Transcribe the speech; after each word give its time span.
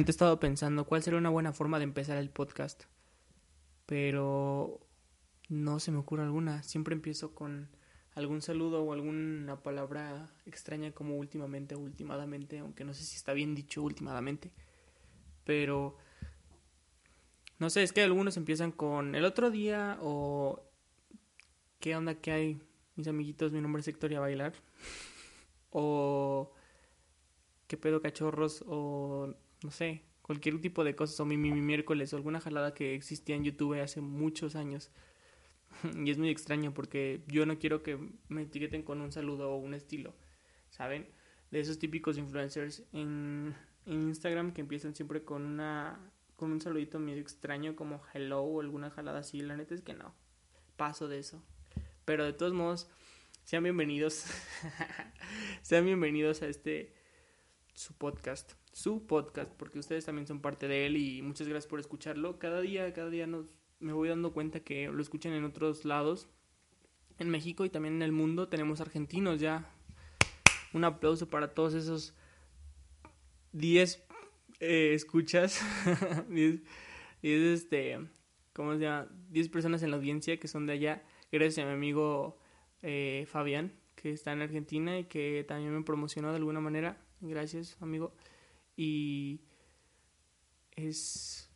Últimamente 0.00 0.12
he 0.12 0.16
estado 0.16 0.40
pensando 0.40 0.86
cuál 0.86 1.02
sería 1.02 1.18
una 1.18 1.28
buena 1.28 1.52
forma 1.52 1.76
de 1.76 1.84
empezar 1.84 2.16
el 2.16 2.30
podcast, 2.30 2.84
pero 3.84 4.80
no 5.50 5.78
se 5.78 5.90
me 5.90 5.98
ocurre 5.98 6.22
alguna. 6.22 6.62
Siempre 6.62 6.94
empiezo 6.94 7.34
con 7.34 7.68
algún 8.14 8.40
saludo 8.40 8.82
o 8.82 8.94
alguna 8.94 9.62
palabra 9.62 10.34
extraña 10.46 10.92
como 10.92 11.18
últimamente 11.18 11.74
o 11.74 11.80
aunque 11.80 12.84
no 12.86 12.94
sé 12.94 13.04
si 13.04 13.16
está 13.16 13.34
bien 13.34 13.54
dicho 13.54 13.82
últimamente, 13.82 14.50
pero 15.44 15.98
no 17.58 17.68
sé, 17.68 17.82
es 17.82 17.92
que 17.92 18.02
algunos 18.02 18.38
empiezan 18.38 18.72
con 18.72 19.14
el 19.14 19.26
otro 19.26 19.50
día 19.50 19.98
o 20.00 20.62
qué 21.78 21.94
onda 21.94 22.14
que 22.14 22.32
hay, 22.32 22.62
mis 22.96 23.06
amiguitos, 23.06 23.52
mi 23.52 23.60
nombre 23.60 23.80
es 23.80 23.86
Victoria 23.86 24.18
Bailar, 24.18 24.54
o 25.68 26.54
qué 27.66 27.76
pedo 27.76 28.00
cachorros, 28.00 28.64
o 28.66 29.34
no 29.62 29.70
sé, 29.70 30.02
cualquier 30.22 30.60
tipo 30.60 30.84
de 30.84 30.94
cosas, 30.94 31.18
o 31.20 31.24
mi, 31.24 31.36
mi, 31.36 31.50
miércoles, 31.52 32.12
o 32.12 32.16
alguna 32.16 32.40
jalada 32.40 32.74
que 32.74 32.94
existía 32.94 33.36
en 33.36 33.44
YouTube 33.44 33.80
hace 33.80 34.00
muchos 34.00 34.56
años. 34.56 34.90
y 36.04 36.10
es 36.10 36.18
muy 36.18 36.30
extraño 36.30 36.74
porque 36.74 37.22
yo 37.26 37.46
no 37.46 37.58
quiero 37.58 37.82
que 37.82 37.98
me 38.28 38.42
etiqueten 38.42 38.82
con 38.82 39.00
un 39.00 39.12
saludo 39.12 39.50
o 39.52 39.56
un 39.56 39.74
estilo, 39.74 40.14
¿saben? 40.70 41.08
De 41.50 41.60
esos 41.60 41.78
típicos 41.78 42.18
influencers 42.18 42.84
en, 42.92 43.54
en 43.86 44.02
Instagram 44.02 44.52
que 44.52 44.60
empiezan 44.60 44.94
siempre 44.94 45.24
con 45.24 45.44
una 45.44 45.98
con 46.36 46.52
un 46.52 46.60
saludito 46.62 46.98
medio 46.98 47.20
extraño 47.20 47.76
como 47.76 48.00
hello 48.14 48.40
o 48.40 48.62
alguna 48.62 48.88
jalada 48.88 49.18
así, 49.18 49.42
la 49.42 49.58
neta 49.58 49.74
es 49.74 49.82
que 49.82 49.92
no. 49.92 50.14
Paso 50.78 51.06
de 51.06 51.18
eso. 51.18 51.42
Pero 52.06 52.24
de 52.24 52.32
todos 52.32 52.54
modos, 52.54 52.88
sean 53.44 53.62
bienvenidos. 53.62 54.24
sean 55.62 55.84
bienvenidos 55.84 56.40
a 56.40 56.46
este 56.46 56.94
su 57.74 57.92
podcast, 57.92 58.52
su 58.80 59.06
podcast, 59.06 59.52
porque 59.58 59.78
ustedes 59.78 60.06
también 60.06 60.26
son 60.26 60.40
parte 60.40 60.66
de 60.66 60.86
él 60.86 60.96
y 60.96 61.20
muchas 61.20 61.46
gracias 61.46 61.68
por 61.68 61.80
escucharlo. 61.80 62.38
Cada 62.38 62.62
día, 62.62 62.90
cada 62.94 63.10
día 63.10 63.26
nos 63.26 63.54
me 63.78 63.92
voy 63.92 64.08
dando 64.08 64.32
cuenta 64.32 64.60
que 64.60 64.88
lo 64.88 65.02
escuchan 65.02 65.32
en 65.34 65.44
otros 65.44 65.84
lados. 65.84 66.28
En 67.18 67.28
México 67.28 67.66
y 67.66 67.70
también 67.70 67.96
en 67.96 68.02
el 68.02 68.12
mundo 68.12 68.48
tenemos 68.48 68.80
argentinos 68.80 69.38
ya. 69.38 69.70
Un 70.72 70.84
aplauso 70.84 71.28
para 71.28 71.52
todos 71.52 71.74
esos 71.74 72.14
10 73.52 74.02
eh, 74.60 74.94
escuchas, 74.94 75.60
10, 76.30 76.62
este, 77.22 77.98
¿cómo 78.54 78.74
se 78.74 78.80
llama? 78.80 79.08
10 79.28 79.48
personas 79.50 79.82
en 79.82 79.90
la 79.90 79.98
audiencia 79.98 80.38
que 80.38 80.48
son 80.48 80.66
de 80.66 80.74
allá, 80.74 81.02
gracias 81.30 81.64
a 81.64 81.68
mi 81.68 81.74
amigo 81.74 82.38
eh, 82.80 83.26
Fabián, 83.28 83.74
que 83.94 84.12
está 84.12 84.32
en 84.32 84.40
Argentina 84.40 84.98
y 84.98 85.04
que 85.04 85.44
también 85.46 85.74
me 85.74 85.82
promocionó 85.82 86.30
de 86.30 86.36
alguna 86.36 86.60
manera, 86.60 86.96
gracias 87.20 87.76
amigo, 87.80 88.14
y 88.80 89.42
es, 90.74 91.50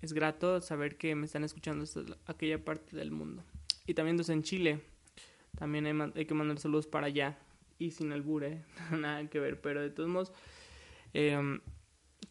es 0.00 0.14
grato 0.14 0.62
saber 0.62 0.96
que 0.96 1.14
me 1.14 1.26
están 1.26 1.44
escuchando 1.44 1.84
hasta 1.84 2.00
aquella 2.24 2.64
parte 2.64 2.96
del 2.96 3.10
mundo. 3.10 3.44
Y 3.86 3.92
también 3.92 4.16
desde 4.16 4.32
en 4.32 4.42
Chile, 4.42 4.80
también 5.58 5.84
hay, 5.86 6.24
que 6.24 6.32
mandar 6.32 6.58
saludos 6.58 6.86
para 6.86 7.08
allá, 7.08 7.38
y 7.78 7.90
sin 7.90 8.12
albure, 8.12 8.64
nada 8.98 9.28
que 9.28 9.40
ver, 9.40 9.60
pero 9.60 9.82
de 9.82 9.90
todos 9.90 10.08
modos... 10.08 10.32
Eh, 11.12 11.38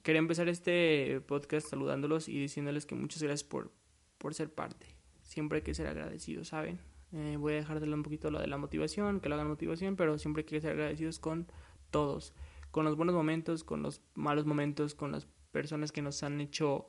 quería 0.01 0.19
empezar 0.19 0.49
este 0.49 1.21
podcast 1.27 1.69
saludándolos 1.69 2.27
y 2.27 2.39
diciéndoles 2.39 2.87
que 2.87 2.95
muchas 2.95 3.21
gracias 3.21 3.47
por, 3.47 3.71
por 4.17 4.33
ser 4.33 4.51
parte. 4.51 4.87
Siempre 5.21 5.57
hay 5.57 5.63
que 5.63 5.75
ser 5.75 5.85
agradecidos, 5.85 6.47
¿saben? 6.47 6.79
Eh, 7.11 7.35
voy 7.37 7.53
a 7.53 7.57
dejar 7.57 7.79
de 7.79 7.93
un 7.93 8.01
poquito 8.01 8.31
lo 8.31 8.39
de 8.39 8.47
la 8.47 8.57
motivación, 8.57 9.19
que 9.19 9.29
lo 9.29 9.35
hagan 9.35 9.47
motivación, 9.47 9.95
pero 9.95 10.17
siempre 10.17 10.41
hay 10.41 10.45
que 10.45 10.59
ser 10.59 10.71
agradecidos 10.71 11.19
con 11.19 11.45
todos, 11.91 12.33
con 12.71 12.85
los 12.85 12.95
buenos 12.95 13.15
momentos, 13.15 13.63
con 13.63 13.81
los 13.81 14.01
malos 14.15 14.45
momentos, 14.45 14.95
con 14.95 15.11
las 15.11 15.27
personas 15.51 15.91
que 15.91 16.01
nos 16.01 16.23
han 16.23 16.41
hecho 16.41 16.87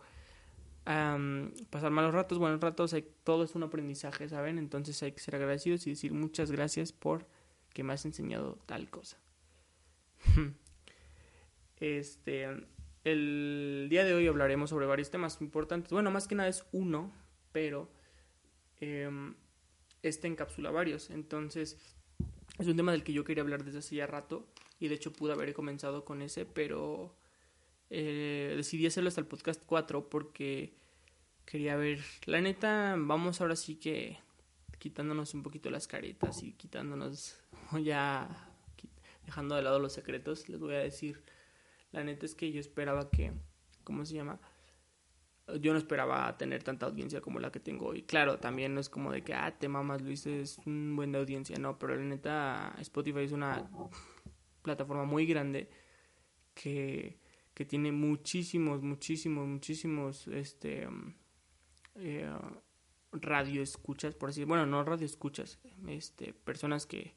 pasar 1.71 1.91
malos 1.91 2.15
ratos, 2.15 2.39
buenos 2.39 2.61
ratos, 2.61 2.97
todo 3.23 3.45
es 3.45 3.55
un 3.55 3.63
aprendizaje, 3.63 4.27
¿saben? 4.29 4.59
Entonces 4.59 5.03
hay 5.03 5.13
que 5.13 5.21
ser 5.21 5.35
agradecidos 5.35 5.87
y 5.87 5.91
decir 5.91 6.15
muchas 6.15 6.51
gracias 6.51 6.93
por 6.93 7.27
que 7.75 7.83
me 7.83 7.93
has 7.93 8.07
enseñado 8.07 8.59
tal 8.65 8.89
cosa. 8.89 9.19
este, 11.77 12.49
el 13.05 13.89
día 13.91 14.05
de 14.05 14.15
hoy 14.15 14.27
hablaremos 14.27 14.71
sobre 14.71 14.87
varios 14.87 15.11
temas 15.11 15.41
importantes. 15.43 15.93
Bueno, 15.93 16.11
más 16.11 16.27
que 16.27 16.35
nada 16.35 16.49
es 16.49 16.65
uno, 16.73 17.13
pero 17.53 17.91
em, 18.81 19.35
este 20.03 20.27
encapsula 20.27 20.71
varios. 20.71 21.11
Entonces, 21.11 21.79
es 22.59 22.67
un 22.67 22.77
tema 22.77 22.93
del 22.93 23.05
que 23.05 23.13
yo 23.13 23.25
quería 23.25 23.43
hablar 23.43 23.63
desde 23.63 23.81
hace 23.81 23.97
ya 23.97 24.07
rato. 24.07 24.47
Y 24.79 24.89
de 24.89 24.95
hecho 24.95 25.13
pude 25.13 25.33
haber 25.33 25.53
comenzado 25.55 26.05
con 26.05 26.23
ese, 26.23 26.47
pero 26.47 27.15
eh, 27.91 28.55
decidí 28.57 28.87
hacerlo 28.87 29.09
hasta 29.09 29.21
el 29.21 29.27
podcast 29.27 29.63
4 29.67 30.09
porque 30.09 30.75
quería 31.45 31.77
ver. 31.77 32.01
La 32.27 32.41
neta, 32.41 32.95
vamos 32.99 33.41
ahora 33.41 33.57
sí 33.57 33.77
que 33.77 34.19
quitándonos 34.79 35.35
un 35.35 35.43
poquito 35.43 35.71
las 35.71 35.89
caretas 35.89 36.43
y 36.43 36.53
quitándonos 36.53 37.39
ya 37.83 38.49
dejando 39.25 39.57
de 39.57 39.63
lado 39.63 39.79
los 39.79 39.93
secretos, 39.93 40.49
les 40.49 40.61
voy 40.61 40.75
a 40.75 40.79
decir 40.79 41.23
la 41.93 42.05
neta 42.05 42.27
es 42.27 42.35
que 42.35 42.53
yo 42.53 42.61
esperaba 42.61 43.11
que, 43.11 43.33
¿cómo 43.85 44.05
se 44.05 44.15
llama? 44.15 44.39
Yo 45.61 45.73
no 45.73 45.79
esperaba 45.79 46.37
tener 46.37 46.63
tanta 46.63 46.85
audiencia 46.85 47.23
como 47.23 47.41
la 47.41 47.51
que 47.51 47.61
tengo 47.61 47.87
hoy. 47.87 48.03
Claro, 48.03 48.39
también 48.39 48.75
no 48.75 48.81
es 48.81 48.91
como 48.91 49.11
de 49.11 49.23
que, 49.23 49.33
ah, 49.33 49.57
te 49.59 49.69
mamas, 49.69 50.03
Luis, 50.03 50.27
es 50.27 50.59
un 50.67 50.95
buen 50.95 51.13
de 51.13 51.19
audiencia. 51.19 51.59
No, 51.59 51.79
pero 51.79 51.97
la 51.97 52.03
neta, 52.03 52.75
Spotify 52.81 53.21
es 53.21 53.33
una 53.33 53.67
plataforma 54.69 55.05
muy 55.05 55.27
grande 55.27 55.69
que, 56.55 57.19
que 57.55 57.65
tiene 57.65 57.93
muchísimos, 57.93 58.83
muchísimos, 58.83 59.47
muchísimos, 59.47 60.29
este, 60.29 60.89
eh, 61.97 62.31
radio 63.13 63.63
escuchas, 63.63 64.15
por 64.15 64.29
así 64.29 64.45
bueno, 64.45 64.67
no 64.67 64.85
radio 64.85 65.07
escuchas, 65.07 65.59
este, 65.87 66.35
personas 66.35 66.87
que, 66.87 67.15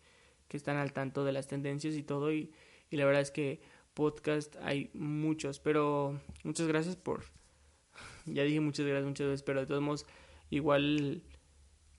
que 0.47 0.57
están 0.57 0.77
al 0.77 0.93
tanto 0.93 1.25
de 1.25 1.31
las 1.33 1.47
tendencias 1.47 1.95
y 1.95 2.03
todo. 2.03 2.31
Y, 2.31 2.51
y 2.89 2.97
la 2.97 3.05
verdad 3.05 3.21
es 3.21 3.31
que 3.31 3.61
podcast 3.93 4.55
hay 4.61 4.89
muchos, 4.93 5.59
pero 5.59 6.19
muchas 6.43 6.67
gracias 6.67 6.95
por... 6.95 7.25
Ya 8.25 8.43
dije 8.43 8.59
muchas 8.59 8.85
gracias 8.85 9.07
muchas 9.07 9.27
veces, 9.27 9.43
pero 9.43 9.59
de 9.59 9.65
todos 9.65 9.81
modos, 9.81 10.05
igual 10.49 11.23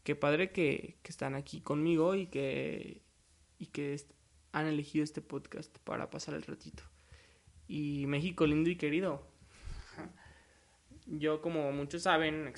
qué 0.05 0.17
padre 0.17 0.51
que, 0.53 0.97
que 1.03 1.11
están 1.11 1.35
aquí 1.35 1.61
conmigo 1.61 2.15
y 2.15 2.27
que, 2.27 3.03
y 3.59 3.67
que 3.67 3.95
han 4.53 4.67
elegido 4.67 5.03
este 5.03 5.23
podcast 5.23 5.77
para 5.79 6.11
pasar 6.11 6.35
el 6.35 6.43
ratito. 6.43 6.83
Y 7.67 8.07
México 8.07 8.47
lindo 8.47 8.71
y 8.71 8.77
querido. 8.77 9.27
Yo 11.07 11.41
como 11.41 11.73
muchos 11.73 12.03
saben, 12.03 12.53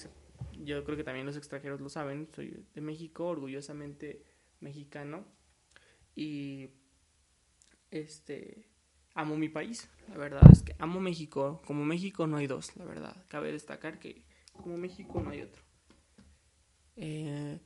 yo 0.65 0.85
creo 0.85 0.97
que 0.97 1.05
también 1.05 1.27
los 1.27 1.37
extranjeros 1.37 1.81
lo 1.81 1.89
saben, 1.89 2.29
soy 2.35 2.67
de 2.75 2.81
México, 2.81 3.27
orgullosamente 3.27 4.25
mexicano. 4.61 5.25
Y 6.17 6.71
este 7.91 8.69
amo 9.15 9.37
mi 9.37 9.49
país. 9.49 9.89
La 10.09 10.19
verdad 10.19 10.43
es 10.53 10.63
que 10.63 10.75
amo 10.79 11.01
México. 11.01 11.63
Como 11.65 11.85
México 11.85 12.27
no 12.27 12.37
hay 12.37 12.49
dos, 12.49 12.77
la 12.77 12.85
verdad. 12.85 13.25
Cabe 13.29 13.53
destacar 13.53 13.99
que 13.99 14.25
como 14.53 14.77
México 14.77 15.23
no 15.23 15.31
hay 15.31 15.43
otro. 15.43 15.63
Eh, 16.97 17.61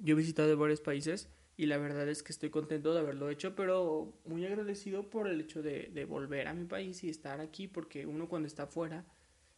yo 0.00 0.14
he 0.14 0.16
visitado 0.18 0.56
varios 0.56 0.80
países 0.80 1.30
y 1.56 1.66
la 1.66 1.78
verdad 1.78 2.08
es 2.08 2.22
que 2.22 2.32
estoy 2.32 2.50
contento 2.50 2.92
de 2.92 3.00
haberlo 3.00 3.30
hecho, 3.30 3.54
pero 3.54 4.20
muy 4.24 4.44
agradecido 4.44 5.08
por 5.08 5.28
el 5.28 5.40
hecho 5.40 5.62
de, 5.62 5.90
de 5.92 6.04
volver 6.04 6.48
a 6.48 6.54
mi 6.54 6.64
país 6.64 7.02
y 7.04 7.08
estar 7.08 7.40
aquí, 7.40 7.66
porque 7.68 8.06
uno 8.06 8.28
cuando 8.28 8.46
está 8.46 8.64
afuera, 8.64 9.06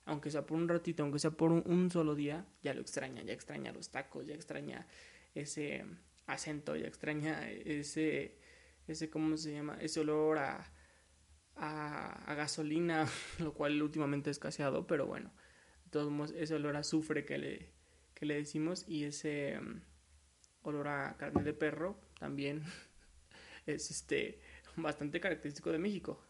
aunque 0.05 0.31
sea 0.31 0.47
por 0.47 0.57
un 0.57 0.69
ratito, 0.69 1.03
aunque 1.03 1.19
sea 1.19 1.33
por 1.33 1.53
un, 1.53 1.91
solo 1.91 2.15
día, 2.15 2.47
ya 2.63 2.73
lo 2.73 2.81
extraña, 2.81 3.23
ya 3.23 3.33
extraña 3.33 3.73
los 3.73 3.91
tacos, 3.91 4.27
ya 4.27 4.35
extraña 4.35 4.87
ese 5.35 5.85
acento, 6.27 6.77
ya 6.77 6.87
extraña 6.87 7.51
ese 7.51 8.39
ese, 8.89 9.11
¿cómo 9.11 9.37
se 9.37 9.53
llama? 9.53 9.77
Ese 9.81 10.01
olor 10.01 10.39
a, 10.39 10.73
a, 11.57 12.35
gasolina, 12.35 13.07
lo 13.39 13.53
cual 13.53 13.81
últimamente 13.83 14.31
es 14.31 14.37
escaseado, 14.39 14.87
pero 14.87 15.07
bueno, 15.07 15.31
de 15.85 15.91
todos 15.91 16.11
modos, 16.11 16.33
ese 16.37 16.55
olor 16.55 16.77
a 16.77 16.81
azufre 16.81 17.25
que 17.25 17.39
le, 17.39 17.73
que 18.15 18.27
le 18.27 18.35
decimos 18.35 18.85
y 18.89 19.05
ese 19.05 19.61
olor 20.63 20.89
a 20.89 21.17
carne 21.17 21.43
de 21.43 21.53
perro 21.53 21.99
también 22.19 22.63
es 23.67 23.91
este 23.91 24.41
bastante 24.77 25.21
característico 25.21 25.73
de 25.73 25.79
México. 25.79 26.21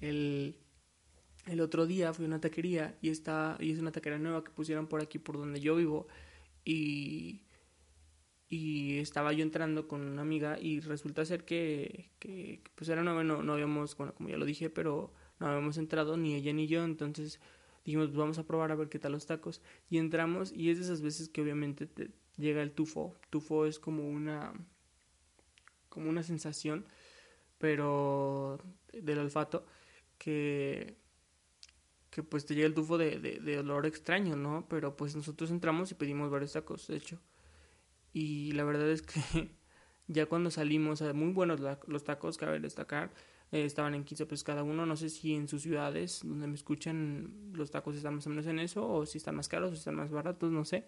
El, 0.00 0.56
el 1.46 1.60
otro 1.60 1.86
día 1.86 2.12
fui 2.12 2.24
a 2.24 2.28
una 2.28 2.40
taquería 2.40 2.96
y, 3.02 3.10
está, 3.10 3.56
y 3.60 3.72
es 3.72 3.78
una 3.78 3.92
taquería 3.92 4.18
nueva 4.18 4.44
que 4.44 4.50
pusieron 4.50 4.86
por 4.86 5.02
aquí, 5.02 5.18
por 5.18 5.38
donde 5.38 5.60
yo 5.60 5.74
vivo, 5.76 6.06
y 6.64 7.42
y 8.48 8.98
estaba 8.98 9.32
yo 9.32 9.42
entrando 9.42 9.88
con 9.88 10.02
una 10.02 10.22
amiga 10.22 10.58
y 10.58 10.80
resulta 10.80 11.24
ser 11.24 11.44
que, 11.44 12.10
que 12.18 12.62
pues 12.74 12.88
era 12.88 13.02
nueve, 13.02 13.24
no, 13.24 13.42
no 13.42 13.52
habíamos, 13.52 13.96
bueno, 13.96 14.14
como 14.14 14.30
ya 14.30 14.38
lo 14.38 14.46
dije, 14.46 14.70
pero 14.70 15.12
no 15.38 15.48
habíamos 15.48 15.76
entrado 15.76 16.16
ni 16.16 16.34
ella 16.34 16.52
ni 16.52 16.66
yo, 16.66 16.84
entonces 16.84 17.40
dijimos, 17.84 18.06
pues 18.08 18.16
vamos 18.16 18.38
a 18.38 18.46
probar 18.46 18.72
a 18.72 18.74
ver 18.74 18.88
qué 18.88 18.98
tal 18.98 19.12
los 19.12 19.26
tacos 19.26 19.60
y 19.90 19.98
entramos 19.98 20.52
y 20.52 20.70
es 20.70 20.78
de 20.78 20.84
esas 20.84 21.02
veces 21.02 21.28
que 21.28 21.42
obviamente 21.42 21.86
te 21.86 22.10
llega 22.38 22.62
el 22.62 22.72
tufo, 22.72 23.14
tufo 23.30 23.66
es 23.66 23.78
como 23.78 24.08
una 24.08 24.54
como 25.88 26.08
una 26.08 26.22
sensación 26.22 26.86
pero 27.58 28.58
del 28.92 29.18
olfato, 29.18 29.66
que, 30.16 30.96
que 32.10 32.22
pues 32.22 32.46
te 32.46 32.54
llega 32.54 32.66
el 32.66 32.74
tufo 32.74 32.96
de, 32.96 33.18
de, 33.18 33.58
olor 33.58 33.86
extraño, 33.86 34.36
¿no? 34.36 34.66
Pero 34.68 34.96
pues 34.96 35.14
nosotros 35.14 35.50
entramos 35.50 35.90
y 35.90 35.94
pedimos 35.94 36.30
varios 36.30 36.52
tacos, 36.52 36.86
de 36.86 36.96
hecho. 36.96 37.20
Y 38.12 38.52
la 38.52 38.64
verdad 38.64 38.90
es 38.90 39.02
que 39.02 39.20
ya 40.06 40.26
cuando 40.26 40.50
salimos, 40.50 41.02
muy 41.14 41.32
buenos 41.32 41.60
los 41.86 42.04
tacos, 42.04 42.38
cabe 42.38 42.60
destacar, 42.60 43.12
eh, 43.52 43.64
estaban 43.64 43.94
en 43.94 44.04
15 44.04 44.26
pesos 44.26 44.44
cada 44.44 44.62
uno. 44.62 44.86
No 44.86 44.96
sé 44.96 45.10
si 45.10 45.34
en 45.34 45.48
sus 45.48 45.62
ciudades 45.62 46.20
donde 46.24 46.46
me 46.46 46.54
escuchan 46.54 47.52
los 47.52 47.70
tacos 47.70 47.96
están 47.96 48.14
más 48.14 48.26
o 48.26 48.30
menos 48.30 48.46
en 48.46 48.60
eso, 48.60 48.88
o 48.88 49.04
si 49.04 49.18
están 49.18 49.36
más 49.36 49.48
caros, 49.48 49.72
o 49.72 49.74
si 49.74 49.80
están 49.80 49.96
más 49.96 50.10
baratos, 50.10 50.52
no 50.52 50.64
sé. 50.64 50.86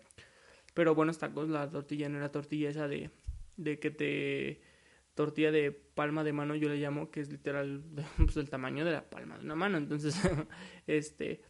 Pero 0.75 0.95
buenos 0.95 1.19
tacos, 1.19 1.49
la 1.49 1.71
tortilla 1.71 2.09
no 2.09 2.19
era 2.19 2.31
tortilla 2.31 2.71
esa 2.71 2.89
de, 2.89 3.11
de 3.57 3.79
que 3.79 3.91
te 3.91 4.61
tortilla 5.15 5.51
de 5.51 5.73
palma 5.73 6.25
de 6.25 6.33
mano 6.33 6.55
yo 6.55 6.69
le 6.69 6.77
llamo 6.77 7.11
que 7.11 7.21
es 7.21 7.31
literal 7.31 7.83
pues, 8.17 8.37
el 8.37 8.49
tamaño 8.49 8.85
de 8.85 8.93
la 8.93 9.11
palma 9.11 9.39
de 9.39 9.45
una 9.45 9.55
mano. 9.55 9.79
Entonces 9.79 10.17
este 10.87 11.43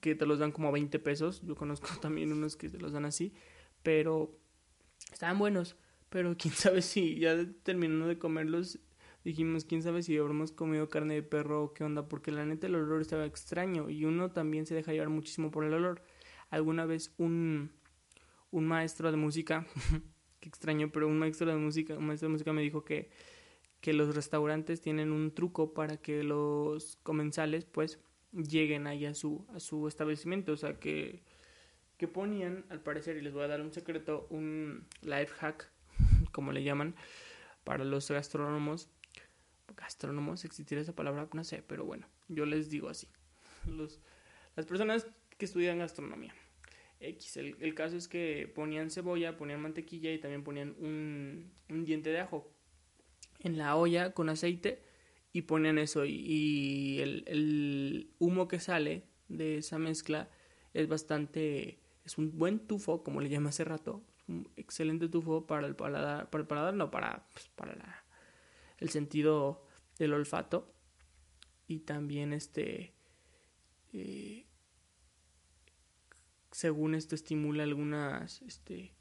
que 0.00 0.14
te 0.14 0.26
los 0.26 0.38
dan 0.38 0.52
como 0.52 0.72
20 0.72 0.98
pesos. 1.00 1.42
Yo 1.42 1.54
conozco 1.54 1.88
también 2.00 2.32
unos 2.32 2.56
que 2.56 2.68
te 2.68 2.78
los 2.78 2.92
dan 2.92 3.04
así 3.04 3.34
pero 3.82 4.38
estaban 5.12 5.38
buenos. 5.38 5.76
Pero 6.08 6.36
quién 6.36 6.54
sabe 6.54 6.82
si 6.82 7.18
ya 7.18 7.36
terminando 7.62 8.06
de 8.06 8.18
comerlos 8.18 8.80
dijimos 9.22 9.66
quién 9.66 9.82
sabe 9.82 10.02
si 10.02 10.16
habremos 10.16 10.50
comido 10.50 10.88
carne 10.88 11.14
de 11.14 11.22
perro 11.22 11.62
o 11.62 11.74
qué 11.74 11.84
onda 11.84 12.08
porque 12.08 12.32
la 12.32 12.46
neta 12.46 12.66
el 12.66 12.74
olor 12.74 13.02
estaba 13.02 13.26
extraño 13.26 13.90
y 13.90 14.06
uno 14.06 14.30
también 14.30 14.64
se 14.64 14.74
deja 14.74 14.92
llevar 14.92 15.10
muchísimo 15.10 15.50
por 15.50 15.64
el 15.64 15.74
olor. 15.74 16.02
Alguna 16.48 16.86
vez 16.86 17.14
un 17.18 17.70
un 18.50 18.66
maestro 18.66 19.10
de 19.10 19.16
música 19.16 19.66
qué 20.40 20.48
extraño, 20.48 20.90
pero 20.90 21.06
un 21.06 21.18
maestro 21.18 21.46
de 21.46 21.56
música, 21.56 21.96
un 21.96 22.06
maestro 22.06 22.28
de 22.28 22.32
música 22.32 22.52
me 22.52 22.62
dijo 22.62 22.84
que, 22.84 23.10
que 23.80 23.92
los 23.92 24.14
restaurantes 24.14 24.80
tienen 24.80 25.12
un 25.12 25.32
truco 25.32 25.72
para 25.74 25.98
que 25.98 26.24
los 26.24 26.96
comensales 27.02 27.66
pues 27.66 28.00
lleguen 28.32 28.86
ahí 28.86 29.06
a 29.06 29.14
su, 29.14 29.46
a 29.54 29.60
su 29.60 29.86
establecimiento, 29.86 30.52
o 30.52 30.56
sea 30.56 30.80
que, 30.80 31.22
que 31.98 32.08
ponían, 32.08 32.64
al 32.70 32.80
parecer, 32.80 33.16
y 33.16 33.20
les 33.20 33.34
voy 33.34 33.44
a 33.44 33.48
dar 33.48 33.60
un 33.60 33.72
secreto, 33.72 34.26
un 34.30 34.86
life 35.02 35.34
hack, 35.38 35.70
como 36.32 36.52
le 36.52 36.64
llaman, 36.64 36.94
para 37.64 37.84
los 37.84 38.10
gastrónomos, 38.10 38.88
gastrónomos, 39.76 40.44
existirá 40.44 40.80
esa 40.80 40.94
palabra, 40.94 41.28
no 41.32 41.44
sé, 41.44 41.62
pero 41.66 41.84
bueno, 41.84 42.08
yo 42.28 42.46
les 42.46 42.70
digo 42.70 42.88
así, 42.88 43.08
las 44.56 44.66
personas 44.66 45.06
que 45.36 45.44
estudian 45.44 45.78
gastronomía 45.78 46.34
X. 47.00 47.38
El, 47.38 47.74
caso 47.74 47.96
es 47.96 48.08
que 48.08 48.50
ponían 48.54 48.90
cebolla, 48.90 49.36
ponían 49.36 49.60
mantequilla 49.60 50.12
y 50.12 50.18
también 50.18 50.44
ponían 50.44 50.76
un, 50.78 51.50
diente 51.84 52.10
de 52.10 52.20
ajo 52.20 52.52
en 53.40 53.56
la 53.56 53.74
olla 53.76 54.12
con 54.12 54.28
aceite 54.28 54.82
y 55.32 55.42
ponían 55.42 55.78
eso 55.78 56.04
y, 56.04 57.00
el, 57.00 58.10
humo 58.18 58.48
que 58.48 58.60
sale 58.60 59.04
de 59.28 59.58
esa 59.58 59.78
mezcla 59.78 60.28
es 60.74 60.88
bastante 60.88 61.80
es 62.04 62.18
un 62.18 62.36
buen 62.38 62.58
tufo 62.66 63.02
como 63.02 63.20
le 63.20 63.28
llamé 63.28 63.48
hace 63.48 63.64
rato 63.64 64.04
un 64.28 64.48
excelente 64.56 65.08
tufo 65.08 65.46
para 65.46 65.66
el 65.66 65.76
paladar 65.76 66.28
para 66.30 66.42
el 66.42 66.48
paladar 66.48 66.74
no 66.74 66.90
para 66.90 67.26
pues, 67.32 67.48
para 67.48 68.04
el 68.78 68.88
sentido 68.90 69.66
del 69.98 70.12
olfato 70.12 70.74
y 71.66 71.80
también 71.80 72.32
este 72.32 72.94
eh, 73.92 74.46
según 76.60 76.94
esto 76.94 77.14
estimula 77.14 77.62
algunas 77.62 78.42
este, 78.42 78.92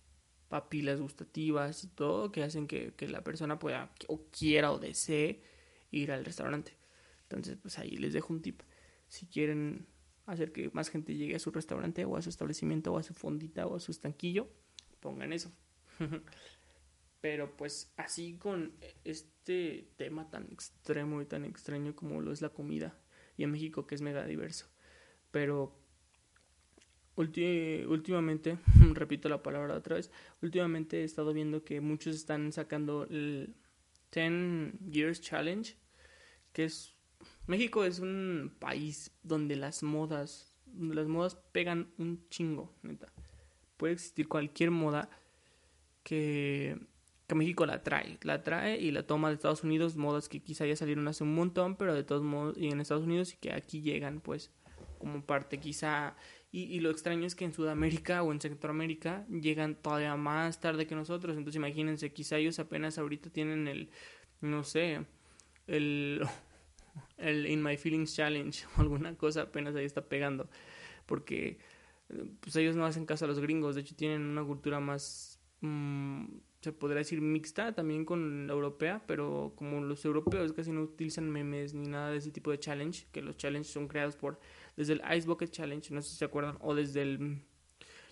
papilas 0.48 1.02
gustativas 1.02 1.84
y 1.84 1.88
todo 1.88 2.32
que 2.32 2.42
hacen 2.42 2.68
que, 2.68 2.94
la 3.10 3.22
persona 3.22 3.60
pueda 3.60 3.94
o 4.08 4.24
quiera 4.32 4.72
o 4.72 4.80
desee 4.80 5.44
ir 5.92 6.14
al 6.14 6.24
restaurante. 6.24 6.78
Entonces, 7.24 7.58
pues 7.62 7.78
ahí 7.78 7.98
les 7.98 8.14
dejo 8.14 8.32
un 8.32 8.42
tip. 8.42 8.62
Si 9.10 9.26
quieren 9.26 9.88
hacer 10.26 10.54
que 10.54 10.70
más 10.72 10.88
gente 10.88 11.16
llegue 11.16 11.36
a 11.36 11.40
su 11.40 11.52
restaurante 11.52 12.06
o 12.06 12.16
a 12.16 12.22
su 12.22 12.30
establecimiento 12.30 12.94
o 12.94 12.98
a 12.98 13.04
su 13.04 13.14
fondita 13.14 13.68
o 13.68 13.76
a 13.76 13.82
su 13.82 13.92
estanquillo, 13.92 14.48
pongan 15.02 15.34
eso. 15.34 15.52
Pero 17.20 17.58
pues 17.58 17.92
así 17.98 18.38
con 18.38 18.72
este 19.04 19.92
tema 19.98 20.30
tan 20.30 20.46
extremo 20.50 21.22
y 21.22 21.26
tan 21.26 21.44
extraño 21.44 21.94
como 21.94 22.22
lo 22.22 22.32
es 22.32 22.42
la 22.42 22.54
comida 22.54 22.98
y 23.36 23.44
en 23.44 23.52
México 23.52 23.86
que 23.86 23.96
es 23.96 24.02
mega 24.02 24.26
diverso. 24.26 24.68
Pero 25.32 25.79
últimamente, 27.20 28.58
repito 28.94 29.30
la 29.30 29.44
palabra 29.44 29.76
otra 29.76 29.96
vez, 29.96 30.12
últimamente 30.42 31.02
he 31.02 31.04
estado 31.04 31.34
viendo 31.34 31.64
que 31.64 31.82
muchos 31.82 32.16
están 32.16 32.52
sacando 32.52 33.06
el 33.10 33.56
10 34.12 34.74
Years 34.90 35.22
Challenge, 35.22 35.76
que 36.54 36.66
es 36.66 36.96
México 37.48 37.84
es 37.84 38.00
un 38.00 38.56
país 38.60 39.12
donde 39.24 39.56
las 39.56 39.84
modas, 39.84 40.54
las 40.78 41.08
modas 41.08 41.36
pegan 41.52 41.92
un 41.98 42.24
chingo, 42.30 42.76
neta. 42.84 43.12
Puede 43.76 43.94
existir 43.94 44.28
cualquier 44.28 44.72
moda 44.72 45.10
que, 46.04 46.78
que 47.28 47.36
México 47.36 47.66
la 47.66 47.82
trae, 47.82 48.20
la 48.22 48.44
trae 48.44 48.80
y 48.80 48.92
la 48.92 49.08
toma 49.08 49.30
de 49.30 49.36
Estados 49.36 49.64
Unidos, 49.64 49.96
modas 49.96 50.30
que 50.30 50.42
quizá 50.42 50.66
ya 50.66 50.76
salieron 50.76 51.08
hace 51.08 51.24
un 51.24 51.34
montón, 51.34 51.76
pero 51.76 51.96
de 51.96 52.04
todos 52.04 52.22
modos, 52.22 52.58
y 52.58 52.68
en 52.68 52.82
Estados 52.82 53.06
Unidos 53.06 53.34
y 53.34 53.38
que 53.38 53.52
aquí 53.52 53.82
llegan, 53.82 54.22
pues, 54.22 54.52
como 55.00 55.24
parte 55.24 55.60
quizá 55.60 56.16
y, 56.52 56.80
lo 56.80 56.90
extraño 56.90 57.28
es 57.28 57.36
que 57.36 57.46
en 57.46 57.54
Sudamérica 57.54 58.24
o 58.24 58.32
en 58.32 58.42
Centroamérica 58.42 59.24
llegan 59.28 59.76
todavía 59.76 60.16
más 60.16 60.60
tarde 60.60 60.88
que 60.88 60.96
nosotros. 60.96 61.38
Entonces 61.38 61.58
imagínense, 61.58 62.12
quizá 62.12 62.38
ellos 62.38 62.58
apenas 62.58 62.98
ahorita 62.98 63.30
tienen 63.30 63.68
el, 63.68 63.92
no 64.42 64.64
sé, 64.64 65.06
el, 65.68 66.26
el 67.18 67.46
In 67.46 67.62
My 67.62 67.78
Feelings 67.78 68.16
Challenge 68.16 68.66
o 68.78 68.82
alguna 68.82 69.16
cosa 69.16 69.44
apenas 69.44 69.76
ahí 69.76 69.86
está 69.86 70.02
pegando. 70.02 70.50
Porque 71.06 71.60
pues 72.40 72.56
ellos 72.56 72.76
no 72.76 72.86
hacen 72.86 73.06
caso 73.06 73.26
a 73.26 73.28
los 73.28 73.40
gringos. 73.40 73.76
De 73.76 73.82
hecho 73.82 73.96
tienen 73.96 74.22
una 74.24 74.44
cultura 74.44 74.80
más... 74.80 75.40
Mm, 75.62 76.26
se 76.62 76.74
podría 76.74 76.98
decir 76.98 77.22
mixta 77.22 77.74
también 77.74 78.04
con 78.04 78.48
la 78.48 78.54
europea, 78.54 79.04
pero 79.08 79.54
como 79.56 79.82
los 79.82 80.04
europeos 80.04 80.52
casi 80.52 80.72
no 80.72 80.82
utilizan 80.82 81.30
memes 81.30 81.74
ni 81.74 81.88
nada 81.88 82.12
de 82.12 82.18
ese 82.18 82.32
tipo 82.32 82.52
de 82.52 82.60
challenge, 82.60 83.08
que 83.14 83.22
los 83.22 83.38
challenges 83.38 83.72
son 83.72 83.88
creados 83.88 84.18
por 84.18 84.40
desde 84.80 84.94
el 84.94 85.02
Ice 85.18 85.28
Bucket 85.28 85.52
Challenge, 85.52 85.94
no 85.94 86.02
sé 86.02 86.12
si 86.12 86.16
se 86.16 86.24
acuerdan, 86.24 86.58
o 86.62 86.74
desde 86.74 87.02
el 87.02 87.42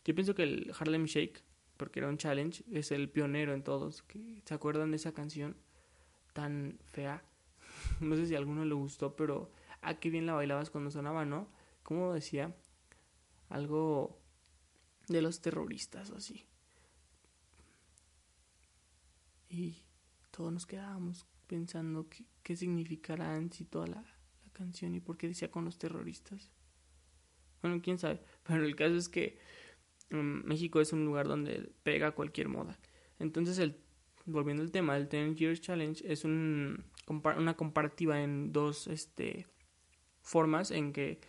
yo 0.04 0.14
pienso 0.14 0.36
que 0.36 0.44
el 0.44 0.74
Harlem 0.78 1.06
Shake, 1.06 1.42
porque 1.78 2.00
era 2.00 2.10
un 2.10 2.18
challenge, 2.18 2.66
es 2.70 2.92
el 2.92 3.10
pionero 3.10 3.54
en 3.54 3.64
todos, 3.64 4.04
se 4.44 4.54
acuerdan 4.54 4.92
de 4.92 4.98
esa 4.98 5.14
canción 5.14 5.56
tan 6.34 6.78
fea. 6.84 7.24
no 8.02 8.18
sé 8.18 8.26
si 8.26 8.36
a 8.36 8.38
alguno 8.38 8.66
le 8.66 8.74
gustó, 8.74 9.16
pero 9.16 9.50
ah 9.82 9.98
qué 9.98 10.10
bien 10.10 10.26
la 10.26 10.34
bailabas 10.34 10.70
cuando 10.70 10.92
sonaba, 10.92 11.24
¿no? 11.24 11.48
Como 11.84 12.14
decía 12.14 12.54
algo 13.48 14.20
de 15.08 15.22
los 15.22 15.40
terroristas 15.40 16.12
o 16.12 16.18
así. 16.18 16.44
Y 19.48 19.84
todos 20.32 20.52
nos 20.52 20.66
quedábamos 20.66 21.26
pensando 21.48 22.10
qué, 22.10 22.26
qué 22.44 22.58
significará 22.58 23.38
en 23.38 23.54
sí 23.54 23.64
toda 23.64 23.88
la, 23.88 24.04
canción 24.58 24.96
y 24.96 25.00
por 25.00 25.18
qué 25.18 25.28
decía 25.28 25.52
con 25.52 25.66
los 25.66 25.78
terroristas. 25.78 26.52
Bueno, 27.62 27.82
quién 27.84 27.98
sabe. 27.98 28.22
Pero 28.44 28.66
el 28.66 28.76
caso 28.76 28.96
es 28.96 29.10
que 29.10 29.38
mm, 30.10 30.48
México 30.48 30.82
es 30.82 30.94
un 30.94 31.06
lugar 31.06 31.28
donde 31.28 31.70
pega 31.84 32.12
cualquier 32.12 32.50
moda. 32.50 32.78
Entonces, 33.20 33.58
el, 33.60 33.78
volviendo 34.26 34.64
al 34.64 34.72
tema, 34.72 34.98
el 34.98 35.10
10 35.10 35.36
Years 35.36 35.62
Challenge 35.62 36.04
es 36.12 36.24
un, 36.24 36.84
una 37.08 37.56
comparativa 37.56 38.22
en 38.22 38.54
dos 38.54 38.88
este, 38.88 39.48
formas 40.22 40.72
en 40.72 40.94
que, 40.94 41.20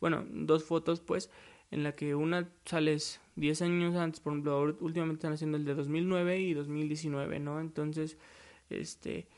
bueno, 0.00 0.26
dos 0.28 0.64
fotos 0.64 1.00
pues, 1.00 1.30
en 1.70 1.82
la 1.82 1.92
que 1.92 2.14
una 2.14 2.50
sales 2.64 3.20
10 3.36 3.62
años 3.62 3.94
antes, 3.96 4.20
por 4.20 4.32
ejemplo, 4.32 4.76
últimamente 4.80 5.18
están 5.18 5.32
haciendo 5.34 5.56
el 5.56 5.64
de 5.64 5.74
2009 5.74 6.40
y 6.40 6.54
2019, 6.54 7.38
¿no? 7.38 7.60
Entonces, 7.60 8.16
este, 8.70 9.28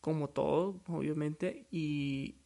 como 0.00 0.28
todo, 0.28 0.80
obviamente, 0.88 1.66
y, 1.70 2.36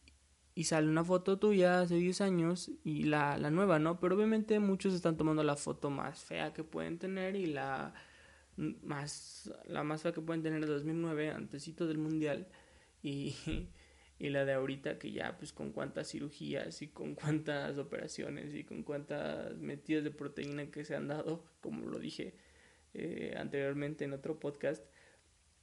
y 0.55 0.63
sale 0.65 0.87
una 0.87 1.03
foto 1.03 1.37
tuya 1.37 1.81
hace 1.81 1.95
10 1.95 2.21
años 2.21 2.71
y 2.83 3.03
la, 3.03 3.37
la 3.37 3.51
nueva, 3.51 3.77
¿no? 3.77 3.99
Pero 3.99 4.15
obviamente 4.15 4.59
muchos 4.59 4.93
están 4.93 5.17
tomando 5.17 5.43
la 5.43 5.55
foto 5.57 5.89
más 5.89 6.23
fea 6.23 6.53
que 6.53 6.63
pueden 6.63 6.97
tener 6.97 7.35
y 7.35 7.45
la 7.47 7.93
más, 8.57 9.51
la 9.65 9.83
más 9.83 10.01
fea 10.01 10.13
que 10.13 10.21
pueden 10.21 10.41
tener 10.43 10.65
de 10.65 10.71
2009, 10.71 11.31
antesito 11.31 11.87
del 11.87 11.97
mundial, 11.97 12.47
y 13.03 13.35
y 14.17 14.29
la 14.29 14.45
de 14.45 14.53
ahorita 14.53 14.97
que 14.97 15.11
ya 15.11 15.37
pues 15.37 15.51
con 15.51 15.71
cuántas 15.71 16.09
cirugías 16.09 16.81
y 16.81 16.87
con 16.87 17.15
cuántas 17.15 17.77
operaciones 17.77 18.53
y 18.55 18.63
con 18.63 18.83
cuántas 18.83 19.57
metidas 19.57 20.03
de 20.03 20.11
proteína 20.11 20.71
que 20.71 20.85
se 20.85 20.95
han 20.95 21.07
dado, 21.07 21.43
como 21.61 21.85
lo 21.85 21.99
dije 21.99 22.35
eh, 22.93 23.35
anteriormente 23.37 24.05
en 24.05 24.13
otro 24.13 24.39
podcast. 24.39 24.85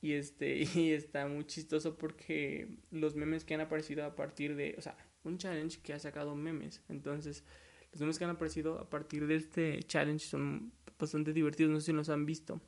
Y 0.03 0.13
este, 0.13 0.65
y 0.75 0.91
está 0.91 1.27
muy 1.27 1.47
chistoso 1.47 1.97
porque 1.97 2.69
los 2.91 3.15
memes 3.15 3.45
que 3.45 3.55
han 3.55 3.63
aparecido 3.63 4.05
a 4.05 4.15
partir 4.15 4.57
de, 4.57 4.75
o 4.77 4.83
sea, 4.83 4.97
un 5.25 5.39
challenge 5.39 5.81
que 5.81 5.95
ha 5.95 5.99
sacado 5.99 6.35
memes. 6.35 6.83
Entonces, 6.89 7.45
los 7.93 8.01
memes 8.01 8.19
que 8.19 8.25
han 8.25 8.31
aparecido 8.31 8.79
a 8.79 8.91
partir 8.91 9.27
de 9.27 9.37
este 9.37 9.83
challenge 9.85 10.27
son 10.27 10.73
bastante 10.99 11.33
divertidos, 11.33 11.73
no 11.73 11.81
sé 11.81 11.87
si 11.87 11.93
los 11.93 12.09
han 12.11 12.27
visto. 12.27 12.61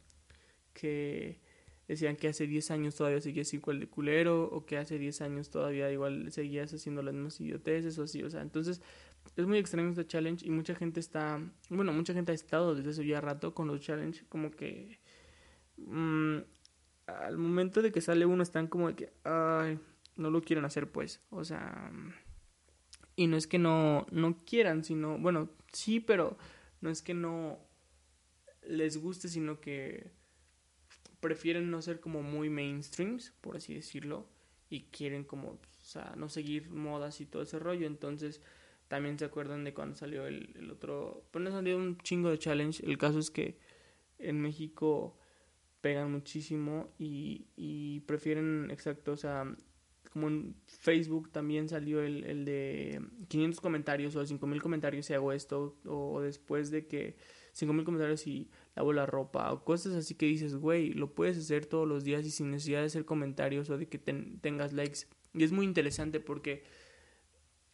Que 0.72 1.40
decían 1.88 2.16
que 2.16 2.28
hace 2.28 2.46
10 2.46 2.70
años 2.70 2.94
todavía 2.94 3.20
seguías 3.20 3.52
igual 3.52 3.80
de 3.80 3.88
culero 3.88 4.44
o 4.44 4.64
que 4.64 4.78
hace 4.78 4.98
10 4.98 5.20
años 5.20 5.50
todavía 5.50 5.90
igual 5.90 6.32
seguías 6.32 6.72
haciendo 6.72 7.02
las 7.02 7.12
mismas 7.12 7.38
idioteces 7.40 7.98
o 7.98 8.04
así, 8.04 8.22
o 8.22 8.30
sea, 8.30 8.40
entonces 8.40 8.80
es 9.36 9.46
muy 9.46 9.58
extraño 9.58 9.90
este 9.90 10.06
challenge 10.06 10.46
y 10.46 10.50
mucha 10.50 10.74
gente 10.74 11.00
está, 11.00 11.40
bueno, 11.68 11.92
mucha 11.92 12.14
gente 12.14 12.32
ha 12.32 12.34
estado 12.34 12.74
desde 12.74 12.90
hace 12.90 13.06
ya 13.06 13.20
rato 13.20 13.54
con 13.54 13.68
los 13.68 13.80
challenge 13.80 14.24
como 14.30 14.50
que 14.50 14.98
mmm, 15.76 16.38
al 17.06 17.36
momento 17.38 17.82
de 17.82 17.92
que 17.92 18.00
sale 18.00 18.26
uno 18.26 18.42
están 18.42 18.66
como 18.66 18.88
de 18.88 18.94
que, 18.94 19.12
ay, 19.24 19.78
no 20.16 20.30
lo 20.30 20.42
quieren 20.42 20.64
hacer 20.64 20.90
pues, 20.90 21.20
o 21.30 21.44
sea, 21.44 21.90
y 23.16 23.26
no 23.26 23.36
es 23.36 23.46
que 23.46 23.58
no, 23.58 24.06
no 24.10 24.44
quieran, 24.44 24.84
sino, 24.84 25.18
bueno, 25.18 25.50
sí, 25.72 26.00
pero 26.00 26.36
no 26.80 26.90
es 26.90 27.02
que 27.02 27.14
no 27.14 27.58
les 28.62 28.96
guste, 28.96 29.28
sino 29.28 29.60
que 29.60 30.10
prefieren 31.20 31.70
no 31.70 31.80
ser 31.80 32.00
como 32.00 32.22
muy 32.22 32.50
mainstreams, 32.50 33.32
por 33.40 33.56
así 33.56 33.74
decirlo, 33.74 34.26
y 34.68 34.82
quieren 34.84 35.24
como, 35.24 35.52
o 35.52 35.58
sea, 35.82 36.14
no 36.16 36.28
seguir 36.28 36.70
modas 36.70 37.20
y 37.20 37.26
todo 37.26 37.42
ese 37.42 37.58
rollo. 37.58 37.86
Entonces, 37.86 38.42
también 38.88 39.18
se 39.18 39.24
acuerdan 39.24 39.64
de 39.64 39.72
cuando 39.72 39.96
salió 39.96 40.26
el, 40.26 40.70
otro, 40.70 41.24
pues 41.30 41.42
no 41.42 41.50
salió 41.50 41.76
un 41.76 41.98
chingo 41.98 42.30
de 42.30 42.38
challenge. 42.38 42.84
El 42.84 42.98
caso 42.98 43.18
es 43.18 43.30
que 43.30 43.58
en 44.18 44.40
México 44.40 45.16
pegan 45.84 46.10
muchísimo 46.10 46.88
y, 46.98 47.44
y 47.58 48.00
prefieren, 48.06 48.70
exacto, 48.70 49.12
o 49.12 49.18
sea, 49.18 49.54
como 50.14 50.28
en 50.28 50.56
Facebook 50.64 51.30
también 51.30 51.68
salió 51.68 52.00
el, 52.00 52.24
el 52.24 52.46
de 52.46 53.02
500 53.28 53.60
comentarios 53.60 54.16
o 54.16 54.24
5000 54.24 54.62
comentarios 54.62 55.04
si 55.04 55.12
hago 55.12 55.30
esto, 55.30 55.76
o 55.84 56.22
después 56.22 56.70
de 56.70 56.86
que 56.86 57.16
5000 57.52 57.84
comentarios 57.84 58.26
y 58.26 58.48
lavo 58.74 58.94
la 58.94 59.04
ropa 59.04 59.52
o 59.52 59.62
cosas 59.62 59.94
así 59.94 60.14
que 60.14 60.24
dices, 60.24 60.56
güey, 60.56 60.94
lo 60.94 61.12
puedes 61.12 61.36
hacer 61.36 61.66
todos 61.66 61.86
los 61.86 62.02
días 62.02 62.24
y 62.24 62.30
sin 62.30 62.50
necesidad 62.50 62.80
de 62.80 62.86
hacer 62.86 63.04
comentarios 63.04 63.68
o 63.68 63.76
de 63.76 63.86
que 63.86 63.98
tengas 63.98 64.72
likes. 64.72 65.00
Y 65.34 65.44
es 65.44 65.52
muy 65.52 65.66
interesante 65.66 66.18
porque 66.18 66.64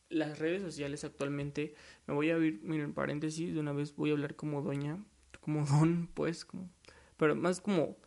las 0.08 0.40
redes 0.40 0.62
sociales 0.62 1.04
actualmente, 1.04 1.76
me 2.08 2.14
voy 2.14 2.30
a 2.30 2.34
abrir, 2.34 2.60
miren, 2.64 2.92
paréntesis, 2.92 3.54
de 3.54 3.60
una 3.60 3.72
vez 3.72 3.94
voy 3.94 4.10
a 4.10 4.14
hablar 4.14 4.34
como 4.34 4.62
doña, 4.62 4.98
como 5.40 5.64
don, 5.64 6.08
pues, 6.12 6.44
como, 6.44 6.68
pero 7.20 7.36
más 7.36 7.60
como, 7.60 7.98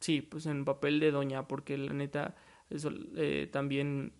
sí, 0.00 0.22
pues 0.22 0.46
en 0.46 0.64
papel 0.64 0.98
de 0.98 1.10
doña, 1.10 1.46
porque 1.46 1.76
la 1.76 1.92
neta, 1.92 2.34
eso 2.70 2.90
eh, 3.16 3.50
también 3.52 4.14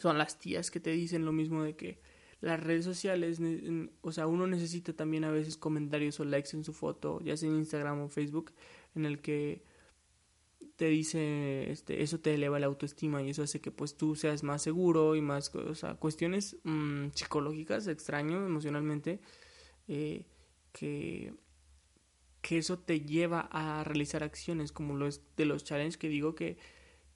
son 0.00 0.18
las 0.18 0.40
tías 0.40 0.72
que 0.72 0.80
te 0.80 0.90
dicen 0.90 1.24
lo 1.24 1.30
mismo 1.30 1.62
de 1.62 1.76
que 1.76 2.02
las 2.40 2.58
redes 2.58 2.84
sociales, 2.84 3.38
o 4.00 4.10
sea, 4.10 4.26
uno 4.26 4.48
necesita 4.48 4.92
también 4.92 5.22
a 5.22 5.30
veces 5.30 5.56
comentarios 5.56 6.18
o 6.18 6.24
likes 6.24 6.50
en 6.52 6.64
su 6.64 6.72
foto, 6.72 7.20
ya 7.22 7.36
sea 7.36 7.48
en 7.48 7.58
Instagram 7.58 8.00
o 8.00 8.08
Facebook, 8.08 8.50
en 8.96 9.06
el 9.06 9.20
que 9.20 9.62
te 10.74 10.86
dice, 10.86 11.70
este, 11.70 12.02
eso 12.02 12.18
te 12.18 12.34
eleva 12.34 12.58
la 12.58 12.66
autoestima 12.66 13.22
y 13.22 13.30
eso 13.30 13.44
hace 13.44 13.60
que 13.60 13.70
pues 13.70 13.96
tú 13.96 14.16
seas 14.16 14.42
más 14.42 14.62
seguro 14.62 15.14
y 15.14 15.20
más, 15.20 15.54
o 15.54 15.76
sea, 15.76 15.94
cuestiones 15.94 16.56
mm, 16.64 17.10
psicológicas, 17.14 17.86
extraño 17.86 18.44
emocionalmente, 18.44 19.20
eh, 19.86 20.26
que, 20.72 21.34
que 22.40 22.58
eso 22.58 22.78
te 22.78 23.00
lleva 23.00 23.48
a 23.52 23.84
realizar 23.84 24.22
acciones 24.22 24.72
como 24.72 24.96
lo 24.96 25.06
es 25.06 25.22
de 25.36 25.44
los 25.44 25.64
challenges 25.64 25.98
que 25.98 26.08
digo 26.08 26.34
que, 26.34 26.58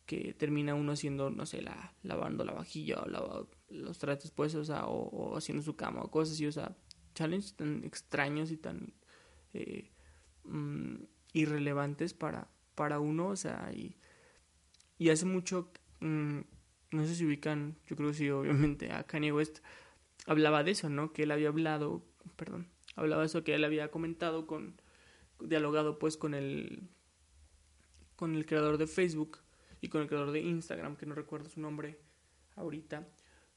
que 0.07 0.35
termina 0.35 0.75
uno 0.75 0.93
haciendo, 0.93 1.31
no 1.31 1.47
sé, 1.47 1.63
la, 1.63 1.95
lavando 2.03 2.45
la 2.45 2.53
vajilla 2.53 3.01
o 3.01 3.09
lavando 3.09 3.51
los 3.71 3.99
trates, 3.99 4.31
pues, 4.31 4.55
o 4.55 4.65
sea, 4.65 4.87
o, 4.87 5.37
haciendo 5.37 5.63
su 5.63 5.77
cama 5.77 6.03
o 6.03 6.11
cosas 6.11 6.35
así, 6.35 6.47
o 6.47 6.53
sea, 6.53 6.77
challenges 7.15 7.55
tan 7.55 7.85
extraños 7.85 8.51
y 8.51 8.57
tan 8.57 8.93
eh, 9.55 9.91
mm, 10.45 10.97
irrelevantes 11.33 12.15
para, 12.15 12.49
para 12.75 13.01
uno, 13.01 13.29
o 13.29 13.37
sea, 13.37 13.71
y, 13.75 13.97
y 14.99 15.11
hace 15.11 15.25
mucho, 15.25 15.73
mm, 16.01 16.41
no 16.91 17.07
sé 17.07 17.15
si 17.15 17.25
ubican, 17.25 17.77
yo 17.87 17.97
creo 17.97 18.11
que 18.11 18.15
sí, 18.15 18.31
obviamente, 18.31 18.93
a 18.93 19.05
Kanye 19.05 19.33
West 19.33 19.61
hablaba 20.27 20.63
de 20.63 20.73
eso, 20.73 20.89
¿no? 20.91 21.13
Que 21.13 21.25
él 21.25 21.31
había 21.31 21.49
hablado, 21.49 22.05
perdón, 22.37 22.69
hablaba 22.95 23.23
de 23.23 23.27
eso 23.27 23.43
que 23.43 23.55
él 23.55 23.65
había 23.65 23.91
comentado 23.91 24.47
con, 24.47 24.81
dialogado 25.49 25.99
pues 25.99 26.17
con 26.17 26.35
el, 26.35 26.89
con 28.17 28.35
el 28.35 28.47
creador 28.47 28.79
de 28.79 28.87
Facebook 28.87 29.39
y 29.81 29.89
con 29.89 30.03
el 30.03 30.09
creador 30.09 30.33
de 30.33 30.41
Instagram, 30.41 30.97
que 30.97 31.07
no 31.07 31.15
recuerdo 31.15 31.49
su 31.49 31.61
nombre 31.61 31.99
ahorita, 32.57 33.09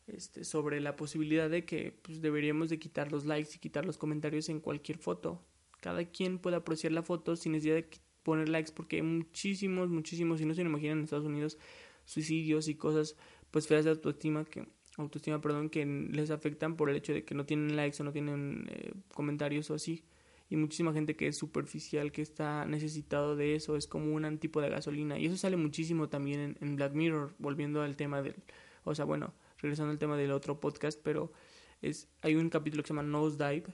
este, 0.07 0.43
sobre 0.43 0.79
la 0.79 0.95
posibilidad 0.95 1.49
de 1.49 1.65
que 1.65 1.91
pues, 2.01 2.21
deberíamos 2.21 2.69
de 2.69 2.79
quitar 2.79 3.11
los 3.11 3.25
likes 3.25 3.51
y 3.55 3.59
quitar 3.59 3.85
los 3.85 3.97
comentarios 3.97 4.49
en 4.49 4.59
cualquier 4.59 4.97
foto. 4.97 5.43
Cada 5.81 6.05
quien 6.05 6.39
puede 6.39 6.55
apreciar 6.55 6.91
la 6.91 7.03
foto 7.03 7.35
sin 7.35 7.51
necesidad 7.51 7.75
de 7.75 7.89
poner 8.23 8.49
likes 8.49 8.71
porque 8.73 8.97
hay 8.97 9.03
muchísimos, 9.03 9.89
muchísimos, 9.89 10.39
si 10.39 10.45
no 10.45 10.53
se 10.53 10.63
lo 10.63 10.69
imaginan 10.69 10.99
en 10.99 11.03
Estados 11.03 11.25
Unidos, 11.25 11.57
suicidios 12.05 12.67
y 12.67 12.75
cosas 12.75 13.15
pues 13.51 13.67
feas 13.67 13.85
de 13.85 13.91
autoestima 13.91 14.43
que 14.45 14.67
autoestima, 14.97 15.39
perdón, 15.39 15.69
que 15.69 15.85
les 15.85 16.31
afectan 16.31 16.75
por 16.75 16.89
el 16.89 16.95
hecho 16.95 17.13
de 17.13 17.23
que 17.23 17.35
no 17.35 17.45
tienen 17.45 17.75
likes 17.75 18.01
o 18.01 18.03
no 18.03 18.11
tienen 18.11 18.67
eh, 18.69 18.93
comentarios 19.13 19.69
o 19.69 19.75
así. 19.75 20.03
Y 20.49 20.55
muchísima 20.55 20.93
gente 20.93 21.15
que 21.15 21.27
es 21.27 21.37
superficial, 21.37 22.11
que 22.11 22.21
está 22.21 22.65
necesitado 22.65 23.35
de 23.35 23.55
eso, 23.55 23.75
es 23.75 23.87
como 23.87 24.13
un 24.13 24.37
tipo 24.37 24.61
de 24.61 24.69
gasolina. 24.69 25.19
Y 25.19 25.25
eso 25.25 25.37
sale 25.37 25.57
muchísimo 25.57 26.09
también 26.09 26.57
en, 26.61 26.75
Black 26.75 26.93
Mirror, 26.93 27.35
volviendo 27.37 27.81
al 27.81 27.97
tema 27.97 28.21
del, 28.21 28.35
o 28.83 28.95
sea, 28.95 29.05
bueno, 29.05 29.33
regresando 29.59 29.91
al 29.91 29.99
tema 29.99 30.15
del 30.15 30.31
otro 30.31 30.59
podcast, 30.59 30.99
pero 31.03 31.33
es, 31.81 32.09
hay 32.21 32.35
un 32.35 32.49
capítulo 32.49 32.83
que 32.83 32.87
se 32.87 32.93
llama 32.93 33.03
Nosedive, 33.03 33.73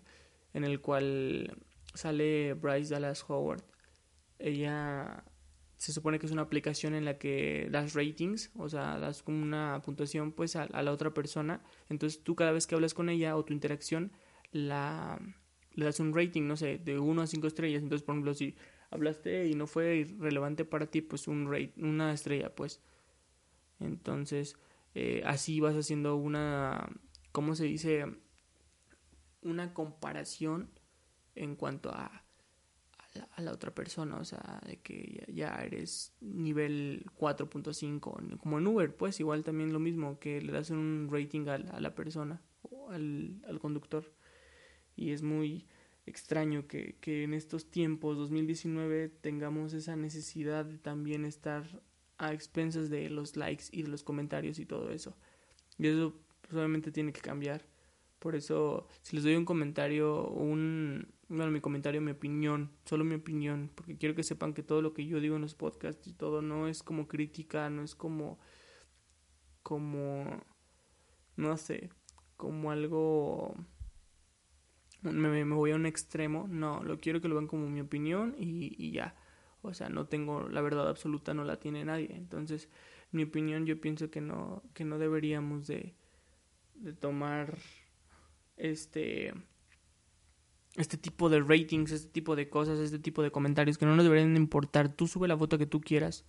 en 0.53 0.63
el 0.63 0.81
cual 0.81 1.55
sale 1.93 2.53
Bryce 2.53 2.93
Dallas 2.93 3.23
Howard. 3.27 3.63
Ella 4.39 5.23
se 5.83 5.91
supone 5.91 6.17
que 6.17 6.25
es 6.25 6.31
una 6.31 6.43
aplicación 6.43 6.95
en 6.95 7.03
la 7.03 7.17
que 7.17 7.67
das 7.69 7.93
ratings, 7.93 8.51
o 8.55 8.69
sea, 8.69 8.97
das 8.99 9.21
como 9.21 9.43
una 9.43 9.81
puntuación 9.83 10.31
pues 10.31 10.55
a, 10.55 10.65
la 10.81 10.91
otra 10.93 11.13
persona. 11.13 11.61
Entonces 11.89 12.23
tú 12.23 12.35
cada 12.35 12.53
vez 12.53 12.67
que 12.67 12.75
hablas 12.75 12.93
con 12.93 13.09
ella 13.09 13.35
o 13.35 13.43
tu 13.43 13.51
interacción, 13.51 14.13
la, 14.53 15.19
le 15.73 15.85
das 15.85 15.99
un 15.99 16.13
rating, 16.13 16.43
no 16.43 16.55
sé, 16.55 16.77
de 16.77 16.99
1 16.99 17.21
a 17.21 17.27
5 17.27 17.47
estrellas. 17.47 17.83
Entonces, 17.83 18.05
por 18.05 18.15
ejemplo, 18.15 18.33
si 18.33 18.55
hablaste 18.89 19.47
y 19.47 19.55
no 19.55 19.67
fue 19.67 20.07
relevante 20.19 20.65
para 20.65 20.87
ti, 20.87 21.01
pues 21.01 21.27
un 21.27 21.51
rate, 21.51 21.73
una 21.77 22.13
estrella, 22.13 22.53
pues. 22.55 22.81
Entonces, 23.79 24.55
eh, 24.93 25.23
así 25.25 25.59
vas 25.59 25.75
haciendo 25.75 26.15
una, 26.15 26.89
¿cómo 27.31 27.55
se 27.55 27.65
dice? 27.65 28.05
Una 29.41 29.73
comparación 29.73 30.69
en 31.35 31.55
cuanto 31.55 31.89
a, 31.89 32.23
a, 33.35 33.41
la, 33.41 33.51
otra 33.51 33.73
persona, 33.73 34.17
o 34.17 34.25
sea, 34.25 34.61
de 34.65 34.79
que 34.81 35.25
ya, 35.33 35.55
eres 35.63 36.13
nivel 36.21 37.05
4.5, 37.17 38.37
como 38.37 38.59
en 38.59 38.67
Uber, 38.67 38.95
pues 38.95 39.19
igual 39.19 39.43
también 39.43 39.73
lo 39.73 39.79
mismo, 39.79 40.19
que 40.19 40.41
le 40.41 40.51
das 40.51 40.69
un 40.69 41.09
rating 41.11 41.47
a, 41.47 41.55
a 41.55 41.79
la 41.81 41.95
persona 41.95 42.41
o 42.61 42.91
al, 42.91 43.41
al 43.47 43.59
conductor. 43.59 44.13
Y 44.95 45.11
es 45.11 45.21
muy 45.21 45.65
extraño 46.05 46.67
que, 46.67 46.95
que 46.99 47.23
en 47.23 47.33
estos 47.33 47.69
tiempos, 47.69 48.17
2019, 48.17 49.09
tengamos 49.09 49.73
esa 49.73 49.95
necesidad 49.95 50.65
de 50.65 50.77
también 50.77 51.25
estar 51.25 51.81
a 52.17 52.33
expensas 52.33 52.89
de 52.89 53.09
los 53.09 53.35
likes 53.35 53.65
y 53.71 53.83
de 53.83 53.89
los 53.89 54.03
comentarios 54.03 54.59
y 54.59 54.65
todo 54.65 54.91
eso. 54.91 55.15
Y 55.77 55.87
eso 55.87 56.13
pues, 56.41 56.53
obviamente 56.53 56.91
tiene 56.91 57.13
que 57.13 57.21
cambiar. 57.21 57.65
Por 58.19 58.35
eso, 58.35 58.87
si 59.01 59.15
les 59.15 59.25
doy 59.25 59.35
un 59.35 59.43
comentario, 59.43 60.29
un, 60.29 61.07
bueno, 61.27 61.51
mi 61.51 61.59
comentario, 61.59 61.99
mi 61.99 62.11
opinión, 62.11 62.71
solo 62.85 63.03
mi 63.03 63.15
opinión, 63.15 63.69
porque 63.75 63.97
quiero 63.97 64.15
que 64.15 64.23
sepan 64.23 64.53
que 64.53 64.63
todo 64.63 64.81
lo 64.81 64.93
que 64.93 65.05
yo 65.05 65.19
digo 65.19 65.35
en 65.35 65.41
los 65.41 65.55
podcasts 65.55 66.07
y 66.07 66.13
todo 66.13 66.41
no 66.41 66.67
es 66.67 66.83
como 66.83 67.07
crítica, 67.07 67.69
no 67.69 67.83
es 67.83 67.95
como, 67.95 68.39
como, 69.61 70.41
no 71.35 71.57
sé, 71.57 71.89
como 72.37 72.71
algo, 72.71 73.55
me, 75.03 75.43
voy 75.43 75.71
a 75.71 75.75
un 75.75 75.85
extremo, 75.85 76.47
no, 76.49 76.83
lo 76.83 76.99
quiero 76.99 77.21
que 77.21 77.27
lo 77.27 77.35
vean 77.35 77.47
como 77.47 77.69
mi 77.69 77.81
opinión 77.81 78.35
y, 78.37 78.73
y 78.77 78.91
ya. 78.91 79.15
O 79.61 79.73
sea, 79.73 79.89
no 79.89 80.05
tengo 80.07 80.49
la 80.49 80.61
verdad 80.61 80.89
absoluta, 80.89 81.33
no 81.33 81.43
la 81.43 81.57
tiene 81.57 81.85
nadie. 81.85 82.09
Entonces, 82.15 82.69
mi 83.11 83.23
opinión, 83.23 83.65
yo 83.65 83.79
pienso 83.79 84.09
que 84.09 84.21
no, 84.21 84.63
que 84.73 84.83
no 84.83 84.97
deberíamos 84.97 85.67
de, 85.67 85.93
de 86.75 86.93
tomar 86.93 87.57
este 88.57 89.33
este 90.75 90.97
tipo 90.97 91.29
de 91.29 91.39
ratings, 91.39 91.91
este 91.91 92.09
tipo 92.09 92.35
de 92.35 92.49
cosas, 92.49 92.79
este 92.79 92.99
tipo 92.99 93.21
de 93.21 93.31
comentarios 93.31 93.77
que 93.77 93.85
no 93.85 93.95
nos 93.95 94.03
deberían 94.05 94.35
importar. 94.35 94.89
Tú 94.89 95.07
sube 95.07 95.27
la 95.27 95.37
foto 95.37 95.57
que 95.57 95.67
tú 95.67 95.81
quieras. 95.81 96.25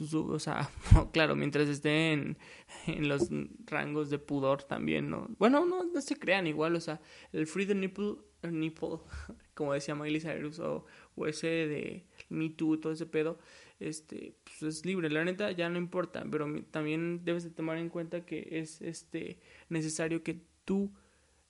O 0.00 0.38
sea, 0.38 0.70
claro, 1.12 1.36
mientras 1.36 1.68
esté 1.68 2.12
en, 2.12 2.38
en, 2.86 3.08
los 3.08 3.28
rangos 3.66 4.08
de 4.08 4.18
pudor 4.18 4.62
también, 4.62 5.10
¿no? 5.10 5.28
Bueno, 5.38 5.66
no, 5.66 5.84
no 5.84 6.00
se 6.00 6.16
crean 6.16 6.46
igual, 6.46 6.74
o 6.76 6.80
sea, 6.80 7.00
el 7.32 7.46
free 7.46 7.66
the 7.66 7.74
nipple, 7.74 8.16
nipple 8.42 9.00
como 9.54 9.74
decía 9.74 9.94
Miley 9.94 10.20
Cyrus, 10.20 10.58
o, 10.58 10.86
o 11.16 11.26
ese 11.26 11.46
de 11.46 12.06
Me 12.30 12.48
Too, 12.50 12.80
todo 12.80 12.92
ese 12.92 13.06
pedo, 13.06 13.38
este, 13.78 14.36
pues 14.44 14.62
es 14.62 14.86
libre, 14.86 15.10
la 15.10 15.24
neta 15.24 15.50
ya 15.52 15.68
no 15.68 15.78
importa, 15.78 16.24
pero 16.30 16.46
también 16.70 17.24
debes 17.24 17.44
de 17.44 17.50
tomar 17.50 17.76
en 17.76 17.88
cuenta 17.88 18.24
que 18.24 18.48
es 18.52 18.80
este 18.80 19.40
necesario 19.68 20.22
que 20.22 20.42
tú 20.64 20.92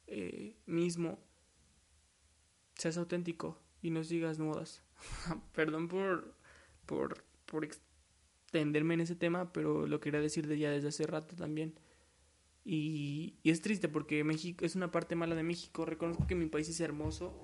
eh, 0.07 0.57
mismo 0.67 1.21
seas 2.75 2.97
auténtico 2.97 3.61
y 3.83 3.91
no 3.91 4.03
sigas 4.03 4.39
modas. 4.39 4.83
Perdón 5.55 5.89
por, 5.89 6.35
por, 6.87 7.25
por 7.47 7.65
extenderme 8.51 8.95
en 8.95 9.01
ese 9.01 9.15
tema, 9.15 9.53
pero 9.53 9.87
lo 9.87 10.01
quería 10.01 10.21
decir 10.21 10.49
de 10.49 10.59
ya 10.59 10.71
desde 10.71 10.89
hace 10.89 11.07
rato 11.07 11.37
también. 11.37 11.75
Y, 12.65 13.39
y, 13.43 13.51
es 13.51 13.63
triste 13.63 13.89
porque 13.89 14.23
México 14.25 14.65
es 14.65 14.77
una 14.77 14.91
parte 14.91 15.15
mala 15.15 15.35
de 15.35 15.43
México. 15.43 15.87
Reconozco 15.87 16.27
que 16.27 16.35
mi 16.35 16.47
país 16.47 16.69
es 16.69 16.81
hermoso 16.81 17.43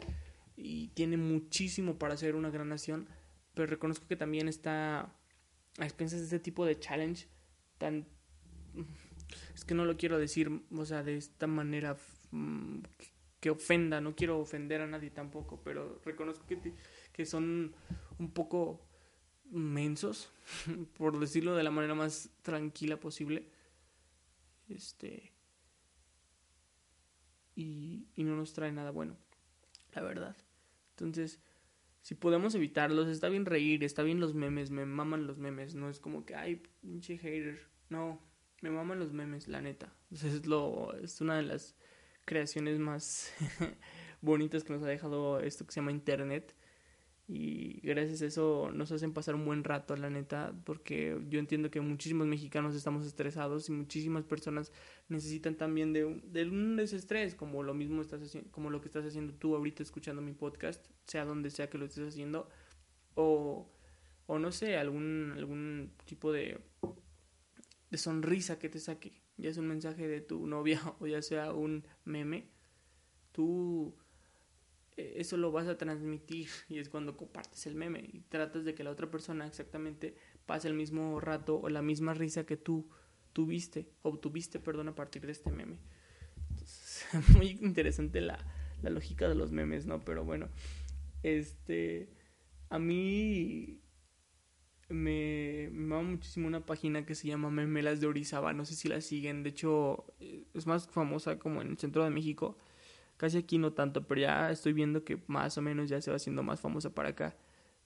y 0.56 0.88
tiene 0.88 1.16
muchísimo 1.16 1.98
para 1.98 2.16
ser 2.16 2.34
una 2.34 2.50
gran 2.50 2.68
nación, 2.68 3.08
pero 3.54 3.66
reconozco 3.66 4.06
que 4.06 4.16
también 4.16 4.48
está 4.48 5.12
a 5.78 5.84
expensas 5.84 6.18
de 6.18 6.24
este 6.24 6.38
tipo 6.40 6.66
de 6.66 6.78
challenge 6.78 7.28
tan 7.78 8.06
es 9.54 9.64
que 9.64 9.74
no 9.74 9.84
lo 9.84 9.96
quiero 9.96 10.18
decir, 10.18 10.62
o 10.70 10.84
sea, 10.84 11.02
de 11.02 11.16
esta 11.16 11.46
manera 11.46 11.96
mm, 12.30 12.80
que 13.40 13.50
ofenda, 13.50 14.00
no 14.00 14.14
quiero 14.14 14.38
ofender 14.38 14.80
a 14.80 14.86
nadie 14.86 15.10
tampoco, 15.10 15.60
pero 15.62 16.00
reconozco 16.04 16.46
que, 16.46 16.74
que 17.12 17.26
son 17.26 17.74
un 18.18 18.30
poco 18.30 18.85
mensos, 19.50 20.30
por 20.96 21.18
decirlo 21.18 21.54
de 21.54 21.62
la 21.62 21.70
manera 21.70 21.94
más 21.94 22.30
tranquila 22.42 22.98
posible. 22.98 23.48
Este. 24.68 25.32
Y, 27.54 28.06
no 28.16 28.36
nos 28.36 28.52
trae 28.52 28.72
nada 28.72 28.90
bueno, 28.90 29.16
la 29.94 30.02
verdad. 30.02 30.36
Entonces, 30.90 31.40
si 32.02 32.14
podemos 32.14 32.54
evitarlos, 32.54 33.08
está 33.08 33.28
bien 33.28 33.46
reír, 33.46 33.82
está 33.82 34.02
bien 34.02 34.20
los 34.20 34.34
memes, 34.34 34.70
me 34.70 34.84
maman 34.84 35.26
los 35.26 35.38
memes, 35.38 35.74
no 35.74 35.88
es 35.88 35.98
como 35.98 36.26
que, 36.26 36.34
ay, 36.34 36.62
pinche 36.82 37.16
hater. 37.16 37.66
No, 37.88 38.20
me 38.60 38.70
maman 38.70 38.98
los 38.98 39.12
memes, 39.12 39.48
la 39.48 39.62
neta. 39.62 39.92
es, 40.10 40.46
lo, 40.46 40.94
es 40.96 41.20
una 41.20 41.36
de 41.36 41.44
las 41.44 41.76
creaciones 42.26 42.78
más 42.78 43.32
bonitas 44.20 44.64
que 44.64 44.74
nos 44.74 44.82
ha 44.82 44.86
dejado 44.86 45.40
esto 45.40 45.64
que 45.66 45.72
se 45.72 45.80
llama 45.80 45.92
Internet. 45.92 46.54
Y 47.28 47.80
gracias 47.80 48.22
a 48.22 48.26
eso 48.26 48.70
nos 48.72 48.92
hacen 48.92 49.12
pasar 49.12 49.34
un 49.34 49.44
buen 49.44 49.64
rato, 49.64 49.96
la 49.96 50.10
neta, 50.10 50.54
porque 50.64 51.20
yo 51.28 51.40
entiendo 51.40 51.70
que 51.72 51.80
muchísimos 51.80 52.28
mexicanos 52.28 52.76
estamos 52.76 53.04
estresados 53.04 53.68
y 53.68 53.72
muchísimas 53.72 54.24
personas 54.24 54.70
necesitan 55.08 55.56
también 55.56 55.92
de 55.92 56.04
un, 56.04 56.32
de 56.32 56.44
un 56.44 56.76
desestrés, 56.76 57.34
como 57.34 57.64
lo 57.64 57.74
mismo 57.74 58.00
estás 58.00 58.22
haciendo, 58.22 58.50
como 58.52 58.70
lo 58.70 58.80
que 58.80 58.86
estás 58.86 59.04
haciendo 59.04 59.34
tú 59.34 59.56
ahorita 59.56 59.82
escuchando 59.82 60.22
mi 60.22 60.34
podcast, 60.34 60.86
sea 61.04 61.24
donde 61.24 61.50
sea 61.50 61.68
que 61.68 61.78
lo 61.78 61.86
estés 61.86 62.06
haciendo, 62.06 62.48
o, 63.16 63.72
o 64.26 64.38
no 64.38 64.52
sé, 64.52 64.76
algún, 64.76 65.32
algún 65.36 65.90
tipo 66.04 66.32
de 66.32 66.60
de 67.90 67.98
sonrisa 67.98 68.58
que 68.58 68.68
te 68.68 68.80
saque, 68.80 69.22
ya 69.36 69.50
es 69.50 69.58
un 69.58 69.68
mensaje 69.68 70.08
de 70.08 70.20
tu 70.20 70.46
novia 70.46 70.80
o 71.00 71.06
ya 71.06 71.22
sea 71.22 71.52
un 71.52 71.86
meme, 72.04 72.48
tú 73.32 73.96
eso 74.96 75.36
lo 75.36 75.52
vas 75.52 75.66
a 75.68 75.76
transmitir 75.76 76.48
y 76.68 76.78
es 76.78 76.88
cuando 76.88 77.16
compartes 77.16 77.66
el 77.66 77.74
meme 77.74 78.00
y 78.12 78.20
tratas 78.28 78.64
de 78.64 78.74
que 78.74 78.84
la 78.84 78.90
otra 78.90 79.10
persona 79.10 79.46
exactamente 79.46 80.16
pase 80.46 80.68
el 80.68 80.74
mismo 80.74 81.20
rato 81.20 81.60
o 81.60 81.68
la 81.68 81.82
misma 81.82 82.14
risa 82.14 82.46
que 82.46 82.56
tú 82.56 82.88
tuviste 83.32 83.90
o 84.02 84.18
tuviste, 84.18 84.58
perdón, 84.58 84.88
a 84.88 84.94
partir 84.94 85.26
de 85.26 85.32
este 85.32 85.50
meme. 85.50 85.78
Muy 87.36 87.58
interesante 87.60 88.20
la, 88.20 88.38
la 88.82 88.90
lógica 88.90 89.28
de 89.28 89.34
los 89.34 89.52
memes, 89.52 89.86
¿no? 89.86 90.00
Pero 90.00 90.24
bueno, 90.24 90.48
este, 91.22 92.08
a 92.70 92.78
mí 92.78 93.82
me, 94.88 95.68
me 95.72 95.94
va 95.94 96.02
muchísimo 96.02 96.46
una 96.46 96.64
página 96.64 97.04
que 97.04 97.14
se 97.14 97.28
llama 97.28 97.50
Memelas 97.50 98.00
de 98.00 98.06
Orizaba. 98.06 98.52
No 98.52 98.64
sé 98.64 98.74
si 98.74 98.88
la 98.88 99.00
siguen. 99.00 99.42
De 99.42 99.50
hecho, 99.50 100.06
eh, 100.20 100.46
es 100.54 100.66
más 100.66 100.88
famosa 100.88 101.38
como 101.38 101.60
en 101.62 101.68
el 101.68 101.78
centro 101.78 102.04
de 102.04 102.10
México. 102.10 102.56
Casi 103.16 103.38
aquí 103.38 103.58
no 103.58 103.72
tanto, 103.72 104.06
pero 104.06 104.20
ya 104.20 104.50
estoy 104.50 104.72
viendo 104.72 105.04
que 105.04 105.22
más 105.26 105.56
o 105.56 105.62
menos 105.62 105.88
ya 105.88 106.00
se 106.00 106.10
va 106.10 106.16
haciendo 106.16 106.42
más 106.42 106.60
famosa 106.60 106.94
para 106.94 107.10
acá. 107.10 107.36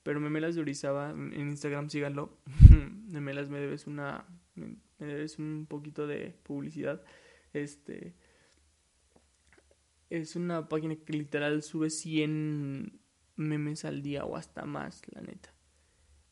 Pero 0.02 0.18
Memelas 0.20 0.54
de 0.54 0.62
Orizaba, 0.62 1.10
en 1.10 1.34
Instagram 1.34 1.90
síganlo. 1.90 2.38
Memelas 3.10 3.48
me 3.48 3.60
debes 3.60 3.86
una. 3.86 4.24
Me 4.54 5.06
debes 5.06 5.38
un 5.38 5.66
poquito 5.68 6.06
de 6.06 6.34
publicidad. 6.42 7.02
Este. 7.52 8.14
Es 10.08 10.34
una 10.34 10.68
página 10.68 10.96
que 10.96 11.12
literal 11.12 11.62
sube 11.62 11.90
100 11.90 13.00
memes 13.36 13.84
al 13.84 14.02
día 14.02 14.24
o 14.24 14.36
hasta 14.36 14.64
más, 14.64 15.02
la 15.14 15.20
neta. 15.20 15.54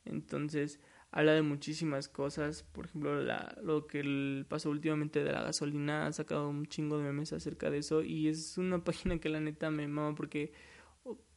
Entonces, 0.04 0.80
habla 1.11 1.33
de 1.33 1.42
muchísimas 1.42 2.09
cosas. 2.09 2.62
Por 2.62 2.87
ejemplo, 2.87 3.23
la, 3.23 3.57
lo 3.62 3.87
que 3.87 4.44
pasó 4.49 4.71
últimamente 4.71 5.25
de 5.25 5.33
la 5.33 5.42
gasolina. 5.42 6.07
Ha 6.07 6.12
sacado 6.12 6.49
un 6.49 6.66
chingo 6.66 6.99
de 6.99 7.05
memes 7.05 7.33
acerca 7.33 7.71
de 7.71 7.79
eso. 7.79 8.03
Y 8.03 8.29
es 8.29 8.59
una 8.59 8.79
página 8.85 9.18
que 9.18 9.29
la 9.29 9.40
neta 9.40 9.71
me 9.71 9.88
mama 9.88 10.14
porque... 10.14 10.53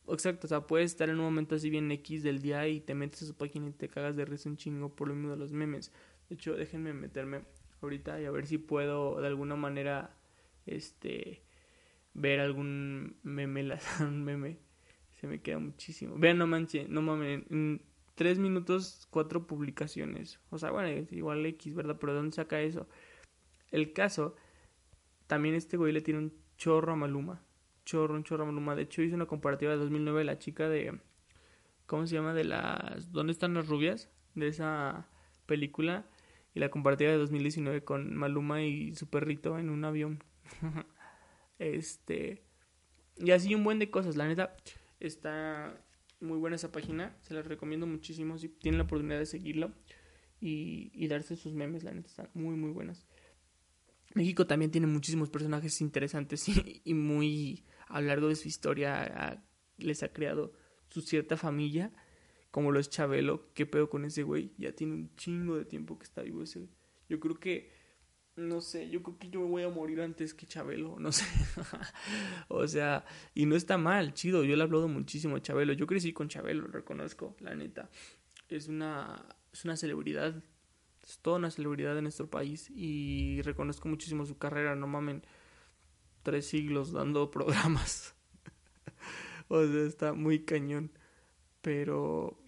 Exacto, 0.08 0.48
o 0.48 0.50
sea, 0.50 0.68
puedes 0.68 0.92
estar 0.92 1.10
en 1.10 1.20
un 1.20 1.26
momento 1.26 1.56
así 1.56 1.70
bien 1.70 1.90
X 1.92 2.24
del 2.24 2.42
día 2.42 2.68
y 2.68 2.82
te 2.82 2.96
metes 2.96 3.22
a 3.22 3.26
su 3.28 3.36
página 3.36 3.70
y 3.70 3.72
te 3.72 3.88
cagas 3.88 4.16
de 4.16 4.26
risa 4.26 4.50
un 4.50 4.58
chingo 4.58 4.94
por 4.94 5.08
lo 5.08 5.14
mismo 5.14 5.32
de 5.32 5.38
los 5.38 5.54
memes. 5.54 5.92
De 6.28 6.36
hecho, 6.36 6.54
déjenme 6.54 6.92
meterme 6.92 7.44
ahorita 7.82 8.20
y 8.20 8.26
a 8.26 8.32
ver 8.32 8.46
si 8.46 8.58
puedo 8.58 9.22
de 9.22 9.28
alguna 9.28 9.56
manera 9.56 10.18
este 10.66 11.44
ver 12.14 12.40
algún 12.40 13.18
meme, 13.24 13.78
un 14.02 14.24
meme. 14.24 14.58
Se 15.12 15.28
me 15.28 15.40
queda 15.40 15.60
muchísimo. 15.60 16.16
Vean, 16.18 16.40
no 16.40 16.48
manches, 16.48 16.90
no 16.90 17.02
mames, 17.04 17.44
tres 18.22 18.38
minutos, 18.38 19.08
cuatro 19.10 19.48
publicaciones. 19.48 20.40
O 20.52 20.60
sea, 20.60 20.70
bueno, 20.70 21.08
igual 21.10 21.44
X, 21.44 21.74
¿verdad? 21.74 21.98
Pero 22.00 22.14
¿de 22.14 22.20
dónde 22.20 22.36
saca 22.36 22.62
eso? 22.62 22.88
El 23.72 23.94
caso, 23.94 24.36
también 25.26 25.56
este 25.56 25.76
güey 25.76 25.92
le 25.92 26.02
tiene 26.02 26.20
un 26.20 26.34
chorro 26.56 26.94
a 26.94 26.96
Maluma. 26.96 27.42
Chorro, 27.84 28.14
un 28.14 28.24
chorro 28.24 28.44
a 28.44 28.46
Maluma. 28.46 28.76
De 28.76 28.84
hecho, 28.84 29.02
hizo 29.02 29.16
una 29.16 29.26
comparativa 29.26 29.72
de 29.72 29.80
2009 29.80 30.20
de 30.20 30.26
la 30.26 30.38
chica 30.38 30.70
de... 30.70 31.00
¿Cómo 31.88 32.06
se 32.06 32.14
llama? 32.14 32.36
De 32.36 32.44
las... 32.44 33.12
¿Dónde 33.12 33.34
están 33.34 33.56
las 33.56 33.68
rubias? 33.68 34.12
De 34.36 34.50
esa 34.50 35.08
película. 35.48 36.06
Y 36.54 36.60
la 36.60 36.70
comparativa 36.70 37.10
de 37.10 37.18
2019 37.18 37.84
con 37.84 38.14
Maluma 38.14 38.62
y 38.62 38.94
su 38.94 39.10
perrito 39.10 39.58
en 39.58 39.72
un 39.72 39.84
avión. 39.84 40.24
este... 41.58 42.44
Y 43.18 43.32
así 43.32 43.56
un 43.56 43.64
buen 43.64 43.80
de 43.80 43.90
cosas. 43.90 44.16
La 44.16 44.28
neta, 44.28 44.56
está 45.00 45.76
muy 46.22 46.38
buena 46.38 46.56
esa 46.56 46.72
página, 46.72 47.16
se 47.22 47.34
la 47.34 47.42
recomiendo 47.42 47.88
muchísimo 47.88 48.38
si 48.38 48.50
tienen 48.50 48.78
la 48.78 48.86
oportunidad 48.86 49.20
de 49.20 49.26
seguirla 49.26 49.74
y, 50.40 51.08
darse 51.08 51.36
sus 51.36 51.54
memes, 51.54 51.84
la 51.84 51.94
neta 51.94 52.08
están 52.08 52.30
muy 52.34 52.56
muy 52.56 52.72
buenas. 52.72 53.06
México 54.14 54.46
también 54.46 54.72
tiene 54.72 54.88
muchísimos 54.88 55.30
personajes 55.30 55.80
interesantes 55.82 56.46
y, 56.84 56.94
muy 56.94 57.66
a 57.88 58.02
lo 58.02 58.08
largo 58.08 58.28
de 58.28 58.36
su 58.36 58.48
historia 58.48 59.44
les 59.78 60.04
ha 60.04 60.14
creado 60.14 60.54
su 60.90 61.02
cierta 61.02 61.38
familia, 61.38 61.92
como 62.50 62.72
lo 62.72 62.80
es 62.80 62.90
Chabelo, 62.90 63.52
qué 63.54 63.66
pedo 63.66 63.90
con 63.90 64.06
ese 64.06 64.24
güey, 64.24 64.54
ya 64.58 64.74
tiene 64.74 64.94
un 64.94 65.16
chingo 65.16 65.58
de 65.58 65.66
tiempo 65.66 65.98
que 65.98 66.04
está 66.04 66.22
vivo 66.22 66.44
ese. 66.44 66.68
Yo 67.08 67.20
creo 67.20 67.36
que 67.36 67.72
no 68.36 68.62
sé, 68.62 68.90
yo 68.90 69.04
creo 69.04 69.18
que 69.18 69.30
yo 69.30 69.42
voy 69.42 69.64
a 69.64 69.70
morir 69.70 70.02
antes 70.02 70.34
que 70.34 70.46
Chabelo, 70.46 70.96
no 71.00 71.12
sé. 71.12 71.26
o 72.48 72.68
sea, 72.68 73.06
y 73.34 73.46
no 73.46 73.56
está 73.56 73.78
mal, 73.78 74.14
chido, 74.14 74.44
yo 74.44 74.56
le 74.56 74.62
he 74.62 74.66
hablado 74.66 74.88
muchísimo 74.88 75.36
a 75.36 75.42
Chabelo, 75.42 75.74
yo 75.74 75.88
crecí 75.88 76.14
con 76.14 76.28
Chabelo, 76.28 76.64
lo 76.64 76.68
reconozco, 76.70 77.36
la 77.40 77.56
neta. 77.56 77.90
Es 78.50 78.68
una, 78.68 79.26
es 79.54 79.66
una 79.66 79.78
celebridad, 79.78 80.44
es 81.04 81.20
toda 81.20 81.38
una 81.38 81.52
celebridad 81.52 81.98
en 81.98 82.04
nuestro 82.04 82.30
país 82.30 82.70
y 82.70 83.42
reconozco 83.44 83.88
muchísimo 83.88 84.26
su 84.26 84.38
carrera, 84.38 84.76
no 84.76 84.88
mamen, 84.88 85.24
tres 86.24 86.48
siglos 86.48 86.92
dando 86.92 87.32
programas. 87.32 88.16
o 89.48 89.66
sea, 89.66 89.84
está 89.84 90.14
muy 90.14 90.44
cañón. 90.44 90.92
Pero 91.62 92.42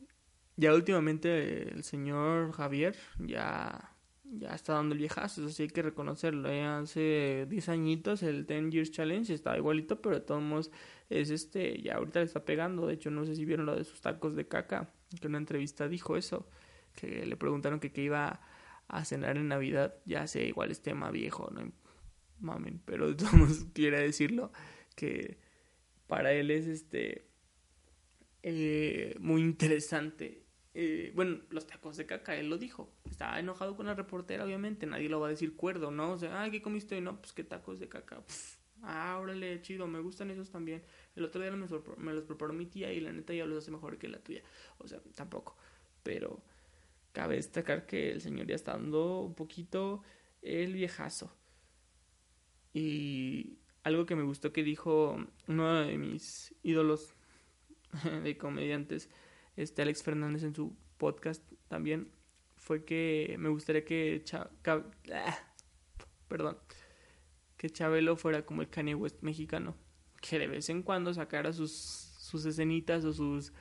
ya 0.56 0.74
últimamente 0.74 1.72
el 1.72 1.84
señor 1.84 2.52
Javier 2.52 2.96
ya 3.20 3.93
ya 4.24 4.56
está 4.56 4.74
dando 4.74 4.94
el 4.94 5.00
viejazo, 5.00 5.46
así 5.46 5.64
hay 5.64 5.70
que 5.70 5.82
reconocerlo. 5.82 6.50
¿eh? 6.50 6.64
Hace 6.64 7.46
10 7.50 7.70
añitos 7.70 8.24
el 8.24 8.46
10 8.46 8.72
Years 8.72 8.92
Challenge 8.92 9.34
estaba 9.34 9.58
igualito, 9.58 10.02
pero 10.02 10.16
de 10.16 10.22
todos 10.22 10.42
modos 10.42 10.72
es 11.10 11.30
este, 11.30 11.82
ya 11.82 11.96
ahorita 11.96 12.20
le 12.20 12.26
está 12.26 12.46
pegando. 12.46 12.88
De 12.88 12.94
hecho, 12.94 13.12
no 13.12 13.26
sé 13.26 13.36
si 13.36 13.46
vieron 13.46 13.66
lo 13.66 13.76
de 13.76 13.84
sus 13.84 14.02
tacos 14.02 14.36
de 14.36 14.48
caca, 14.48 14.90
que 15.20 15.28
en 15.28 15.32
una 15.32 15.38
entrevista 15.40 15.88
dijo 15.88 16.18
eso, 16.18 16.48
que 16.96 17.26
le 17.26 17.36
preguntaron 17.38 17.80
que, 17.80 17.92
qué 17.92 18.04
iba 18.04 18.42
a 18.88 19.06
cenar 19.06 19.38
en 19.38 19.50
Navidad. 19.50 19.96
Ya 20.06 20.26
sé, 20.28 20.46
igual 20.46 20.72
es 20.72 20.82
tema 20.82 21.12
viejo, 21.12 21.52
mamen, 22.40 22.82
pero 22.86 23.08
de 23.08 23.16
todos 23.16 23.34
modos 23.34 23.66
quiere 23.74 24.00
decirlo, 24.00 24.52
que 24.96 25.38
para 26.08 26.34
él 26.34 26.52
es 26.52 26.68
este 26.68 27.28
eh, 28.42 29.16
muy 29.20 29.42
interesante 29.42 30.43
eh, 30.76 31.12
bueno, 31.16 31.40
los 31.52 31.68
tacos 31.68 31.98
de 31.98 32.06
caca, 32.06 32.36
él 32.36 32.50
lo 32.50 32.58
dijo. 32.58 32.90
Estaba 33.10 33.40
enojado 33.40 33.76
con 33.76 33.86
la 33.86 33.94
reportera, 33.94 34.44
obviamente. 34.46 34.86
Nadie 34.86 35.10
lo 35.10 35.20
va 35.20 35.28
a 35.28 35.30
decir 35.32 35.56
cuerdo, 35.56 35.92
¿no? 35.92 36.14
O 36.14 36.18
sea, 36.18 36.42
ay, 36.42 36.52
¿qué 36.52 36.62
comiste? 36.62 37.00
No, 37.02 37.20
pues 37.20 37.34
qué 37.34 37.44
tacos 37.44 37.80
de 37.80 37.90
caca. 37.90 38.24
ah, 38.82 39.20
órale, 39.22 39.62
chido, 39.62 39.88
me 39.88 40.00
gustan 40.00 40.32
esos 40.32 40.50
también. 40.50 40.84
El 41.16 41.26
otro 41.26 41.42
día 41.42 41.52
me, 41.52 41.68
me, 41.98 42.14
los 42.14 42.24
preparó 42.24 42.54
mi 42.54 42.66
tía 42.66 42.92
y 42.92 43.00
la 43.02 43.12
neta 43.12 43.34
ya 43.34 43.46
los 43.46 43.60
hace 43.60 43.72
mejor 43.72 43.98
que 43.98 44.08
la 44.08 44.20
tuya. 44.20 44.42
O 44.80 44.88
sea, 44.88 45.00
tampoco. 45.16 45.56
Pero 46.02 46.42
cabe 47.12 47.36
destacar 47.36 47.86
que 47.86 48.12
el 48.12 48.22
señor 48.22 48.48
ya 48.48 48.56
está 48.56 48.74
dando 48.74 49.22
un 49.22 49.36
poquito 49.36 50.04
el 50.42 50.74
viejazo. 50.74 51.36
Y 52.74 53.60
algo 53.84 54.08
que 54.08 54.16
me 54.16 54.24
gustó 54.24 54.52
que 54.52 54.64
dijo 54.64 55.18
uno 55.48 55.82
de 55.82 55.98
mis 56.00 56.56
ídolos 56.64 57.14
de 58.24 58.38
comediantes 58.38 59.12
este 59.56 59.82
Alex 59.82 60.04
Fernández 60.04 60.44
en 60.44 60.56
su 60.56 60.76
podcast 60.98 61.44
también 61.68 62.10
fue 62.56 62.86
que 62.86 63.36
me 63.40 63.50
gustaría 63.50 63.84
que 63.84 64.24
ah, 64.34 65.38
perdón, 66.28 66.58
que 67.58 67.70
Chabelo 67.70 68.16
fuera 68.16 68.46
como 68.46 68.62
el 68.62 68.70
Kanye 68.70 68.96
West 68.96 69.22
mexicano, 69.22 69.76
que 70.22 70.40
de 70.40 70.48
vez 70.48 70.70
en 70.70 70.84
cuando 70.84 71.14
sacara 71.14 71.54
sus 71.54 71.72
sus 71.72 72.46
escenitas 72.46 73.04
o 73.06 73.14
sus 73.14 73.54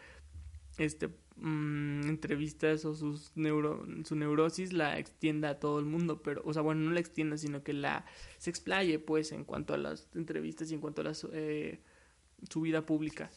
este 0.79 1.09
mm, 1.37 2.09
entrevistas 2.09 2.85
o 2.85 2.95
sus 2.95 3.37
neuro, 3.37 3.85
su 4.05 4.17
neurosis 4.17 4.73
la 4.73 4.99
extienda 4.99 5.51
a 5.51 5.59
todo 5.59 5.79
el 5.79 5.85
mundo, 5.85 6.23
pero, 6.23 6.43
o 6.45 6.53
sea, 6.53 6.63
bueno, 6.63 6.83
no 6.83 6.93
la 6.93 7.01
extienda, 7.01 7.37
sino 7.37 7.63
que 7.63 7.73
la 7.73 8.07
se 8.39 8.51
explaye, 8.51 8.99
pues, 8.99 9.33
en 9.33 9.45
cuanto 9.45 9.75
a 9.75 9.79
las 9.79 10.09
entrevistas 10.15 10.71
y 10.71 10.75
en 10.75 10.81
cuanto 10.81 11.03
a 11.03 11.05
la, 11.05 11.13
eh, 11.33 11.81
su 12.49 12.61
vida 12.61 12.87
pública. 12.87 13.31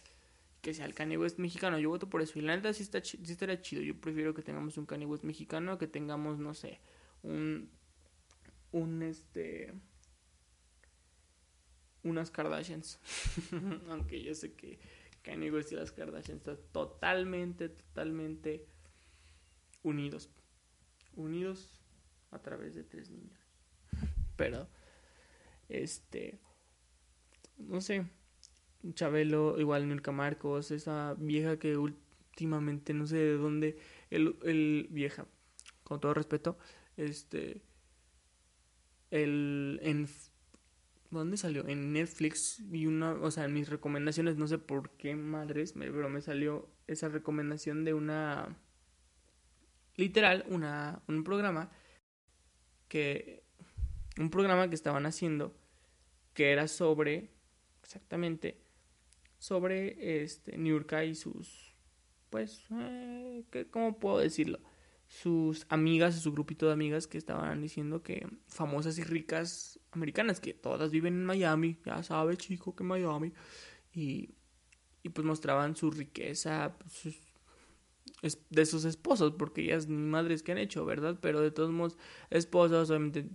Que 0.65 0.73
sea 0.73 0.87
el 0.87 0.95
Kanye 0.95 1.19
West 1.19 1.37
mexicano, 1.37 1.77
yo 1.77 1.89
voto 1.89 2.09
por 2.09 2.23
eso. 2.23 2.39
Y 2.39 2.41
la 2.41 2.55
neta 2.55 2.73
sí, 2.73 2.81
está 2.81 2.99
sí 2.99 3.19
estaría 3.23 3.61
chido. 3.61 3.83
Yo 3.83 3.95
prefiero 4.01 4.33
que 4.33 4.41
tengamos 4.41 4.79
un 4.79 4.87
Kanye 4.87 5.05
West 5.05 5.23
mexicano 5.23 5.77
que 5.77 5.85
tengamos, 5.85 6.39
no 6.39 6.55
sé, 6.55 6.79
un. 7.21 7.69
Un 8.71 9.03
este. 9.03 9.75
Unas 12.01 12.31
Kardashians. 12.31 12.99
Aunque 13.89 14.23
yo 14.23 14.33
sé 14.33 14.53
que 14.55 14.79
Kanye 15.21 15.51
West 15.51 15.71
y 15.71 15.75
las 15.75 15.91
Kardashian 15.91 16.37
están 16.37 16.57
totalmente, 16.71 17.69
totalmente 17.69 18.65
unidos. 19.83 20.31
Unidos 21.15 21.79
a 22.31 22.39
través 22.39 22.73
de 22.73 22.83
tres 22.83 23.11
niños. 23.11 23.39
Pero, 24.35 24.67
este, 25.69 26.39
no 27.59 27.81
sé, 27.81 28.07
Chabelo, 28.93 29.59
igual 29.59 29.87
Nurka 29.87 30.11
Marcos, 30.11 30.71
esa 30.71 31.15
vieja 31.17 31.57
que 31.57 31.77
últimamente 31.77 32.93
no 32.93 33.07
sé 33.07 33.17
de 33.17 33.37
dónde, 33.37 33.77
el, 34.09 34.37
el 34.43 34.87
vieja, 34.91 35.25
con 35.83 35.99
todo 35.99 36.13
respeto, 36.13 36.57
este, 36.97 37.61
el, 39.11 39.79
en 39.81 40.07
¿Dónde 41.11 41.37
salió? 41.37 41.67
En 41.67 41.93
Netflix 41.93 42.59
y 42.71 42.87
una, 42.87 43.13
o 43.13 43.31
sea, 43.31 43.45
en 43.45 43.53
mis 43.53 43.69
recomendaciones, 43.69 44.35
no 44.37 44.47
sé 44.47 44.57
por 44.57 44.89
qué 44.91 45.15
madres, 45.15 45.73
pero 45.73 46.09
me 46.09 46.21
salió 46.21 46.67
esa 46.87 47.07
recomendación 47.09 47.85
de 47.85 47.93
una, 47.93 48.57
literal, 49.95 50.45
una, 50.49 51.01
un 51.07 51.23
programa 51.23 51.71
que, 52.89 53.43
un 54.19 54.29
programa 54.29 54.67
que 54.67 54.75
estaban 54.75 55.05
haciendo 55.05 55.55
que 56.33 56.51
era 56.51 56.67
sobre, 56.67 57.29
exactamente, 57.81 58.64
sobre 59.45 60.23
este, 60.23 60.57
Niurka 60.57 61.05
y 61.05 61.13
sus, 61.13 61.75
pues, 62.31 62.63
eh, 62.71 63.43
¿cómo 63.69 63.99
puedo 63.99 64.17
decirlo? 64.17 64.59
sus 65.07 65.67
amigas, 65.69 66.19
su 66.19 66.31
grupito 66.31 66.65
de 66.65 66.73
amigas 66.73 67.05
que 67.05 67.19
estaban 67.19 67.61
diciendo 67.61 68.01
que 68.01 68.27
famosas 68.47 68.97
y 68.97 69.03
ricas 69.03 69.79
americanas, 69.91 70.39
que 70.39 70.55
todas 70.55 70.89
viven 70.89 71.13
en 71.13 71.25
Miami, 71.25 71.77
ya 71.85 72.01
sabe 72.01 72.37
chico 72.37 72.75
que 72.75 72.83
Miami, 72.83 73.31
y, 73.93 74.31
y 75.03 75.09
pues 75.09 75.23
mostraban 75.23 75.75
su 75.75 75.91
riqueza 75.91 76.75
pues, 76.79 78.39
de 78.49 78.65
sus 78.65 78.83
esposos, 78.83 79.33
porque 79.37 79.61
ellas 79.61 79.87
ni 79.87 79.97
madres 79.97 80.41
que 80.41 80.53
han 80.53 80.57
hecho, 80.57 80.85
¿verdad? 80.85 81.19
Pero 81.21 81.39
de 81.39 81.51
todos 81.51 81.69
modos, 81.69 81.99
esposas, 82.31 82.89
obviamente 82.89 83.29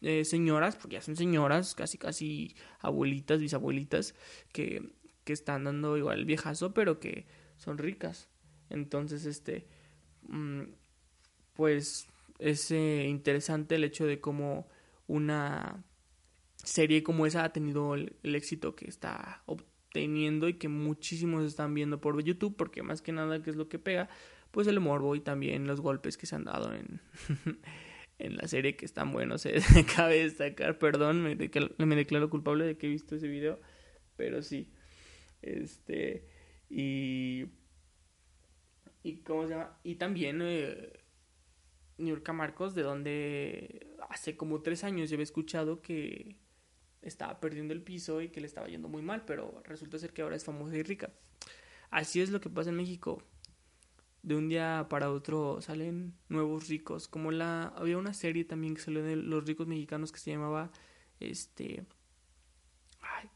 eh, 0.00 0.24
señoras, 0.24 0.74
porque 0.74 0.94
ya 0.94 1.02
son 1.02 1.14
señoras, 1.14 1.76
casi 1.76 1.98
casi 1.98 2.56
abuelitas, 2.80 3.40
bisabuelitas, 3.40 4.16
que, 4.52 4.92
que 5.24 5.32
están 5.32 5.64
dando 5.64 5.96
igual 5.96 6.24
viejazo, 6.24 6.74
pero 6.74 7.00
que 7.00 7.26
son 7.56 7.78
ricas. 7.78 8.28
Entonces, 8.70 9.26
este... 9.26 9.66
Mm, 10.28 10.62
pues 11.54 12.08
es 12.38 12.70
eh, 12.70 13.06
interesante 13.08 13.76
el 13.76 13.84
hecho 13.84 14.06
de 14.06 14.20
cómo 14.20 14.68
una 15.06 15.84
serie 16.56 17.02
como 17.02 17.26
esa 17.26 17.44
ha 17.44 17.52
tenido 17.52 17.94
el, 17.94 18.16
éxito 18.22 18.74
que 18.74 18.88
está 18.88 19.42
obteniendo 19.46 20.48
y 20.48 20.54
que 20.54 20.68
muchísimos 20.68 21.44
están 21.44 21.74
viendo 21.74 22.00
por 22.00 22.22
YouTube, 22.22 22.56
porque 22.56 22.82
más 22.82 23.02
que 23.02 23.12
nada, 23.12 23.42
que 23.42 23.50
es 23.50 23.56
lo 23.56 23.68
que 23.68 23.78
pega? 23.78 24.08
Pues 24.50 24.66
el 24.66 24.80
morbo 24.80 25.14
y 25.14 25.20
también 25.20 25.66
los 25.66 25.80
golpes 25.80 26.16
que 26.16 26.26
se 26.26 26.36
han 26.36 26.44
dado 26.44 26.72
en, 26.74 27.00
en 28.18 28.36
la 28.36 28.46
serie 28.48 28.76
que 28.76 28.84
están 28.84 29.12
buenos. 29.12 29.46
Cabe 29.96 30.22
destacar, 30.22 30.78
perdón, 30.78 31.22
me 31.22 31.96
declaro 31.96 32.30
culpable 32.30 32.64
de 32.64 32.76
que 32.76 32.86
he 32.86 32.90
visto 32.90 33.16
ese 33.16 33.28
video, 33.28 33.60
pero 34.16 34.42
sí. 34.42 34.70
Este, 35.42 36.26
y. 36.70 37.46
¿Y 39.02 39.16
cómo 39.18 39.44
se 39.44 39.50
llama? 39.50 39.78
Y 39.84 39.96
también. 39.96 40.40
Eh, 40.42 41.02
Niurka 41.98 42.32
Marcos, 42.32 42.74
de 42.74 42.82
donde 42.82 43.94
hace 44.08 44.36
como 44.36 44.60
tres 44.62 44.84
años 44.84 45.10
yo 45.10 45.16
había 45.16 45.24
escuchado 45.24 45.82
que 45.82 46.36
estaba 47.00 47.40
perdiendo 47.40 47.74
el 47.74 47.82
piso 47.82 48.20
y 48.20 48.28
que 48.28 48.40
le 48.40 48.46
estaba 48.46 48.68
yendo 48.68 48.88
muy 48.88 49.02
mal, 49.02 49.24
pero 49.24 49.62
resulta 49.64 49.98
ser 49.98 50.12
que 50.12 50.22
ahora 50.22 50.36
es 50.36 50.44
famosa 50.44 50.76
y 50.76 50.82
rica. 50.82 51.12
Así 51.90 52.20
es 52.20 52.30
lo 52.30 52.40
que 52.40 52.50
pasa 52.50 52.70
en 52.70 52.76
México. 52.76 53.22
De 54.22 54.36
un 54.36 54.48
día 54.48 54.86
para 54.88 55.10
otro 55.10 55.60
salen 55.60 56.14
nuevos 56.28 56.68
ricos, 56.68 57.08
como 57.08 57.32
la 57.32 57.64
había 57.76 57.98
una 57.98 58.14
serie 58.14 58.44
también 58.44 58.74
que 58.74 58.80
salió 58.80 59.02
de 59.02 59.16
los 59.16 59.44
ricos 59.44 59.66
mexicanos 59.66 60.12
que 60.12 60.20
se 60.20 60.30
llamaba 60.30 60.70
este 61.18 61.84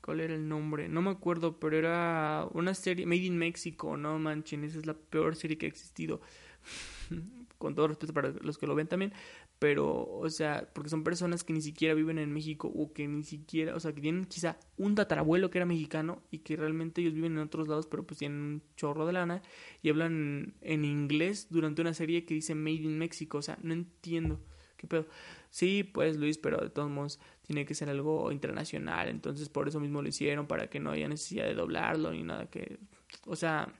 ¿cuál 0.00 0.20
era 0.20 0.34
el 0.34 0.48
nombre? 0.48 0.88
No 0.88 1.02
me 1.02 1.10
acuerdo, 1.10 1.58
pero 1.58 1.76
era 1.76 2.46
una 2.52 2.74
serie 2.74 3.06
Made 3.06 3.24
in 3.24 3.38
Mexico, 3.38 3.96
no 3.96 4.18
manchen, 4.18 4.64
esa 4.64 4.78
es 4.78 4.86
la 4.86 4.94
peor 4.94 5.36
serie 5.36 5.58
que 5.58 5.66
ha 5.66 5.68
existido. 5.68 6.20
con 7.58 7.74
todo 7.74 7.88
respeto 7.88 8.12
para 8.12 8.30
los 8.30 8.58
que 8.58 8.66
lo 8.66 8.74
ven 8.74 8.86
también, 8.86 9.12
pero, 9.58 10.06
o 10.06 10.28
sea, 10.28 10.68
porque 10.74 10.90
son 10.90 11.02
personas 11.02 11.42
que 11.44 11.52
ni 11.52 11.62
siquiera 11.62 11.94
viven 11.94 12.18
en 12.18 12.32
México 12.32 12.68
o 12.68 12.92
que 12.92 13.08
ni 13.08 13.24
siquiera, 13.24 13.74
o 13.74 13.80
sea, 13.80 13.94
que 13.94 14.00
tienen 14.00 14.26
quizá 14.26 14.58
un 14.76 14.94
tatarabuelo 14.94 15.50
que 15.50 15.58
era 15.58 15.66
mexicano 15.66 16.22
y 16.30 16.38
que 16.40 16.56
realmente 16.56 17.00
ellos 17.00 17.14
viven 17.14 17.32
en 17.32 17.38
otros 17.38 17.68
lados, 17.68 17.86
pero 17.86 18.06
pues 18.06 18.18
tienen 18.18 18.38
un 18.38 18.62
chorro 18.76 19.06
de 19.06 19.14
lana 19.14 19.42
y 19.82 19.88
hablan 19.88 20.54
en 20.60 20.84
inglés 20.84 21.48
durante 21.50 21.80
una 21.80 21.94
serie 21.94 22.24
que 22.26 22.34
dice 22.34 22.54
Made 22.54 22.74
in 22.76 22.98
Mexico, 22.98 23.38
o 23.38 23.42
sea, 23.42 23.58
no 23.62 23.72
entiendo. 23.72 24.40
¿Qué 24.76 24.86
pedo? 24.86 25.06
Sí, 25.50 25.84
pues 25.84 26.16
Luis, 26.16 26.38
pero 26.38 26.58
de 26.58 26.70
todos 26.70 26.90
modos 26.90 27.18
tiene 27.42 27.64
que 27.64 27.74
ser 27.74 27.88
algo 27.88 28.30
internacional, 28.32 29.08
entonces 29.08 29.48
por 29.48 29.68
eso 29.68 29.80
mismo 29.80 30.02
lo 30.02 30.08
hicieron, 30.08 30.46
para 30.46 30.68
que 30.68 30.80
no 30.80 30.90
haya 30.90 31.08
necesidad 31.08 31.46
de 31.46 31.54
doblarlo 31.54 32.12
ni 32.12 32.22
nada 32.22 32.50
que... 32.50 32.78
O 33.26 33.36
sea, 33.36 33.72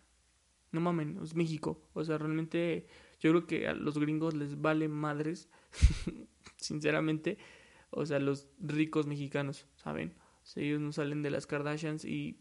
no 0.72 0.80
mamen, 0.80 1.18
es 1.22 1.34
México, 1.34 1.82
o 1.92 2.04
sea, 2.04 2.18
realmente 2.18 2.86
yo 3.20 3.30
creo 3.30 3.46
que 3.46 3.68
a 3.68 3.74
los 3.74 3.98
gringos 3.98 4.34
les 4.34 4.60
vale 4.60 4.88
madres, 4.88 5.48
sinceramente. 6.56 7.38
O 7.90 8.04
sea, 8.04 8.18
los 8.18 8.48
ricos 8.58 9.06
mexicanos, 9.06 9.66
¿saben? 9.76 10.14
O 10.44 10.60
ellos 10.60 10.80
no 10.80 10.92
salen 10.92 11.22
de 11.22 11.30
las 11.30 11.46
Kardashians 11.46 12.04
y, 12.04 12.38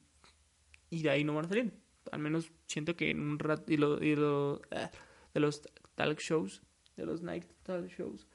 y 0.89 1.03
de 1.03 1.09
ahí 1.09 1.23
no 1.23 1.33
van 1.33 1.45
a 1.45 1.49
salir. 1.49 1.73
Al 2.11 2.19
menos 2.19 2.51
siento 2.67 2.95
que 2.95 3.09
en 3.09 3.21
un 3.21 3.39
rato. 3.39 3.71
Y, 3.71 3.77
lo, 3.77 4.03
y 4.03 4.15
lo, 4.15 4.61
ah, 4.71 4.91
de 5.33 5.39
los 5.39 5.61
talk 5.95 6.19
shows, 6.19 6.61
de 6.97 7.05
los 7.05 7.21
night 7.21 7.45
talk 7.63 7.87
shows, 7.87 8.27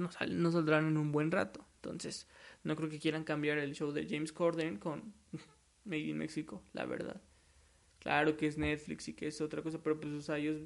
no, 0.00 0.50
saldrán 0.50 0.86
en 0.86 0.96
un 0.96 1.12
buen 1.12 1.30
rato. 1.30 1.66
Entonces, 1.76 2.28
no 2.64 2.76
creo 2.76 2.88
que 2.88 2.98
quieran 2.98 3.24
cambiar 3.24 3.58
el 3.58 3.74
show 3.74 3.92
de 3.92 4.06
James 4.08 4.32
Corden 4.32 4.78
con 4.78 5.14
Made 5.84 6.00
in 6.00 6.18
Mexico, 6.18 6.62
la 6.72 6.86
verdad. 6.86 7.22
Claro 8.00 8.36
que 8.36 8.46
es 8.46 8.58
Netflix 8.58 9.08
y 9.08 9.14
que 9.14 9.26
es 9.26 9.40
otra 9.40 9.62
cosa, 9.62 9.82
pero 9.82 10.00
pues, 10.00 10.12
o 10.12 10.22
sea, 10.22 10.38
ellos 10.38 10.62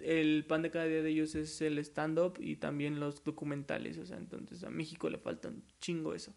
el 0.00 0.44
pan 0.46 0.62
de 0.62 0.70
cada 0.70 0.86
día 0.86 1.02
de 1.02 1.10
ellos 1.10 1.34
es 1.34 1.60
el 1.60 1.78
stand-up 1.78 2.38
y 2.40 2.56
también 2.56 2.98
los 2.98 3.22
documentales, 3.22 3.98
o 3.98 4.06
sea, 4.06 4.16
entonces 4.16 4.64
a 4.64 4.70
México 4.70 5.08
le 5.08 5.18
falta 5.18 5.48
un 5.48 5.64
chingo 5.80 6.14
eso. 6.14 6.34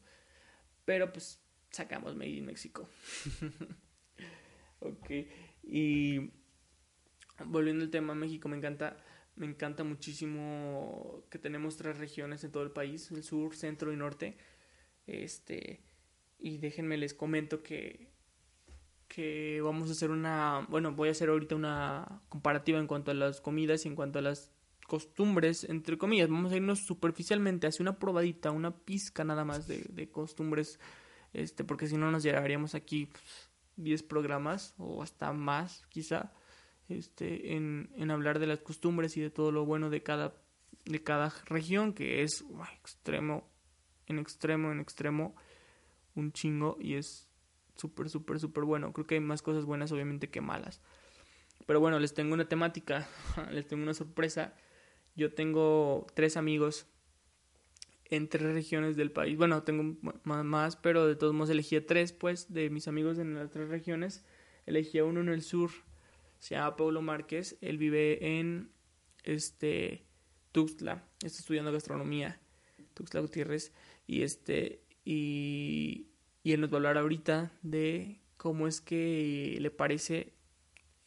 Pero 0.86 1.12
pues 1.12 1.42
sacamos 1.72 2.16
Made 2.16 2.30
in 2.30 2.46
México. 2.46 2.88
ok, 4.80 5.10
y 5.64 6.32
volviendo 7.46 7.84
al 7.84 7.90
tema 7.90 8.14
México, 8.14 8.48
me 8.48 8.58
encanta, 8.58 8.98
me 9.36 9.46
encanta 9.46 9.84
muchísimo 9.84 11.24
que 11.30 11.40
tenemos 11.40 11.78
tres 11.78 11.98
regiones 11.98 12.44
en 12.44 12.52
todo 12.52 12.64
el 12.64 12.72
país, 12.72 13.12
el 13.12 13.24
sur, 13.24 13.56
centro 13.56 13.92
y 13.92 13.98
norte. 13.98 14.38
Este, 15.08 15.82
y 16.40 16.58
déjenme 16.58 16.98
les 16.98 17.14
comento 17.14 17.62
que 17.62 18.16
que 19.08 19.62
vamos 19.62 19.90
a 19.90 19.94
hacer 19.94 20.12
una, 20.12 20.66
bueno, 20.70 20.92
voy 20.94 21.10
a 21.10 21.12
hacer 21.12 21.30
ahorita 21.30 21.56
una 21.56 22.22
comparativa 22.30 22.80
en 22.80 22.88
cuanto 22.88 23.12
a 23.12 23.14
las 23.14 23.40
comidas 23.40 23.86
y 23.86 23.88
en 23.88 23.96
cuanto 23.96 24.20
a 24.20 24.22
las 24.22 24.52
costumbres, 24.88 25.64
entre 25.64 25.98
comillas, 25.98 26.30
vamos 26.30 26.52
a 26.52 26.58
irnos 26.58 26.86
superficialmente 26.86 27.68
hacia 27.68 27.84
una 27.84 27.98
probadita, 27.98 28.52
una 28.52 28.76
pizca 28.76 29.24
nada 29.24 29.46
más 29.46 29.68
de, 29.68 29.86
de 29.90 30.10
costumbres, 30.10 30.80
este, 31.34 31.64
porque 31.64 31.88
si 31.88 31.98
no 31.98 32.12
nos 32.12 32.24
llegaríamos 32.24 32.76
aquí 32.76 33.10
10 33.78 34.02
pues, 34.02 34.04
programas 34.04 34.76
o 34.78 35.02
hasta 35.02 35.32
más 35.34 35.86
quizá, 35.90 36.34
este, 36.90 37.56
en, 37.56 37.90
en 37.96 38.12
hablar 38.12 38.40
de 38.40 38.48
las 38.48 38.60
costumbres 38.60 39.18
y 39.18 39.22
de 39.22 39.30
todo 39.30 39.52
lo 39.52 39.66
bueno 39.66 39.90
de 39.90 40.04
cada, 40.04 40.36
de 40.86 41.04
cada 41.04 41.34
región, 41.46 41.94
que 41.94 42.24
es 42.24 42.46
extremo, 42.80 43.50
en 44.08 44.20
extremo, 44.20 44.72
en 44.72 44.80
extremo, 44.80 45.36
un 46.16 46.32
chingo 46.32 46.78
y 46.80 46.96
es 46.96 47.28
súper, 47.76 48.10
súper, 48.10 48.40
súper 48.40 48.64
bueno. 48.64 48.94
Creo 48.94 49.08
que 49.08 49.16
hay 49.16 49.22
más 49.22 49.42
cosas 49.42 49.66
buenas 49.66 49.92
obviamente 49.92 50.30
que 50.30 50.42
malas. 50.42 50.82
Pero 51.66 51.80
bueno, 51.80 52.00
les 52.00 52.14
tengo 52.14 52.34
una 52.34 52.48
temática, 52.48 53.08
les 53.52 53.68
tengo 53.68 53.84
una 53.84 53.94
sorpresa. 53.94 54.54
Yo 55.16 55.34
tengo 55.34 56.06
tres 56.14 56.38
amigos 56.38 56.88
en 58.06 58.30
tres 58.30 58.54
regiones 58.54 58.96
del 58.96 59.12
país. 59.12 59.38
Bueno, 59.38 59.64
tengo 59.64 59.96
más, 60.24 60.76
pero 60.76 61.08
de 61.08 61.16
todos 61.16 61.34
modos 61.34 61.50
elegí 61.50 61.80
tres, 61.82 62.12
pues, 62.14 62.54
de 62.54 62.70
mis 62.70 62.88
amigos 62.88 63.18
en 63.18 63.34
las 63.36 63.50
tres 63.50 63.70
regiones. 63.70 64.24
Elegí 64.66 65.00
a 65.00 65.06
uno 65.06 65.22
en 65.22 65.30
el 65.30 65.42
sur, 65.42 65.72
se 66.40 66.56
llama 66.56 66.76
Pablo 66.76 67.02
Márquez. 67.02 67.58
Él 67.62 67.78
vive 67.78 68.40
en 68.40 68.72
este 69.24 70.06
Tuxtla, 70.52 71.04
está 71.22 71.40
estudiando 71.40 71.72
gastronomía, 71.72 72.40
Tuxtla 72.94 73.20
Gutiérrez, 73.22 73.74
y 74.08 74.22
este, 74.22 74.82
y, 75.04 76.08
él 76.44 76.62
nos 76.62 76.70
va 76.70 76.76
a 76.76 76.78
hablar 76.78 76.98
ahorita 76.98 77.52
de 77.62 78.22
cómo 78.38 78.68
es 78.68 78.80
que 78.80 79.58
le 79.60 79.72
parece 79.72 80.34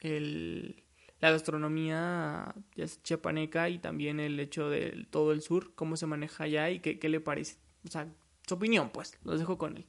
el, 0.01 0.85
la 1.21 1.31
gastronomía 1.31 2.55
chiapaneca 3.03 3.69
y 3.71 3.79
también 3.79 4.21
el 4.21 4.39
hecho 4.41 4.69
de 4.69 5.07
todo 5.11 5.33
el 5.33 5.41
sur, 5.41 5.75
cómo 5.75 5.97
se 5.97 6.07
maneja 6.07 6.45
allá 6.45 6.71
y 6.71 6.81
qué, 6.81 6.99
qué 6.99 7.09
le 7.09 7.21
parece. 7.21 7.57
O 7.85 7.89
sea, 7.89 8.13
su 8.47 8.55
opinión, 8.55 8.91
pues, 8.91 9.17
los 9.25 9.39
dejo 9.39 9.57
con 9.57 9.77
él. 9.77 9.87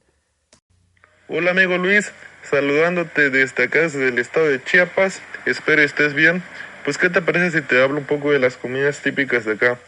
Hola 1.32 1.52
amigo 1.52 1.78
Luis, 1.78 2.10
saludándote 2.42 3.30
desde 3.30 3.62
acá, 3.62 3.82
desde 3.82 4.08
el 4.08 4.18
estado 4.18 4.48
de 4.48 4.60
Chiapas, 4.64 5.22
espero 5.46 5.80
estés 5.80 6.12
bien. 6.12 6.42
Pues 6.84 6.98
qué 6.98 7.08
te 7.08 7.22
parece 7.22 7.56
si 7.56 7.64
te 7.64 7.80
hablo 7.80 7.98
un 7.98 8.04
poco 8.04 8.32
de 8.32 8.40
las 8.40 8.56
comidas 8.56 8.98
típicas 8.98 9.44
de 9.44 9.52
acá, 9.52 9.78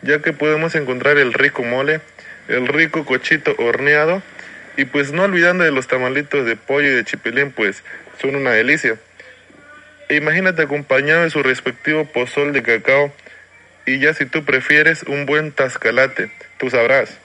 ya 0.00 0.22
que 0.22 0.32
podemos 0.32 0.74
encontrar 0.74 1.18
el 1.18 1.34
rico 1.34 1.62
mole, 1.64 2.00
el 2.48 2.66
rico 2.66 3.04
cochito 3.04 3.54
horneado 3.58 4.22
y 4.78 4.86
pues 4.86 5.12
no 5.12 5.24
olvidando 5.24 5.64
de 5.64 5.70
los 5.70 5.86
tamalitos 5.86 6.46
de 6.46 6.56
pollo 6.56 6.88
y 6.88 6.94
de 6.94 7.04
chipilín, 7.04 7.52
pues 7.52 7.82
son 8.18 8.34
una 8.34 8.52
delicia. 8.52 8.96
Imagínate 10.08 10.62
acompañado 10.62 11.24
de 11.24 11.30
su 11.30 11.42
respectivo 11.42 12.06
pozol 12.06 12.54
de 12.54 12.62
cacao 12.62 13.12
y 13.84 13.98
ya 13.98 14.14
si 14.14 14.24
tú 14.24 14.46
prefieres 14.46 15.02
un 15.02 15.26
buen 15.26 15.52
tascalate, 15.52 16.30
tú 16.56 16.70
sabrás. 16.70 17.18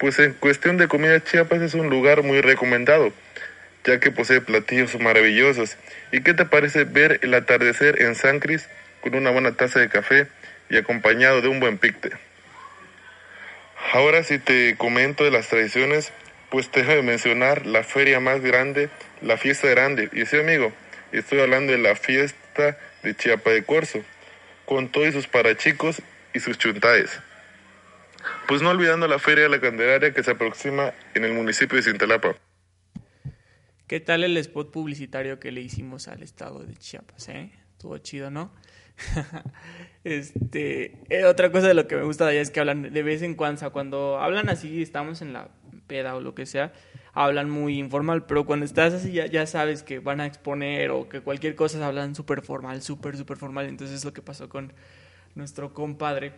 Pues 0.00 0.18
en 0.18 0.32
cuestión 0.32 0.78
de 0.78 0.88
comida 0.88 1.22
Chiapas 1.22 1.60
es 1.60 1.74
un 1.74 1.90
lugar 1.90 2.22
muy 2.22 2.40
recomendado, 2.40 3.12
ya 3.84 4.00
que 4.00 4.10
posee 4.10 4.40
platillos 4.40 4.98
maravillosos. 4.98 5.76
¿Y 6.10 6.22
qué 6.22 6.32
te 6.32 6.46
parece 6.46 6.84
ver 6.84 7.20
el 7.22 7.34
atardecer 7.34 8.00
en 8.00 8.14
San 8.14 8.40
Cris 8.40 8.66
con 9.02 9.14
una 9.14 9.30
buena 9.30 9.52
taza 9.52 9.78
de 9.78 9.90
café 9.90 10.26
y 10.70 10.78
acompañado 10.78 11.42
de 11.42 11.48
un 11.48 11.60
buen 11.60 11.76
picte? 11.76 12.12
Ahora 13.92 14.22
si 14.22 14.38
te 14.38 14.74
comento 14.78 15.22
de 15.22 15.30
las 15.30 15.48
tradiciones, 15.48 16.14
pues 16.48 16.70
te 16.70 16.82
dejo 16.82 17.02
mencionar 17.02 17.66
la 17.66 17.84
feria 17.84 18.20
más 18.20 18.40
grande, 18.40 18.88
la 19.20 19.36
fiesta 19.36 19.68
grande. 19.68 20.08
Y 20.14 20.24
sí 20.24 20.38
amigo, 20.38 20.72
Estoy 21.12 21.40
hablando 21.40 21.72
de 21.72 21.78
la 21.78 21.96
fiesta 21.96 22.78
de 23.02 23.16
Chiapa 23.16 23.50
de 23.50 23.64
Corzo, 23.64 24.00
con 24.64 24.88
todos 24.88 25.12
sus 25.12 25.26
parachicos 25.26 26.00
y 26.32 26.38
sus 26.38 26.56
chuntaes. 26.56 27.18
Pues 28.48 28.62
no 28.62 28.70
olvidando 28.70 29.06
la 29.08 29.18
Feria 29.18 29.44
de 29.44 29.50
la 29.50 29.60
Candelaria 29.60 30.12
que 30.12 30.22
se 30.22 30.32
aproxima 30.32 30.92
en 31.14 31.24
el 31.24 31.32
municipio 31.32 31.76
de 31.76 31.82
Cintalapa. 31.82 32.36
¿Qué 33.86 34.00
tal 34.00 34.22
el 34.24 34.36
spot 34.36 34.70
publicitario 34.70 35.40
que 35.40 35.50
le 35.50 35.60
hicimos 35.60 36.08
al 36.08 36.22
estado 36.22 36.60
de 36.60 36.76
Chiapas? 36.76 37.28
Eh? 37.28 37.52
Estuvo 37.72 37.98
chido, 37.98 38.30
¿no? 38.30 38.52
este, 40.04 40.98
eh, 41.08 41.24
otra 41.24 41.50
cosa 41.50 41.68
de 41.68 41.74
lo 41.74 41.88
que 41.88 41.96
me 41.96 42.02
gusta 42.02 42.24
de 42.26 42.32
allá 42.32 42.40
es 42.40 42.50
que 42.50 42.60
hablan 42.60 42.92
de 42.92 43.02
vez 43.02 43.22
en 43.22 43.34
cuando, 43.34 43.72
cuando 43.72 44.18
hablan 44.18 44.48
así, 44.48 44.82
estamos 44.82 45.22
en 45.22 45.32
la 45.32 45.48
peda 45.86 46.14
o 46.14 46.20
lo 46.20 46.34
que 46.34 46.46
sea, 46.46 46.72
hablan 47.12 47.50
muy 47.50 47.78
informal, 47.78 48.26
pero 48.26 48.46
cuando 48.46 48.64
estás 48.64 48.94
así 48.94 49.12
ya, 49.12 49.26
ya 49.26 49.46
sabes 49.46 49.82
que 49.82 49.98
van 49.98 50.20
a 50.20 50.26
exponer 50.26 50.90
o 50.90 51.08
que 51.08 51.20
cualquier 51.20 51.56
cosa 51.56 51.84
hablan 51.84 52.14
súper 52.14 52.42
formal, 52.42 52.82
súper, 52.82 53.16
súper 53.16 53.38
formal. 53.38 53.66
Entonces 53.66 53.96
es 53.96 54.04
lo 54.04 54.12
que 54.12 54.22
pasó 54.22 54.48
con 54.48 54.72
nuestro 55.34 55.74
compadre. 55.74 56.32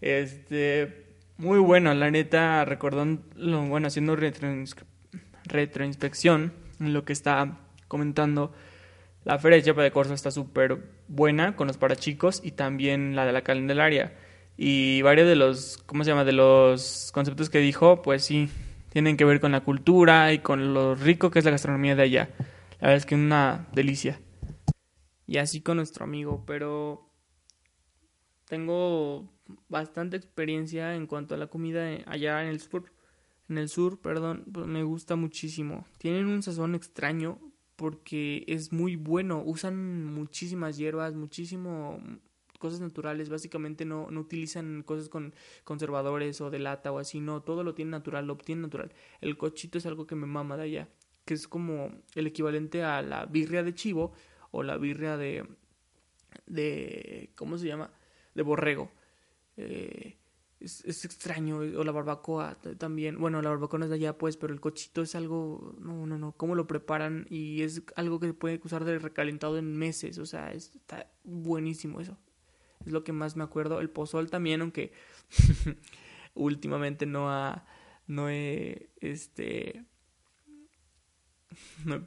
Este, 0.00 1.05
muy 1.38 1.58
bueno, 1.58 1.92
la 1.94 2.10
neta, 2.10 2.64
recordando, 2.64 3.22
bueno, 3.66 3.88
haciendo 3.88 4.16
retroinspección 5.44 6.52
en 6.80 6.92
lo 6.92 7.04
que 7.04 7.12
está 7.12 7.58
comentando. 7.88 8.52
La 9.24 9.38
Feria 9.38 9.56
de 9.56 9.64
Chiapa 9.64 9.82
de 9.82 9.90
Corzo 9.90 10.14
está 10.14 10.30
súper 10.30 10.78
buena 11.08 11.56
con 11.56 11.66
los 11.66 11.76
parachicos 11.78 12.40
y 12.44 12.52
también 12.52 13.16
la 13.16 13.26
de 13.26 13.32
la 13.32 13.42
Candelaria. 13.42 14.14
Y 14.56 15.02
varios 15.02 15.28
de 15.28 15.36
los, 15.36 15.78
¿cómo 15.84 16.04
se 16.04 16.10
llama? 16.10 16.24
De 16.24 16.32
los 16.32 17.10
conceptos 17.12 17.50
que 17.50 17.58
dijo, 17.58 18.02
pues 18.02 18.24
sí, 18.24 18.48
tienen 18.90 19.16
que 19.16 19.24
ver 19.24 19.40
con 19.40 19.52
la 19.52 19.60
cultura 19.60 20.32
y 20.32 20.38
con 20.38 20.72
lo 20.72 20.94
rico 20.94 21.30
que 21.30 21.40
es 21.40 21.44
la 21.44 21.50
gastronomía 21.50 21.96
de 21.96 22.02
allá. 22.02 22.30
La 22.80 22.88
verdad 22.88 22.96
es 22.96 23.06
que 23.06 23.14
es 23.14 23.20
una 23.20 23.66
delicia. 23.72 24.20
Y 25.26 25.38
así 25.38 25.60
con 25.60 25.76
nuestro 25.76 26.04
amigo, 26.04 26.44
pero 26.46 27.10
tengo 28.46 29.35
bastante 29.68 30.16
experiencia 30.16 30.94
en 30.94 31.06
cuanto 31.06 31.34
a 31.34 31.38
la 31.38 31.46
comida 31.48 31.86
allá 32.06 32.42
en 32.42 32.48
el 32.48 32.60
sur. 32.60 32.92
En 33.48 33.58
el 33.58 33.68
sur, 33.68 34.00
perdón, 34.00 34.44
pues 34.52 34.66
me 34.66 34.82
gusta 34.82 35.16
muchísimo. 35.16 35.84
Tienen 35.98 36.26
un 36.26 36.42
sazón 36.42 36.74
extraño 36.74 37.38
porque 37.76 38.44
es 38.48 38.72
muy 38.72 38.96
bueno. 38.96 39.42
Usan 39.44 40.04
muchísimas 40.06 40.76
hierbas, 40.76 41.14
muchísimo 41.14 42.00
cosas 42.58 42.80
naturales, 42.80 43.28
básicamente 43.28 43.84
no, 43.84 44.10
no 44.10 44.20
utilizan 44.20 44.82
cosas 44.82 45.08
con 45.08 45.34
conservadores 45.64 46.40
o 46.40 46.50
de 46.50 46.58
lata 46.58 46.92
o 46.92 46.98
así, 46.98 47.20
no, 47.20 47.42
todo 47.42 47.64
lo 47.64 47.74
tienen 47.74 47.90
natural, 47.90 48.26
lo 48.26 48.34
obtienen 48.34 48.62
natural. 48.62 48.92
El 49.20 49.36
cochito 49.36 49.78
es 49.78 49.86
algo 49.86 50.06
que 50.06 50.14
me 50.14 50.26
mama 50.26 50.56
de 50.56 50.62
allá, 50.64 50.88
que 51.24 51.34
es 51.34 51.48
como 51.48 51.90
el 52.14 52.26
equivalente 52.26 52.82
a 52.82 53.02
la 53.02 53.26
birria 53.26 53.62
de 53.62 53.74
chivo 53.74 54.12
o 54.50 54.62
la 54.62 54.76
birria 54.78 55.16
de, 55.16 55.46
de 56.46 57.30
¿cómo 57.36 57.58
se 57.58 57.66
llama? 57.66 57.90
De 58.34 58.42
borrego. 58.42 58.90
Eh, 59.56 60.18
es, 60.60 60.84
es, 60.84 61.04
extraño, 61.04 61.58
o 61.58 61.84
la 61.84 61.92
barbacoa 61.92 62.56
también, 62.78 63.18
bueno, 63.18 63.42
la 63.42 63.50
barbacoa 63.50 63.78
no 63.78 63.84
es 63.84 63.90
de 63.90 63.96
allá 63.96 64.16
pues, 64.16 64.36
pero 64.36 64.54
el 64.54 64.60
cochito 64.60 65.02
es 65.02 65.14
algo, 65.14 65.76
no, 65.78 66.06
no, 66.06 66.18
no, 66.18 66.32
cómo 66.32 66.54
lo 66.54 66.66
preparan 66.66 67.26
y 67.28 67.62
es 67.62 67.82
algo 67.94 68.18
que 68.20 68.28
se 68.28 68.34
puede 68.34 68.60
usar 68.64 68.84
de 68.84 68.98
recalentado 68.98 69.58
en 69.58 69.76
meses, 69.76 70.18
o 70.18 70.24
sea, 70.24 70.52
está 70.52 71.10
buenísimo 71.24 72.00
eso 72.00 72.16
es 72.86 72.92
lo 72.92 73.04
que 73.04 73.12
más 73.12 73.36
me 73.36 73.44
acuerdo. 73.44 73.80
El 73.80 73.90
pozol 73.90 74.30
también, 74.30 74.60
aunque 74.60 74.92
últimamente 76.34 77.04
no 77.04 77.30
ha, 77.30 77.66
no 78.06 78.30
he, 78.30 78.90
este, 79.00 79.84
no, 81.84 82.04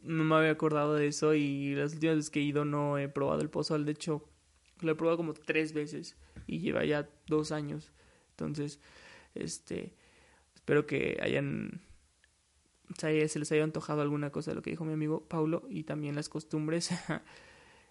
me 0.00 0.34
había 0.34 0.50
acordado 0.50 0.94
de 0.94 1.06
eso 1.06 1.34
y 1.34 1.74
las 1.74 1.94
últimas 1.94 2.16
veces 2.16 2.30
que 2.30 2.40
he 2.40 2.42
ido 2.42 2.64
no 2.64 2.98
he 2.98 3.08
probado 3.08 3.40
el 3.40 3.50
pozol. 3.50 3.84
De 3.84 3.92
hecho, 3.92 4.28
lo 4.80 4.92
he 4.92 4.94
probado 4.94 5.16
como 5.16 5.34
tres 5.34 5.72
veces 5.72 6.16
y 6.46 6.60
lleva 6.60 6.84
ya 6.84 7.08
dos 7.26 7.52
años. 7.52 7.92
Entonces, 8.30 8.80
este, 9.34 9.94
espero 10.54 10.86
que 10.86 11.18
hayan, 11.22 11.80
se 12.96 13.38
les 13.38 13.52
haya 13.52 13.64
antojado 13.64 14.02
alguna 14.02 14.30
cosa 14.30 14.50
de 14.50 14.56
lo 14.56 14.62
que 14.62 14.70
dijo 14.70 14.84
mi 14.84 14.92
amigo 14.92 15.26
Paulo 15.28 15.64
y 15.68 15.84
también 15.84 16.14
las 16.14 16.28
costumbres. 16.28 16.90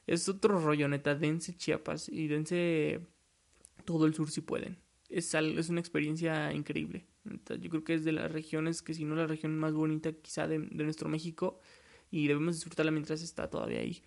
Es 0.07 0.29
otro 0.29 0.59
rollo, 0.59 0.87
neta. 0.87 1.15
Dense 1.15 1.57
Chiapas 1.57 2.09
y 2.09 2.27
dense 2.27 2.99
todo 3.85 4.05
el 4.05 4.13
sur 4.13 4.29
si 4.29 4.41
pueden. 4.41 4.77
Es, 5.09 5.33
es 5.33 5.69
una 5.69 5.79
experiencia 5.79 6.53
increíble. 6.53 7.07
Yo 7.59 7.71
creo 7.71 7.83
que 7.83 7.95
es 7.95 8.03
de 8.03 8.11
las 8.11 8.31
regiones 8.31 8.83
que, 8.83 8.93
si 8.93 9.03
no 9.03 9.15
la 9.15 9.25
región 9.25 9.57
más 9.57 9.73
bonita 9.73 10.11
quizá 10.13 10.47
de, 10.47 10.59
de 10.59 10.83
nuestro 10.83 11.09
México, 11.09 11.59
y 12.11 12.27
debemos 12.27 12.55
disfrutarla 12.55 12.91
mientras 12.91 13.21
está 13.21 13.49
todavía 13.49 13.79
ahí. 13.79 14.01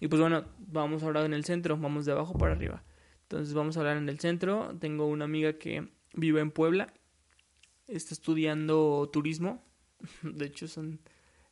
Y 0.00 0.08
pues 0.08 0.20
bueno, 0.20 0.44
vamos 0.58 1.02
ahora 1.02 1.24
en 1.24 1.34
el 1.34 1.44
centro, 1.44 1.76
vamos 1.76 2.04
de 2.04 2.12
abajo 2.12 2.36
para 2.36 2.52
arriba. 2.52 2.82
Entonces 3.22 3.54
vamos 3.54 3.76
a 3.76 3.80
hablar 3.80 3.96
en 3.96 4.08
el 4.08 4.18
centro. 4.18 4.76
Tengo 4.80 5.06
una 5.06 5.24
amiga 5.24 5.54
que 5.58 5.88
vive 6.14 6.40
en 6.40 6.50
Puebla, 6.50 6.92
está 7.86 8.14
estudiando 8.14 9.08
turismo. 9.12 9.64
De 10.22 10.46
hecho, 10.46 10.66
son 10.66 11.00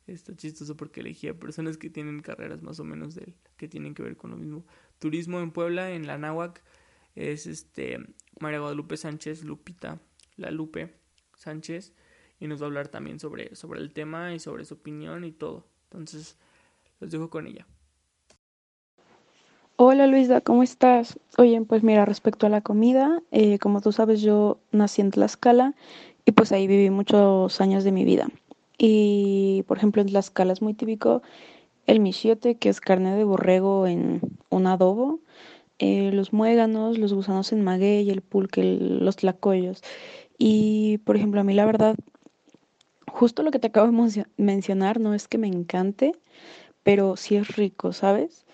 Está 0.07 0.35
chistoso 0.35 0.75
porque 0.75 1.01
elegí 1.01 1.27
a 1.27 1.37
personas 1.37 1.77
que 1.77 1.89
tienen 1.89 2.21
carreras 2.21 2.61
más 2.61 2.79
o 2.79 2.83
menos 2.83 3.15
de 3.15 3.35
que 3.57 3.67
tienen 3.67 3.93
que 3.93 4.03
ver 4.03 4.17
con 4.17 4.31
lo 4.31 4.37
mismo. 4.37 4.65
Turismo 4.99 5.39
en 5.39 5.51
Puebla, 5.51 5.91
en 5.91 6.07
la 6.07 6.17
Náhuac, 6.17 6.63
es 7.15 7.45
este 7.45 7.99
María 8.39 8.59
Guadalupe 8.59 8.97
Sánchez 8.97 9.43
Lupita, 9.43 10.01
la 10.37 10.51
Lupe 10.51 10.95
Sánchez, 11.35 11.93
y 12.39 12.47
nos 12.47 12.61
va 12.61 12.65
a 12.65 12.67
hablar 12.67 12.87
también 12.87 13.19
sobre, 13.19 13.55
sobre 13.55 13.79
el 13.79 13.93
tema 13.93 14.33
y 14.33 14.39
sobre 14.39 14.65
su 14.65 14.75
opinión 14.75 15.23
y 15.23 15.31
todo. 15.31 15.67
Entonces, 15.83 16.37
los 16.99 17.11
dejo 17.11 17.29
con 17.29 17.45
ella. 17.45 17.67
Hola 19.83 20.05
Luisa, 20.05 20.41
¿cómo 20.41 20.61
estás? 20.61 21.17
Oye, 21.39 21.59
pues 21.63 21.81
mira, 21.81 22.05
respecto 22.05 22.45
a 22.45 22.49
la 22.49 22.61
comida, 22.61 23.23
eh, 23.31 23.57
como 23.57 23.81
tú 23.81 23.91
sabes, 23.91 24.21
yo 24.21 24.59
nací 24.71 25.01
en 25.01 25.09
Tlaxcala 25.09 25.73
y 26.23 26.33
pues 26.33 26.51
ahí 26.51 26.67
viví 26.67 26.91
muchos 26.91 27.59
años 27.61 27.83
de 27.83 27.91
mi 27.91 28.05
vida. 28.05 28.27
Y, 28.77 29.63
por 29.67 29.77
ejemplo, 29.77 30.03
en 30.03 30.09
Tlaxcala 30.09 30.53
es 30.53 30.61
muy 30.61 30.75
típico 30.75 31.23
el 31.87 31.99
michiote, 31.99 32.57
que 32.57 32.69
es 32.69 32.79
carne 32.79 33.15
de 33.15 33.23
borrego 33.23 33.87
en 33.87 34.21
un 34.51 34.67
adobo, 34.67 35.19
eh, 35.79 36.11
los 36.13 36.31
muéganos, 36.31 36.99
los 36.99 37.11
gusanos 37.11 37.51
en 37.51 37.63
maguey, 37.63 38.07
el 38.11 38.21
pulque, 38.21 38.63
los 38.63 39.15
tlacoyos. 39.15 39.81
Y, 40.37 40.99
por 41.05 41.15
ejemplo, 41.15 41.41
a 41.41 41.43
mí 41.43 41.55
la 41.55 41.65
verdad, 41.65 41.95
justo 43.07 43.41
lo 43.41 43.49
que 43.49 43.57
te 43.57 43.69
acabo 43.69 43.91
de 43.91 44.25
mencionar 44.37 44.99
no 44.99 45.15
es 45.15 45.27
que 45.27 45.39
me 45.39 45.47
encante, 45.47 46.13
pero 46.83 47.15
sí 47.17 47.35
es 47.35 47.55
rico, 47.55 47.93
¿sabes? 47.93 48.45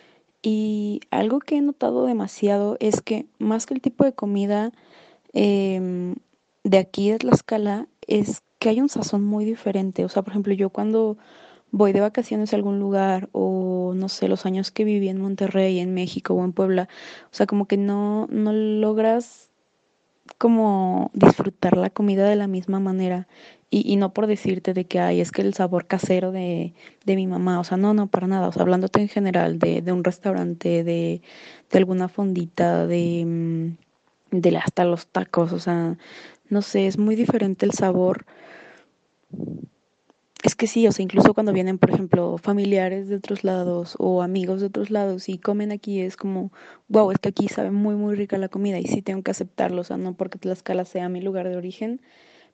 Y 0.50 1.02
algo 1.12 1.40
que 1.40 1.58
he 1.58 1.62
notado 1.62 2.06
demasiado 2.06 2.78
es 2.80 3.02
que 3.02 3.28
más 3.38 3.66
que 3.66 3.74
el 3.74 3.82
tipo 3.82 4.06
de 4.06 4.14
comida 4.14 4.72
em, 5.34 6.16
de 6.64 6.78
aquí 6.78 7.12
de 7.12 7.18
Tlaxcala, 7.18 7.90
es 8.08 8.44
que 8.58 8.70
hay 8.70 8.80
un 8.80 8.88
sazón 8.88 9.26
muy 9.26 9.44
diferente. 9.44 10.06
O 10.06 10.10
sea, 10.10 10.22
por 10.22 10.32
ejemplo, 10.32 10.54
yo 10.54 10.70
cuando 10.70 11.18
voy 11.72 11.92
de 11.92 12.00
vacaciones 12.00 12.54
a 12.54 12.56
algún 12.56 12.80
lugar 12.80 13.28
o 13.34 13.92
no 13.94 14.08
sé, 14.08 14.30
los 14.30 14.46
años 14.46 14.72
que 14.72 14.86
viví 14.86 15.10
en 15.10 15.20
Monterrey, 15.20 15.80
en 15.80 15.94
México 15.94 16.34
o 16.34 16.46
en 16.46 16.54
Puebla, 16.54 16.88
o 17.26 17.36
sea, 17.36 17.46
como 17.46 17.68
que 17.68 17.76
no, 17.76 18.28
no 18.28 18.54
logras 18.54 19.47
como 20.38 21.12
disfrutar 21.14 21.78
la 21.78 21.90
comida 21.90 22.28
de 22.28 22.36
la 22.36 22.48
misma 22.48 22.80
manera. 22.80 23.28
Y, 23.70 23.92
y 23.92 23.98
no 23.98 24.14
por 24.14 24.28
decirte 24.28 24.74
de 24.74 24.86
que 24.86 25.00
hay, 25.00 25.20
es 25.20 25.32
que 25.32 25.42
el 25.42 25.54
sabor 25.54 25.88
casero 25.88 26.32
de, 26.32 26.74
de 27.06 27.16
mi 27.16 27.28
mamá, 27.28 27.60
o 27.60 27.64
sea, 27.66 27.78
no, 27.78 27.94
no, 27.94 28.08
para 28.08 28.28
nada, 28.28 28.48
o 28.48 28.52
sea, 28.54 28.62
hablándote 28.62 29.02
en 29.02 29.10
general 29.10 29.60
de, 29.60 29.82
de 29.82 29.92
un 29.92 30.04
restaurante, 30.06 30.84
de, 30.86 31.22
de 31.72 31.78
alguna 31.78 32.08
fondita, 32.08 32.88
de, 32.88 33.26
mm, 33.26 34.40
de 34.40 34.58
hasta 34.58 34.86
los 34.86 35.08
tacos, 35.08 35.52
o 35.52 35.60
sea, 35.60 35.98
no 36.50 36.62
sé, 36.62 36.88
es 36.88 36.98
muy 36.98 37.16
diferente 37.16 37.66
el 37.66 37.74
sabor 37.74 38.26
es 40.48 40.56
que 40.56 40.68
sí, 40.68 40.88
o 40.88 40.92
sea, 40.94 41.04
incluso 41.04 41.34
cuando 41.34 41.52
vienen, 41.52 41.78
por 41.78 41.92
ejemplo, 41.92 42.38
familiares 42.38 43.10
de 43.10 43.18
otros 43.18 43.44
lados 43.44 43.96
o 44.00 44.22
amigos 44.24 44.62
de 44.62 44.68
otros 44.68 44.90
lados 44.90 45.28
y 45.28 45.38
comen 45.40 45.74
aquí, 45.74 46.00
es 46.02 46.16
como, 46.16 46.54
wow, 46.88 47.12
es 47.12 47.20
que 47.20 47.30
aquí 47.30 47.50
sabe 47.50 47.72
muy, 47.72 47.96
muy 47.96 48.16
rica 48.16 48.38
la 48.38 48.48
comida 48.48 48.80
y 48.80 48.86
sí 48.86 49.02
tengo 49.02 49.24
que 49.24 49.32
aceptarlo, 49.32 49.82
o 49.82 49.84
sea, 49.84 49.98
no 49.98 50.16
porque 50.16 50.40
Tlaxcala 50.40 50.86
sea 50.86 51.10
mi 51.10 51.22
lugar 51.22 51.50
de 51.50 51.58
origen, 51.58 52.02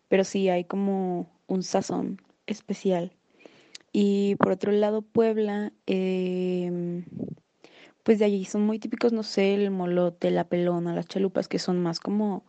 pero 0.07 0.23
sí 0.23 0.49
hay 0.49 0.65
como 0.65 1.29
un 1.47 1.61
sazón 1.61 2.19
especial. 2.47 3.13
Y 3.91 4.35
por 4.37 4.53
otro 4.53 4.71
lado, 4.71 5.03
Puebla, 5.03 5.71
eh, 5.85 7.03
pues 8.01 8.17
de 8.17 8.25
allí 8.25 8.45
son 8.45 8.63
muy 8.65 8.79
típicos, 8.79 9.13
no 9.13 9.21
sé, 9.21 9.53
el 9.53 9.69
molote, 9.69 10.31
la 10.31 10.45
pelona, 10.45 10.95
las 10.95 11.07
chalupas, 11.07 11.47
que 11.47 11.59
son 11.59 11.79
más 11.81 11.99
como 11.99 12.43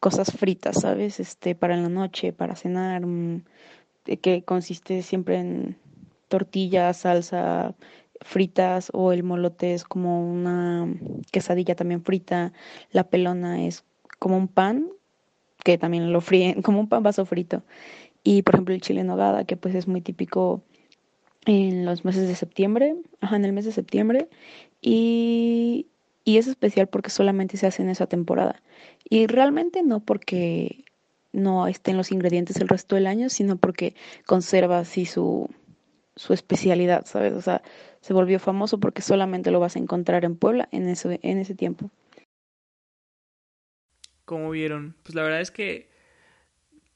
cosas 0.00 0.32
fritas, 0.32 0.80
¿sabes? 0.80 1.20
Este, 1.20 1.54
para 1.54 1.76
la 1.76 1.88
noche, 1.88 2.32
para 2.32 2.56
cenar. 2.56 3.02
Mm, 4.08 4.14
que 4.16 4.42
consiste 4.42 5.02
siempre 5.02 5.38
en 5.38 5.76
tortillas, 6.28 6.98
salsa, 6.98 7.74
fritas 8.20 8.90
o 8.92 9.12
el 9.12 9.22
molote 9.22 9.74
es 9.74 9.84
como 9.84 10.28
una 10.28 10.88
quesadilla 11.30 11.74
también 11.74 12.02
frita, 12.02 12.52
la 12.90 13.04
pelona 13.04 13.64
es 13.64 13.84
como 14.18 14.36
un 14.36 14.48
pan 14.48 14.88
que 15.64 15.78
también 15.78 16.12
lo 16.12 16.20
fríen, 16.20 16.62
como 16.62 16.80
un 16.80 16.88
pan 16.88 17.02
vaso 17.02 17.24
frito. 17.24 17.62
Y 18.24 18.42
por 18.42 18.54
ejemplo 18.54 18.74
el 18.74 18.80
chile 18.80 19.04
nogada, 19.04 19.44
que 19.44 19.56
pues 19.56 19.74
es 19.74 19.88
muy 19.88 20.00
típico 20.00 20.62
en 21.46 21.86
los 21.86 22.04
meses 22.04 22.28
de 22.28 22.34
septiembre, 22.34 22.96
ajá, 23.20 23.36
en 23.36 23.44
el 23.44 23.52
mes 23.52 23.64
de 23.64 23.72
septiembre, 23.72 24.28
y, 24.82 25.86
y 26.24 26.38
es 26.38 26.46
especial 26.46 26.88
porque 26.88 27.10
solamente 27.10 27.56
se 27.56 27.66
hace 27.66 27.82
en 27.82 27.88
esa 27.88 28.06
temporada. 28.06 28.62
Y 29.08 29.26
realmente 29.26 29.82
no 29.82 30.00
porque 30.00 30.84
no 31.32 31.66
estén 31.66 31.96
los 31.96 32.12
ingredientes 32.12 32.56
el 32.56 32.68
resto 32.68 32.94
del 32.96 33.06
año, 33.06 33.28
sino 33.28 33.56
porque 33.56 33.94
conserva 34.26 34.78
así 34.78 35.06
su, 35.06 35.48
su 36.16 36.32
especialidad, 36.32 37.06
¿sabes? 37.06 37.32
O 37.34 37.40
sea, 37.40 37.62
se 38.00 38.12
volvió 38.12 38.38
famoso 38.38 38.78
porque 38.78 39.02
solamente 39.02 39.50
lo 39.50 39.60
vas 39.60 39.76
a 39.76 39.78
encontrar 39.78 40.24
en 40.24 40.36
Puebla 40.36 40.68
en 40.72 40.88
ese, 40.88 41.20
en 41.22 41.38
ese 41.38 41.54
tiempo. 41.54 41.90
Como 44.24 44.50
vieron, 44.50 44.94
pues 45.02 45.14
la 45.14 45.22
verdad 45.22 45.40
es 45.40 45.50
que 45.50 45.88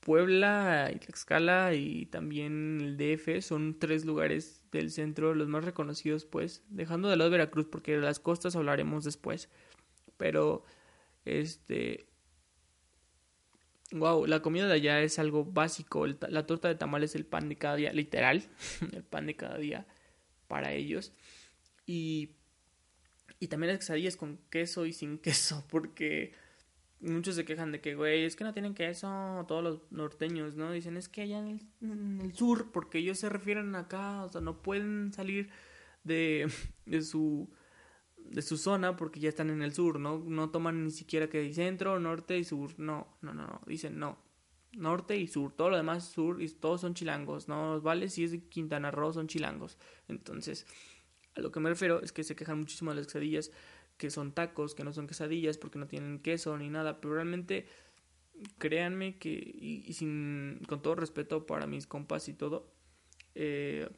Puebla 0.00 0.90
y 0.92 0.98
Tlaxcala 0.98 1.74
y 1.74 2.06
también 2.06 2.80
el 2.80 2.96
DF 2.96 3.40
son 3.40 3.78
tres 3.78 4.04
lugares 4.04 4.64
del 4.72 4.90
centro 4.90 5.34
los 5.34 5.48
más 5.48 5.64
reconocidos, 5.64 6.24
pues, 6.24 6.64
dejando 6.68 7.08
de 7.08 7.16
lado 7.16 7.30
Veracruz 7.30 7.66
porque 7.70 7.96
las 7.98 8.18
costas 8.18 8.56
hablaremos 8.56 9.04
después. 9.04 9.48
Pero 10.16 10.64
este 11.24 12.11
Wow, 13.92 14.26
la 14.26 14.40
comida 14.40 14.66
de 14.66 14.74
allá 14.74 15.00
es 15.02 15.18
algo 15.18 15.44
básico. 15.44 16.06
La 16.06 16.46
torta 16.46 16.68
de 16.68 16.74
tamal 16.74 17.04
es 17.04 17.14
el 17.14 17.26
pan 17.26 17.48
de 17.48 17.56
cada 17.56 17.76
día, 17.76 17.92
literal, 17.92 18.42
el 18.92 19.02
pan 19.04 19.26
de 19.26 19.36
cada 19.36 19.58
día 19.58 19.86
para 20.48 20.72
ellos. 20.72 21.12
Y, 21.86 22.30
y 23.38 23.48
también 23.48 23.72
las 23.72 23.78
quesadillas 23.78 24.16
con 24.16 24.38
queso 24.50 24.86
y 24.86 24.92
sin 24.92 25.18
queso, 25.18 25.64
porque 25.68 26.32
muchos 27.00 27.34
se 27.34 27.44
quejan 27.44 27.72
de 27.72 27.80
que, 27.80 27.94
güey, 27.94 28.24
es 28.24 28.36
que 28.36 28.44
no 28.44 28.52
tienen 28.52 28.74
queso, 28.74 29.44
todos 29.46 29.62
los 29.62 29.92
norteños, 29.92 30.56
¿no? 30.56 30.72
Dicen, 30.72 30.96
es 30.96 31.08
que 31.08 31.22
allá 31.22 31.38
en 31.38 31.48
el, 31.48 31.60
en 31.80 32.20
el 32.20 32.34
sur, 32.34 32.70
porque 32.72 32.98
ellos 32.98 33.18
se 33.18 33.28
refieren 33.28 33.74
acá, 33.74 34.24
o 34.24 34.30
sea, 34.30 34.40
no 34.40 34.62
pueden 34.62 35.12
salir 35.12 35.50
de, 36.04 36.50
de 36.86 37.02
su 37.02 37.50
de 38.32 38.42
su 38.42 38.56
zona 38.56 38.96
porque 38.96 39.20
ya 39.20 39.28
están 39.28 39.50
en 39.50 39.62
el 39.62 39.72
sur, 39.72 40.00
¿no? 40.00 40.18
No 40.18 40.50
toman 40.50 40.84
ni 40.84 40.90
siquiera 40.90 41.28
que 41.28 41.52
centro, 41.52 41.98
norte 42.00 42.38
y 42.38 42.44
sur, 42.44 42.78
no, 42.78 43.06
no, 43.20 43.34
no, 43.34 43.46
no, 43.46 43.60
dicen 43.66 43.98
no, 43.98 44.18
norte 44.72 45.16
y 45.16 45.26
sur, 45.26 45.52
todo 45.52 45.70
lo 45.70 45.76
demás 45.76 46.08
sur 46.08 46.40
y 46.40 46.48
todos 46.48 46.80
son 46.80 46.94
chilangos, 46.94 47.48
no 47.48 47.80
vale 47.80 48.08
si 48.08 48.24
es 48.24 48.30
de 48.30 48.40
Quintana 48.40 48.90
Roo, 48.90 49.12
son 49.12 49.28
chilangos. 49.28 49.76
Entonces, 50.08 50.66
a 51.34 51.40
lo 51.40 51.52
que 51.52 51.60
me 51.60 51.68
refiero 51.68 52.02
es 52.02 52.12
que 52.12 52.24
se 52.24 52.34
quejan 52.34 52.58
muchísimo 52.58 52.90
de 52.90 52.96
las 52.96 53.06
quesadillas, 53.06 53.50
que 53.98 54.10
son 54.10 54.32
tacos, 54.32 54.74
que 54.74 54.84
no 54.84 54.92
son 54.92 55.06
quesadillas 55.06 55.58
porque 55.58 55.78
no 55.78 55.86
tienen 55.86 56.18
queso 56.18 56.56
ni 56.56 56.70
nada, 56.70 57.00
pero 57.00 57.14
realmente 57.14 57.66
créanme 58.58 59.18
que, 59.18 59.30
y, 59.30 59.92
sin, 59.92 60.60
con 60.66 60.80
todo 60.80 60.94
respeto 60.94 61.46
para 61.46 61.66
mis 61.66 61.86
compas 61.86 62.28
y 62.28 62.32
todo, 62.32 62.72
eh, 63.34 63.88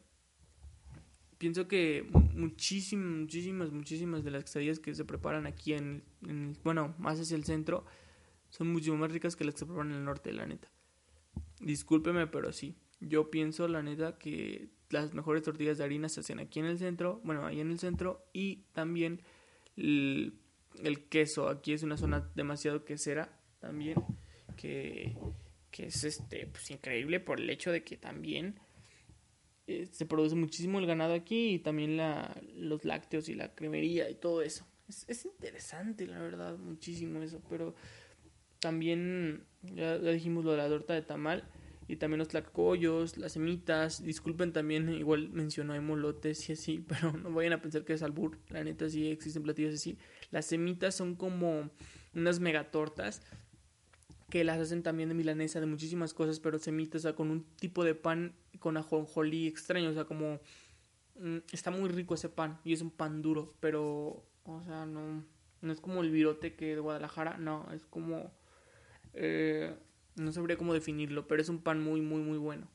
pienso 1.38 1.68
que 1.68 2.06
muchísimas, 2.34 3.20
muchísimas, 3.20 3.72
muchísimas 3.72 4.24
de 4.24 4.30
las 4.30 4.44
quesadillas 4.44 4.78
que 4.78 4.94
se 4.94 5.04
preparan 5.04 5.46
aquí 5.46 5.72
en, 5.72 6.02
bueno, 6.62 6.94
más 6.98 7.20
hacia 7.20 7.36
el 7.36 7.44
centro, 7.44 7.84
son 8.50 8.72
mucho 8.72 8.94
más 8.96 9.10
ricas 9.12 9.36
que 9.36 9.44
las 9.44 9.54
que 9.54 9.60
se 9.60 9.66
preparan 9.66 9.92
en 9.92 9.98
el 9.98 10.04
norte, 10.04 10.32
la 10.32 10.46
neta. 10.46 10.68
Discúlpeme, 11.60 12.26
pero 12.26 12.52
sí. 12.52 12.76
Yo 13.00 13.30
pienso, 13.30 13.68
la 13.68 13.82
neta, 13.82 14.18
que 14.18 14.70
las 14.90 15.12
mejores 15.12 15.42
tortillas 15.42 15.78
de 15.78 15.84
harina 15.84 16.08
se 16.08 16.20
hacen 16.20 16.38
aquí 16.38 16.60
en 16.60 16.66
el 16.66 16.78
centro, 16.78 17.20
bueno, 17.24 17.46
ahí 17.46 17.60
en 17.60 17.70
el 17.70 17.78
centro, 17.78 18.26
y 18.32 18.64
también 18.72 19.22
el, 19.76 20.38
el 20.82 21.08
queso. 21.08 21.48
Aquí 21.48 21.72
es 21.72 21.82
una 21.82 21.96
zona 21.96 22.30
demasiado 22.34 22.84
quesera 22.84 23.40
también, 23.60 23.96
que, 24.56 25.16
que 25.70 25.86
es 25.86 26.04
este, 26.04 26.46
pues 26.46 26.70
increíble 26.70 27.18
por 27.20 27.40
el 27.40 27.50
hecho 27.50 27.72
de 27.72 27.82
que 27.82 27.96
también 27.96 28.60
eh, 29.66 29.88
se 29.90 30.06
produce 30.06 30.34
muchísimo 30.34 30.78
el 30.78 30.86
ganado 30.86 31.14
aquí 31.14 31.54
y 31.54 31.58
también 31.58 31.96
la, 31.96 32.40
los 32.54 32.84
lácteos 32.84 33.28
y 33.28 33.34
la 33.34 33.54
cremería 33.54 34.10
y 34.10 34.14
todo 34.14 34.42
eso. 34.42 34.66
Es, 34.88 35.06
es 35.08 35.24
interesante, 35.24 36.06
la 36.06 36.20
verdad, 36.20 36.58
muchísimo 36.58 37.22
eso, 37.22 37.40
pero 37.48 37.74
también 38.64 39.44
ya, 39.62 39.98
dijimos 39.98 40.44
lo 40.44 40.52
de 40.52 40.58
la 40.58 40.68
torta 40.68 40.94
de 40.94 41.02
tamal 41.02 41.44
y 41.86 41.96
también 41.96 42.18
los 42.18 42.28
tlacoyos, 42.28 43.18
las 43.18 43.32
semitas, 43.32 44.02
disculpen 44.02 44.52
también, 44.52 44.88
igual 44.90 45.28
mencionó 45.30 45.74
hay 45.74 45.80
molotes 45.80 46.48
y 46.48 46.52
así, 46.52 46.84
pero 46.88 47.12
no 47.12 47.30
vayan 47.30 47.54
a 47.54 47.60
pensar 47.60 47.84
que 47.84 47.92
es 47.92 48.02
albur, 48.02 48.38
la 48.48 48.64
neta 48.64 48.88
sí 48.88 49.08
existen 49.08 49.42
platillos 49.42 49.74
así. 49.74 49.98
Las 50.30 50.46
semitas 50.46 50.94
son 50.94 51.14
como 51.14 51.70
unas 52.14 52.40
megatortas 52.40 53.22
que 54.34 54.42
las 54.42 54.58
hacen 54.58 54.82
también 54.82 55.08
de 55.08 55.14
milanesa, 55.14 55.60
de 55.60 55.66
muchísimas 55.66 56.12
cosas, 56.12 56.40
pero 56.40 56.58
semitas, 56.58 57.02
o 57.02 57.02
sea, 57.02 57.14
con 57.14 57.30
un 57.30 57.44
tipo 57.54 57.84
de 57.84 57.94
pan 57.94 58.34
con 58.58 58.76
ajonjolí 58.76 59.46
extraño, 59.46 59.90
o 59.90 59.94
sea, 59.94 60.06
como 60.06 60.40
mm, 61.20 61.36
está 61.52 61.70
muy 61.70 61.88
rico 61.88 62.14
ese 62.14 62.28
pan 62.28 62.58
y 62.64 62.72
es 62.72 62.82
un 62.82 62.90
pan 62.90 63.22
duro, 63.22 63.54
pero, 63.60 64.24
o 64.42 64.62
sea, 64.64 64.86
no, 64.86 65.24
no 65.60 65.72
es 65.72 65.80
como 65.80 66.02
el 66.02 66.10
virote 66.10 66.56
que 66.56 66.74
de 66.74 66.80
Guadalajara, 66.80 67.38
no, 67.38 67.68
es 67.72 67.86
como, 67.86 68.32
eh, 69.12 69.72
no 70.16 70.32
sabría 70.32 70.56
cómo 70.56 70.74
definirlo, 70.74 71.28
pero 71.28 71.40
es 71.40 71.48
un 71.48 71.62
pan 71.62 71.80
muy, 71.80 72.00
muy, 72.00 72.20
muy 72.20 72.38
bueno, 72.38 72.66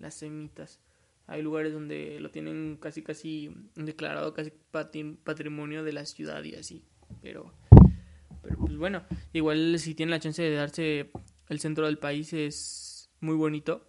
las 0.00 0.14
semitas. 0.14 0.80
Hay 1.26 1.42
lugares 1.42 1.74
donde 1.74 2.20
lo 2.20 2.30
tienen 2.30 2.78
casi, 2.80 3.02
casi 3.02 3.54
declarado 3.74 4.32
casi 4.32 4.50
patrimonio 4.70 5.84
de 5.84 5.92
la 5.92 6.06
ciudad 6.06 6.42
y 6.42 6.54
así, 6.54 6.82
pero 7.20 7.52
pero 8.42 8.58
pues 8.58 8.76
bueno, 8.76 9.04
igual 9.32 9.78
si 9.78 9.94
tiene 9.94 10.10
la 10.10 10.20
chance 10.20 10.42
de 10.42 10.54
darse 10.54 11.10
el 11.48 11.60
centro 11.60 11.86
del 11.86 11.98
país 11.98 12.32
es 12.32 13.10
muy 13.20 13.36
bonito. 13.36 13.88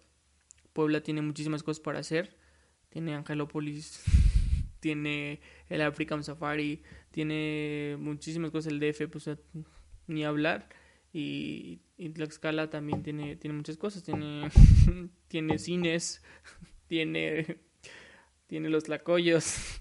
Puebla 0.72 1.02
tiene 1.02 1.22
muchísimas 1.22 1.62
cosas 1.62 1.80
para 1.80 1.98
hacer. 1.98 2.36
Tiene 2.88 3.14
Angelópolis, 3.14 4.02
tiene 4.80 5.40
el 5.68 5.82
African 5.82 6.22
Safari, 6.22 6.82
tiene 7.10 7.96
muchísimas 7.98 8.50
cosas 8.50 8.72
el 8.72 8.80
DF, 8.80 9.08
pues 9.10 9.28
ni 10.06 10.24
hablar. 10.24 10.68
Y, 11.12 11.80
y 11.96 12.08
Tlaxcala 12.10 12.70
también 12.70 13.02
tiene, 13.02 13.36
tiene 13.36 13.56
muchas 13.56 13.76
cosas. 13.76 14.02
Tiene, 14.02 14.48
tiene 15.28 15.58
cines, 15.58 16.22
tiene, 16.86 17.58
tiene 18.46 18.68
los 18.68 18.84
tlacoyos, 18.84 19.80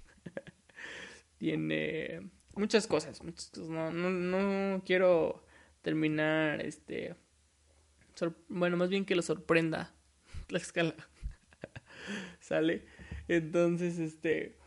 tiene 1.37 2.21
muchas 2.55 2.87
cosas, 2.87 3.21
No, 3.23 3.91
no, 3.91 4.09
no 4.09 4.83
quiero 4.83 5.43
terminar, 5.81 6.61
este, 6.61 7.15
bueno, 8.49 8.77
más 8.77 8.89
bien 8.89 9.05
que 9.05 9.15
lo 9.15 9.21
sorprenda 9.21 9.93
la 10.49 10.57
escala, 10.57 10.95
¿sale? 12.39 12.85
Entonces, 13.27 13.99
este, 13.99 14.57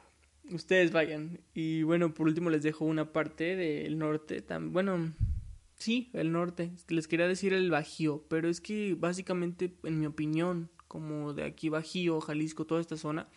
ustedes 0.51 0.93
vayan. 0.93 1.41
Y 1.55 1.83
bueno, 1.83 2.15
por 2.15 2.27
último 2.27 2.51
les 2.51 2.63
dejo 2.63 2.85
una 2.85 3.13
parte 3.13 3.57
del 3.57 3.99
norte. 3.99 4.45
bueno, 4.61 5.13
sí, 5.79 6.11
el 6.13 6.33
norte. 6.33 6.71
Les 6.89 7.09
quería 7.09 7.29
decir 7.29 7.53
el 7.53 7.71
Bajío, 7.71 8.25
pero 8.29 8.49
es 8.49 8.61
que 8.61 8.95
básicamente, 8.99 9.75
en 9.85 10.01
mi 10.01 10.07
opinión, 10.07 10.71
como 10.89 11.35
de 11.35 11.45
aquí 11.45 11.69
Bajío, 11.69 12.21
Jalisco, 12.21 12.67
toda 12.67 12.81
esta 12.81 12.97
zona, 12.97 13.29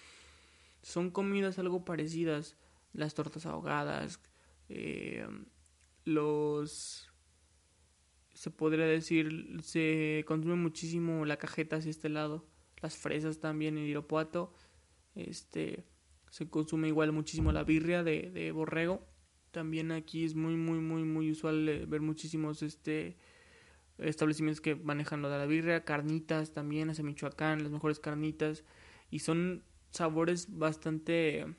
son 0.81 1.11
comidas 1.11 1.59
algo 1.59 1.85
parecidas. 1.85 2.55
Las 2.91 3.13
tortas 3.13 3.45
ahogadas, 3.45 4.19
eh, 4.69 5.27
los... 6.05 7.05
Se 8.33 8.51
podría 8.51 8.85
decir, 8.85 9.57
se 9.61 10.23
consume 10.25 10.55
muchísimo 10.55 11.25
la 11.25 11.37
cajeta 11.37 11.75
hacia 11.75 11.89
este 11.89 12.07
lado. 12.07 12.47
Las 12.81 12.95
fresas 12.95 13.39
también 13.39 13.77
en 13.77 13.85
Irapuato. 13.85 14.53
Este, 15.15 15.85
se 16.29 16.49
consume 16.49 16.87
igual 16.87 17.11
muchísimo 17.11 17.51
la 17.51 17.65
birria 17.65 18.03
de, 18.03 18.31
de 18.31 18.51
borrego. 18.53 19.05
También 19.51 19.91
aquí 19.91 20.23
es 20.23 20.35
muy, 20.35 20.55
muy, 20.55 20.79
muy, 20.79 21.03
muy 21.03 21.31
usual 21.31 21.67
eh, 21.67 21.85
ver 21.85 21.99
muchísimos 22.01 22.61
este, 22.61 23.17
establecimientos 23.97 24.61
que 24.61 24.75
manejan 24.75 25.21
lo 25.21 25.29
de 25.29 25.37
la 25.37 25.45
birria, 25.45 25.83
carnitas 25.83 26.53
también, 26.53 26.89
hacia 26.89 27.03
Michoacán, 27.03 27.63
las 27.63 27.71
mejores 27.71 27.99
carnitas. 27.99 28.63
Y 29.09 29.19
son 29.19 29.63
sabores 29.89 30.57
bastante... 30.57 31.55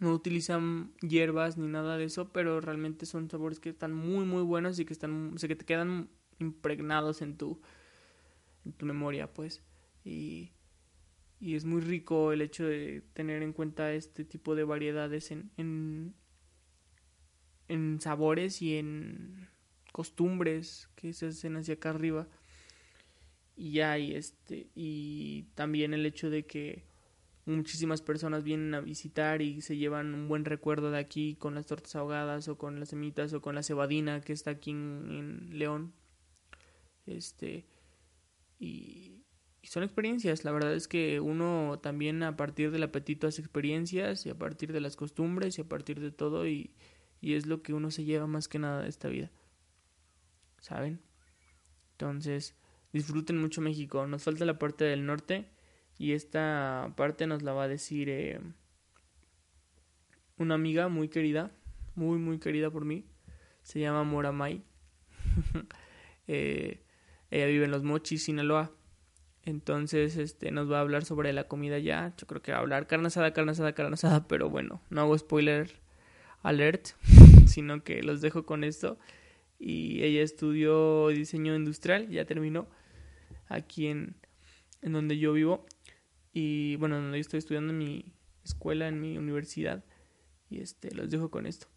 No 0.00 0.12
utilizan 0.12 0.92
hierbas 1.00 1.56
ni 1.56 1.68
nada 1.68 1.96
de 1.96 2.04
eso, 2.04 2.32
pero 2.32 2.60
realmente 2.60 3.06
son 3.06 3.30
sabores 3.30 3.60
que 3.60 3.70
están 3.70 3.92
muy, 3.92 4.24
muy 4.24 4.42
buenos 4.42 4.78
y 4.78 4.84
que, 4.84 4.92
están, 4.92 5.34
o 5.34 5.38
sea, 5.38 5.48
que 5.48 5.56
te 5.56 5.64
quedan 5.64 6.10
impregnados 6.38 7.22
en 7.22 7.36
tu, 7.36 7.60
en 8.64 8.72
tu 8.72 8.86
memoria, 8.86 9.32
pues. 9.32 9.62
Y 10.04 10.50
y 11.44 11.56
es 11.56 11.66
muy 11.66 11.82
rico 11.82 12.32
el 12.32 12.40
hecho 12.40 12.64
de 12.64 13.02
tener 13.12 13.42
en 13.42 13.52
cuenta 13.52 13.92
este 13.92 14.24
tipo 14.24 14.54
de 14.54 14.64
variedades 14.64 15.30
en, 15.30 15.50
en, 15.58 16.14
en 17.68 18.00
sabores 18.00 18.62
y 18.62 18.78
en 18.78 19.50
costumbres 19.92 20.88
que 20.94 21.12
se 21.12 21.26
hacen 21.26 21.56
hacia 21.56 21.74
acá 21.74 21.90
arriba 21.90 22.28
y 23.56 23.72
ya 23.72 23.98
y 23.98 24.14
este 24.14 24.68
y 24.74 25.42
también 25.54 25.92
el 25.92 26.06
hecho 26.06 26.30
de 26.30 26.46
que 26.46 26.86
muchísimas 27.46 28.02
personas 28.02 28.42
vienen 28.42 28.74
a 28.74 28.80
visitar 28.80 29.42
y 29.42 29.60
se 29.60 29.76
llevan 29.76 30.14
un 30.14 30.28
buen 30.28 30.44
recuerdo 30.44 30.90
de 30.90 30.98
aquí 30.98 31.36
con 31.36 31.54
las 31.54 31.66
tortas 31.66 31.94
ahogadas 31.96 32.48
o 32.48 32.56
con 32.56 32.80
las 32.80 32.90
semitas 32.90 33.32
o 33.34 33.42
con 33.42 33.54
la 33.54 33.62
cebadina 33.62 34.20
que 34.20 34.32
está 34.32 34.52
aquí 34.52 34.70
en, 34.70 35.58
León 35.58 35.92
este 37.06 37.66
y 38.58 39.24
y 39.64 39.68
son 39.68 39.82
experiencias, 39.82 40.44
la 40.44 40.52
verdad 40.52 40.74
es 40.74 40.88
que 40.88 41.20
uno 41.20 41.78
también 41.82 42.22
a 42.22 42.36
partir 42.36 42.70
del 42.70 42.82
apetito 42.82 43.26
hace 43.26 43.40
experiencias 43.40 44.26
y 44.26 44.28
a 44.28 44.36
partir 44.36 44.74
de 44.74 44.80
las 44.82 44.94
costumbres 44.94 45.56
y 45.56 45.62
a 45.62 45.64
partir 45.64 46.00
de 46.00 46.10
todo 46.10 46.46
y, 46.46 46.74
y 47.22 47.32
es 47.32 47.46
lo 47.46 47.62
que 47.62 47.72
uno 47.72 47.90
se 47.90 48.04
lleva 48.04 48.26
más 48.26 48.46
que 48.46 48.58
nada 48.58 48.82
de 48.82 48.90
esta 48.90 49.08
vida. 49.08 49.30
¿Saben? 50.60 51.00
Entonces, 51.92 52.54
disfruten 52.92 53.38
mucho 53.38 53.62
México. 53.62 54.06
Nos 54.06 54.22
falta 54.22 54.44
la 54.44 54.58
parte 54.58 54.84
del 54.84 55.06
norte 55.06 55.48
y 55.98 56.12
esta 56.12 56.92
parte 56.96 57.26
nos 57.26 57.42
la 57.42 57.52
va 57.52 57.64
a 57.64 57.68
decir 57.68 58.08
eh, 58.08 58.40
una 60.38 60.54
amiga 60.54 60.88
muy 60.88 61.08
querida, 61.08 61.52
muy, 61.94 62.18
muy 62.18 62.38
querida 62.38 62.70
por 62.70 62.84
mí. 62.84 63.04
Se 63.62 63.80
llama 63.80 64.02
Moramay. 64.02 64.62
eh, 66.26 66.82
ella 67.30 67.46
vive 67.46 67.64
en 67.64 67.70
Los 67.70 67.82
Mochis, 67.82 68.24
Sinaloa. 68.24 68.72
Entonces, 69.44 70.16
este, 70.16 70.50
nos 70.50 70.70
va 70.70 70.78
a 70.78 70.80
hablar 70.80 71.04
sobre 71.04 71.32
la 71.32 71.44
comida 71.44 71.78
ya. 71.78 72.14
Yo 72.16 72.26
creo 72.26 72.42
que 72.42 72.52
va 72.52 72.58
a 72.58 72.60
hablar 72.60 72.86
carne 72.86 73.06
asada, 73.06 73.32
carne 73.32 73.52
asada, 73.52 73.74
carne 73.74 73.94
asada, 73.94 74.26
pero 74.26 74.50
bueno, 74.50 74.80
no 74.90 75.02
hago 75.02 75.16
spoiler 75.16 75.70
alert, 76.42 76.88
sino 77.46 77.84
que 77.84 78.02
los 78.02 78.20
dejo 78.20 78.44
con 78.44 78.64
esto. 78.64 78.98
Y 79.58 80.02
ella 80.02 80.22
estudió 80.22 81.08
diseño 81.08 81.54
industrial, 81.54 82.08
ya 82.08 82.24
terminó 82.24 82.66
aquí 83.48 83.86
en, 83.86 84.16
en 84.82 84.92
donde 84.92 85.18
yo 85.18 85.32
vivo. 85.32 85.66
Y 86.36 86.74
bueno, 86.76 86.96
donde 86.96 87.18
yo 87.18 87.20
estoy 87.20 87.38
estudiando 87.38 87.72
en 87.72 87.78
mi 87.78 88.12
escuela, 88.44 88.88
en 88.88 89.00
mi 89.00 89.16
universidad. 89.16 89.84
Y 90.50 90.60
este, 90.60 90.92
los 90.92 91.08
dejo 91.08 91.30
con 91.30 91.46
esto. 91.46 91.68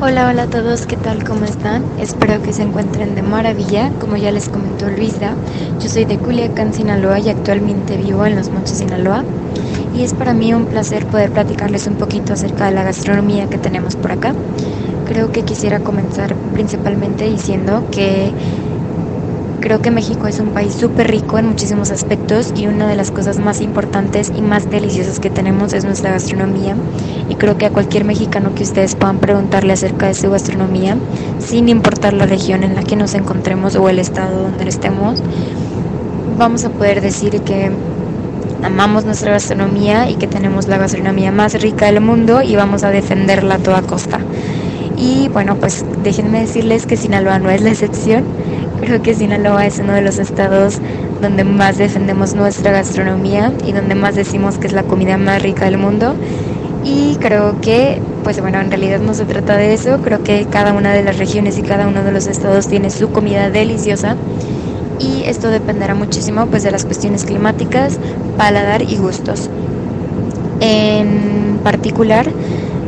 Hola, 0.00 0.28
hola 0.28 0.42
a 0.42 0.50
todos, 0.50 0.86
¿qué 0.86 0.96
tal? 0.96 1.22
¿Cómo 1.22 1.44
están? 1.44 1.84
Espero 2.00 2.42
que 2.42 2.52
se 2.52 2.64
encuentren 2.64 3.14
de 3.14 3.22
maravilla. 3.22 3.92
Como 4.00 4.16
ya 4.16 4.32
les 4.32 4.48
comentó 4.48 4.90
Luisa, 4.90 5.36
yo 5.80 5.88
soy 5.88 6.04
de 6.04 6.18
Culiacán, 6.18 6.74
Sinaloa 6.74 7.20
y 7.20 7.28
actualmente 7.28 7.96
vivo 7.96 8.26
en 8.26 8.34
Los 8.34 8.50
Mochis, 8.50 8.78
Sinaloa. 8.78 9.24
Y 9.94 10.02
es 10.02 10.14
para 10.14 10.34
mí 10.34 10.52
un 10.52 10.66
placer 10.66 11.06
poder 11.06 11.30
platicarles 11.30 11.86
un 11.86 11.94
poquito 11.94 12.32
acerca 12.32 12.66
de 12.66 12.72
la 12.72 12.82
gastronomía 12.82 13.48
que 13.48 13.58
tenemos 13.58 13.94
por 13.94 14.10
acá. 14.10 14.34
Creo 15.06 15.30
que 15.30 15.44
quisiera 15.44 15.78
comenzar 15.78 16.34
principalmente 16.52 17.30
diciendo 17.30 17.86
que 17.92 18.32
Creo 19.62 19.80
que 19.80 19.92
México 19.92 20.26
es 20.26 20.40
un 20.40 20.48
país 20.48 20.74
súper 20.74 21.08
rico 21.08 21.38
en 21.38 21.46
muchísimos 21.46 21.92
aspectos 21.92 22.52
y 22.56 22.66
una 22.66 22.88
de 22.88 22.96
las 22.96 23.12
cosas 23.12 23.38
más 23.38 23.60
importantes 23.60 24.32
y 24.36 24.42
más 24.42 24.68
deliciosas 24.68 25.20
que 25.20 25.30
tenemos 25.30 25.72
es 25.72 25.84
nuestra 25.84 26.10
gastronomía. 26.10 26.74
Y 27.28 27.36
creo 27.36 27.56
que 27.58 27.66
a 27.66 27.70
cualquier 27.70 28.04
mexicano 28.04 28.56
que 28.56 28.64
ustedes 28.64 28.96
puedan 28.96 29.18
preguntarle 29.18 29.72
acerca 29.72 30.08
de 30.08 30.14
su 30.14 30.28
gastronomía, 30.32 30.96
sin 31.38 31.68
importar 31.68 32.12
la 32.12 32.26
región 32.26 32.64
en 32.64 32.74
la 32.74 32.82
que 32.82 32.96
nos 32.96 33.14
encontremos 33.14 33.76
o 33.76 33.88
el 33.88 34.00
estado 34.00 34.42
donde 34.42 34.68
estemos, 34.68 35.22
vamos 36.36 36.64
a 36.64 36.70
poder 36.70 37.00
decir 37.00 37.40
que 37.42 37.70
amamos 38.64 39.04
nuestra 39.04 39.30
gastronomía 39.30 40.10
y 40.10 40.16
que 40.16 40.26
tenemos 40.26 40.66
la 40.66 40.78
gastronomía 40.78 41.30
más 41.30 41.54
rica 41.62 41.86
del 41.86 42.00
mundo 42.00 42.42
y 42.42 42.56
vamos 42.56 42.82
a 42.82 42.90
defenderla 42.90 43.54
a 43.54 43.58
toda 43.58 43.82
costa. 43.82 44.18
Y 44.96 45.28
bueno, 45.28 45.54
pues 45.56 45.84
déjenme 46.02 46.40
decirles 46.40 46.84
que 46.86 46.96
Sinaloa 46.96 47.38
no 47.38 47.48
es 47.48 47.60
la 47.60 47.70
excepción 47.70 48.24
Creo 48.82 49.00
que 49.00 49.14
Sinaloa 49.14 49.64
es 49.64 49.78
uno 49.78 49.92
de 49.92 50.02
los 50.02 50.18
estados 50.18 50.78
donde 51.20 51.44
más 51.44 51.78
defendemos 51.78 52.34
nuestra 52.34 52.72
gastronomía 52.72 53.52
y 53.64 53.70
donde 53.70 53.94
más 53.94 54.16
decimos 54.16 54.58
que 54.58 54.66
es 54.66 54.72
la 54.72 54.82
comida 54.82 55.16
más 55.16 55.40
rica 55.40 55.66
del 55.66 55.78
mundo. 55.78 56.16
Y 56.84 57.14
creo 57.20 57.60
que, 57.60 58.02
pues 58.24 58.40
bueno, 58.40 58.60
en 58.60 58.70
realidad 58.70 58.98
no 58.98 59.14
se 59.14 59.24
trata 59.24 59.56
de 59.56 59.72
eso. 59.72 59.98
Creo 60.02 60.24
que 60.24 60.46
cada 60.46 60.72
una 60.72 60.92
de 60.94 61.04
las 61.04 61.16
regiones 61.16 61.58
y 61.58 61.62
cada 61.62 61.86
uno 61.86 62.02
de 62.02 62.10
los 62.10 62.26
estados 62.26 62.66
tiene 62.66 62.90
su 62.90 63.12
comida 63.12 63.50
deliciosa. 63.50 64.16
Y 64.98 65.22
esto 65.26 65.48
dependerá 65.48 65.94
muchísimo 65.94 66.46
pues 66.46 66.64
de 66.64 66.72
las 66.72 66.84
cuestiones 66.84 67.24
climáticas, 67.24 68.00
paladar 68.36 68.82
y 68.82 68.96
gustos. 68.96 69.48
En 70.58 71.60
particular, 71.62 72.26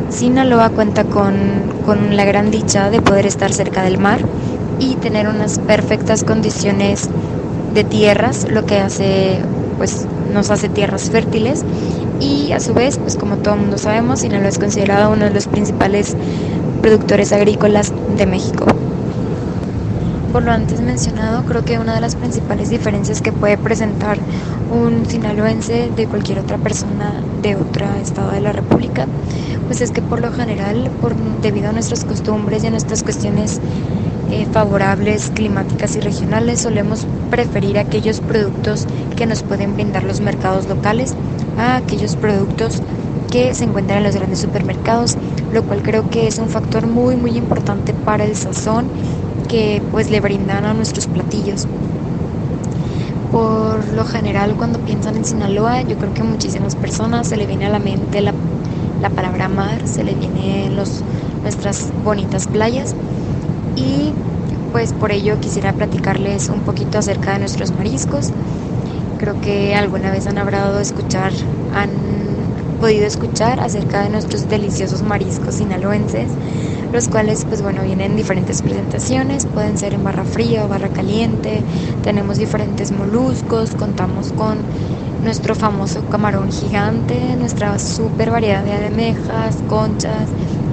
Sinaloa 0.09 0.71
cuenta 0.71 1.05
con, 1.05 1.35
con 1.85 2.17
la 2.17 2.25
gran 2.25 2.51
dicha 2.51 2.89
de 2.89 3.01
poder 3.01 3.25
estar 3.25 3.53
cerca 3.53 3.81
del 3.81 3.97
mar 3.97 4.19
y 4.79 4.95
tener 4.95 5.27
unas 5.27 5.59
perfectas 5.59 6.23
condiciones 6.23 7.09
de 7.73 7.83
tierras, 7.83 8.47
lo 8.49 8.65
que 8.65 8.77
hace 8.77 9.39
pues 9.77 10.05
nos 10.33 10.51
hace 10.51 10.69
tierras 10.69 11.09
fértiles 11.09 11.63
y 12.19 12.51
a 12.53 12.59
su 12.59 12.73
vez, 12.73 12.97
pues 12.97 13.17
como 13.17 13.37
todo 13.37 13.55
el 13.55 13.61
mundo 13.61 13.77
sabemos, 13.77 14.21
Sinaloa 14.21 14.49
es 14.49 14.59
considerado 14.59 15.11
uno 15.11 15.25
de 15.25 15.31
los 15.31 15.47
principales 15.47 16.15
productores 16.81 17.33
agrícolas 17.33 17.91
de 18.17 18.25
México. 18.25 18.65
Por 20.31 20.43
lo 20.43 20.51
antes 20.51 20.81
mencionado, 20.81 21.43
creo 21.45 21.63
que 21.63 21.79
una 21.79 21.95
de 21.95 22.01
las 22.01 22.15
principales 22.15 22.69
diferencias 22.69 23.21
que 23.21 23.31
puede 23.31 23.57
presentar 23.57 24.17
un 24.71 25.05
sinaloense 25.05 25.89
de 25.95 26.07
cualquier 26.07 26.39
otra 26.39 26.57
persona 26.57 27.13
de 27.41 27.55
otro 27.55 27.85
estado 28.01 28.31
de 28.31 28.41
la 28.41 28.51
República, 28.51 29.07
pues 29.67 29.81
es 29.81 29.91
que 29.91 30.01
por 30.01 30.19
lo 30.21 30.31
general, 30.31 30.89
por, 31.01 31.15
debido 31.41 31.69
a 31.69 31.71
nuestras 31.71 32.03
costumbres 32.03 32.63
y 32.63 32.67
a 32.67 32.71
nuestras 32.71 33.03
cuestiones 33.03 33.61
eh, 34.31 34.47
favorables 34.51 35.31
climáticas 35.33 35.95
y 35.95 35.99
regionales, 35.99 36.61
solemos 36.61 37.05
preferir 37.29 37.77
aquellos 37.77 38.21
productos 38.21 38.87
que 39.15 39.25
nos 39.25 39.43
pueden 39.43 39.75
brindar 39.75 40.03
los 40.03 40.19
mercados 40.19 40.67
locales 40.67 41.13
a 41.57 41.77
aquellos 41.77 42.15
productos 42.15 42.81
que 43.31 43.53
se 43.53 43.65
encuentran 43.65 43.99
en 43.99 44.05
los 44.05 44.15
grandes 44.15 44.39
supermercados, 44.39 45.15
lo 45.53 45.63
cual 45.63 45.81
creo 45.83 46.09
que 46.09 46.27
es 46.27 46.39
un 46.39 46.49
factor 46.49 46.87
muy 46.87 47.15
muy 47.15 47.37
importante 47.37 47.93
para 47.93 48.23
el 48.23 48.35
sazón 48.35 48.85
que 49.47 49.81
pues 49.91 50.09
le 50.09 50.19
brindan 50.21 50.65
a 50.65 50.73
nuestros 50.73 51.07
platillos. 51.07 51.67
Por 53.31 53.93
lo 53.93 54.05
general 54.05 54.55
cuando 54.55 54.79
piensan 54.79 55.17
en 55.17 55.25
Sinaloa, 55.25 55.81
yo 55.81 55.97
creo 55.97 56.13
que 56.13 56.21
a 56.21 56.25
muchísimas 56.25 56.75
personas 56.75 57.27
se 57.27 57.37
le 57.37 57.45
viene 57.45 57.65
a 57.65 57.69
la 57.69 57.79
mente 57.79 58.21
la, 58.21 58.33
la 59.01 59.09
palabra 59.09 59.49
mar, 59.49 59.87
se 59.87 60.03
le 60.03 60.15
viene 60.15 60.69
los, 60.71 61.03
nuestras 61.43 61.91
bonitas 62.03 62.47
playas 62.47 62.95
y 63.75 64.13
pues 64.71 64.93
por 64.93 65.11
ello 65.11 65.39
quisiera 65.39 65.73
platicarles 65.73 66.49
un 66.49 66.59
poquito 66.61 66.97
acerca 66.97 67.33
de 67.33 67.39
nuestros 67.39 67.71
mariscos. 67.71 68.31
Creo 69.19 69.39
que 69.39 69.75
alguna 69.75 70.11
vez 70.11 70.27
han 70.27 70.37
hablado 70.37 70.75
de 70.75 70.81
escuchar, 70.81 71.31
han 71.73 71.89
podido 72.81 73.05
escuchar 73.05 73.59
acerca 73.61 74.03
de 74.03 74.09
nuestros 74.09 74.49
deliciosos 74.49 75.01
mariscos 75.01 75.55
sinaloenses, 75.55 76.27
los 76.91 77.07
cuales 77.07 77.45
pues 77.45 77.61
bueno 77.61 77.83
vienen 77.83 78.11
en 78.11 78.17
diferentes 78.17 78.61
presentaciones, 78.61 79.45
pueden 79.45 79.77
ser 79.77 79.93
en 79.93 80.03
barra 80.03 80.25
fría 80.25 80.65
o 80.65 80.67
barra 80.67 80.89
caliente, 80.89 81.61
tenemos 82.03 82.37
diferentes 82.37 82.91
moluscos, 82.91 83.71
contamos 83.71 84.33
con 84.33 84.57
nuestro 85.23 85.55
famoso 85.55 86.03
camarón 86.11 86.51
gigante, 86.51 87.17
nuestra 87.39 87.79
super 87.79 88.29
variedad 88.29 88.63
de 88.63 88.73
almejas, 88.73 89.57
conchas 89.69 90.29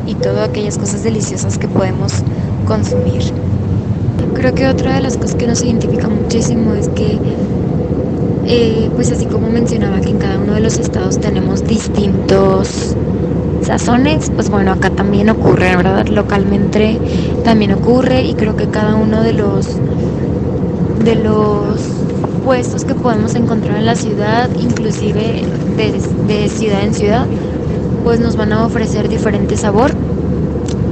y 0.07 0.14
todas 0.14 0.48
aquellas 0.48 0.76
cosas 0.76 1.03
deliciosas 1.03 1.57
que 1.59 1.68
podemos 1.68 2.12
consumir. 2.65 3.23
Creo 4.35 4.55
que 4.55 4.67
otra 4.69 4.95
de 4.95 5.01
las 5.03 5.17
cosas 5.17 5.35
que 5.37 5.47
nos 5.47 5.63
identifica 5.63 6.09
muchísimo 6.09 6.75
es 6.75 6.89
que, 6.89 7.19
eh, 8.47 8.91
pues 8.95 9.13
así 9.13 9.27
como 9.27 9.49
mencionaba 9.49 10.01
que 10.01 10.11
en 10.11 10.19
cada 10.19 10.39
uno 10.39 10.55
de 10.55 10.61
los 10.61 10.79
estados 10.79 11.19
tenemos 11.19 11.65
distintos 11.67 12.97
sazones, 13.63 14.31
pues 14.35 14.51
bueno, 14.51 14.73
acá 14.73 14.91
también 14.91 15.31
ocurre, 15.31 15.77
¿verdad? 15.77 16.07
Localmente 16.09 16.99
también 17.45 17.73
ocurre 17.73 18.23
y 18.23 18.35
creo 18.35 18.57
que 18.57 18.67
cada 18.67 18.97
uno 18.97 19.23
de 19.23 19.33
los 19.33 19.69
de 21.05 21.17
los 21.17 21.81
puestos 22.45 22.85
que 22.85 22.95
podemos 22.95 23.35
encontrar 23.35 23.77
en 23.79 23.87
la 23.87 23.95
ciudad, 23.95 24.49
inclusive 24.59 25.43
de, 25.77 26.33
de 26.33 26.49
ciudad 26.49 26.85
en 26.85 26.95
ciudad, 26.95 27.27
pues 28.05 28.21
nos 28.21 28.37
van 28.37 28.53
a 28.53 28.67
ofrecer 28.67 29.09
diferente 29.09 29.57
sabor, 29.57 29.93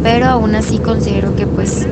pero 0.03 0.26
aún 0.26 0.55
así 0.55 0.78
considero 0.78 1.34
que 1.36 1.46
pues 1.46 1.86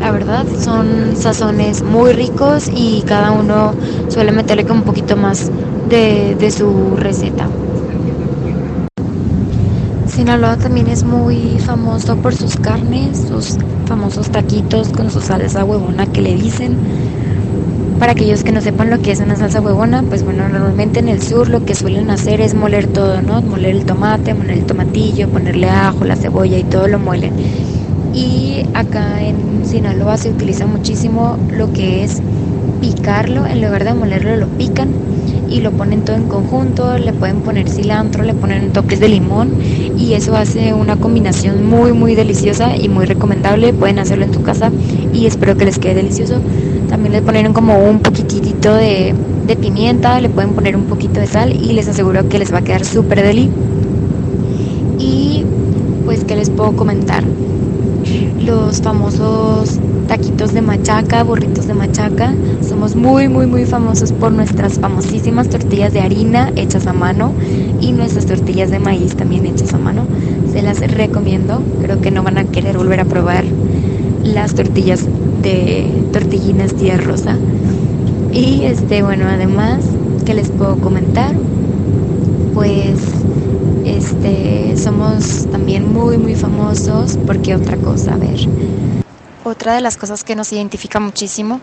la 0.00 0.10
verdad 0.10 0.44
son 0.58 1.16
sazones 1.16 1.82
muy 1.82 2.12
ricos 2.12 2.70
y 2.74 3.02
cada 3.06 3.32
uno 3.32 3.72
suele 4.08 4.32
meterle 4.32 4.64
como 4.64 4.80
un 4.80 4.86
poquito 4.86 5.16
más 5.16 5.50
de, 5.88 6.36
de 6.38 6.50
su 6.50 6.96
receta. 6.96 7.48
Sinaloa 10.06 10.56
también 10.56 10.86
es 10.88 11.02
muy 11.04 11.58
famoso 11.58 12.16
por 12.16 12.34
sus 12.34 12.56
carnes, 12.56 13.18
sus 13.28 13.56
famosos 13.86 14.30
taquitos 14.30 14.88
con 14.88 15.10
su 15.10 15.20
salsa 15.20 15.64
huevona 15.64 16.06
que 16.06 16.22
le 16.22 16.34
dicen. 16.34 16.76
Para 17.98 18.12
aquellos 18.12 18.42
que 18.42 18.52
no 18.52 18.60
sepan 18.60 18.90
lo 18.90 19.00
que 19.00 19.12
es 19.12 19.20
una 19.20 19.36
salsa 19.36 19.60
huevona, 19.60 20.02
pues 20.02 20.24
bueno, 20.24 20.48
normalmente 20.48 21.00
en 21.00 21.08
el 21.08 21.22
sur 21.22 21.48
lo 21.48 21.64
que 21.64 21.74
suelen 21.74 22.10
hacer 22.10 22.40
es 22.40 22.54
moler 22.54 22.86
todo, 22.86 23.22
¿no? 23.22 23.40
Moler 23.40 23.76
el 23.76 23.84
tomate, 23.86 24.34
moler 24.34 24.58
el 24.58 24.64
tomatillo, 24.64 25.28
ponerle 25.28 25.68
ajo, 25.70 26.04
la 26.04 26.16
cebolla 26.16 26.58
y 26.58 26.64
todo 26.64 26.88
lo 26.88 26.98
muelen. 26.98 27.32
Y 28.12 28.66
acá 28.74 29.22
en 29.22 29.64
Sinaloa 29.64 30.16
se 30.16 30.30
utiliza 30.30 30.66
muchísimo 30.66 31.38
lo 31.50 31.72
que 31.72 32.04
es 32.04 32.20
picarlo, 32.80 33.46
en 33.46 33.62
lugar 33.62 33.84
de 33.84 33.94
molerlo 33.94 34.36
lo 34.36 34.46
pican 34.48 34.88
y 35.48 35.60
lo 35.60 35.70
ponen 35.70 36.02
todo 36.02 36.16
en 36.16 36.24
conjunto, 36.24 36.98
le 36.98 37.12
pueden 37.12 37.40
poner 37.40 37.68
cilantro, 37.68 38.24
le 38.24 38.34
ponen 38.34 38.72
toques 38.72 39.00
de 39.00 39.08
limón 39.08 39.50
y 39.96 40.14
eso 40.14 40.36
hace 40.36 40.74
una 40.74 40.96
combinación 40.96 41.64
muy 41.66 41.92
muy 41.92 42.14
deliciosa 42.14 42.76
y 42.76 42.88
muy 42.88 43.06
recomendable, 43.06 43.72
pueden 43.72 43.98
hacerlo 43.98 44.24
en 44.24 44.32
tu 44.32 44.42
casa 44.42 44.70
y 45.12 45.26
espero 45.26 45.56
que 45.56 45.64
les 45.64 45.78
quede 45.78 45.94
delicioso. 45.94 46.40
También 46.88 47.12
le 47.12 47.22
ponen 47.22 47.52
como 47.52 47.78
un 47.78 48.00
poquitito 48.00 48.74
de, 48.74 49.14
de 49.46 49.56
pimienta, 49.56 50.20
le 50.20 50.28
pueden 50.28 50.52
poner 50.52 50.76
un 50.76 50.84
poquito 50.84 51.20
de 51.20 51.26
sal 51.26 51.52
y 51.52 51.72
les 51.72 51.88
aseguro 51.88 52.28
que 52.28 52.38
les 52.38 52.52
va 52.52 52.58
a 52.58 52.62
quedar 52.62 52.84
súper 52.84 53.22
deli. 53.22 53.50
Y 54.98 55.44
pues, 56.04 56.24
¿qué 56.24 56.36
les 56.36 56.50
puedo 56.50 56.72
comentar? 56.76 57.24
Los 58.44 58.82
famosos 58.82 59.80
taquitos 60.06 60.52
de 60.52 60.62
machaca, 60.62 61.22
burritos 61.24 61.66
de 61.66 61.74
machaca. 61.74 62.34
Somos 62.66 62.94
muy, 62.94 63.28
muy, 63.28 63.46
muy 63.46 63.64
famosos 63.64 64.12
por 64.12 64.32
nuestras 64.32 64.78
famosísimas 64.78 65.48
tortillas 65.48 65.92
de 65.92 66.00
harina 66.00 66.52
hechas 66.56 66.86
a 66.86 66.92
mano 66.92 67.32
y 67.80 67.92
nuestras 67.92 68.26
tortillas 68.26 68.70
de 68.70 68.78
maíz 68.78 69.16
también 69.16 69.46
hechas 69.46 69.72
a 69.74 69.78
mano. 69.78 70.06
Se 70.52 70.62
las 70.62 70.80
recomiendo. 70.80 71.62
Creo 71.82 72.00
que 72.00 72.10
no 72.10 72.22
van 72.22 72.38
a 72.38 72.44
querer 72.44 72.76
volver 72.76 73.00
a 73.00 73.04
probar 73.04 73.44
las 74.22 74.54
tortillas 74.54 75.06
de 75.44 76.08
tortillinas 76.12 76.74
tía 76.74 76.96
rosa. 76.96 77.36
Y 78.32 78.64
este, 78.64 79.02
bueno, 79.02 79.26
además, 79.28 79.84
¿qué 80.24 80.34
les 80.34 80.48
puedo 80.48 80.76
comentar? 80.78 81.34
Pues 82.54 82.98
este 83.84 84.76
somos 84.76 85.46
también 85.52 85.92
muy 85.92 86.18
muy 86.18 86.34
famosos 86.34 87.18
porque 87.26 87.54
otra 87.54 87.76
cosa, 87.76 88.14
a 88.14 88.16
ver. 88.16 88.40
Otra 89.44 89.74
de 89.74 89.82
las 89.82 89.96
cosas 89.96 90.24
que 90.24 90.34
nos 90.34 90.52
identifica 90.52 90.98
muchísimo 90.98 91.60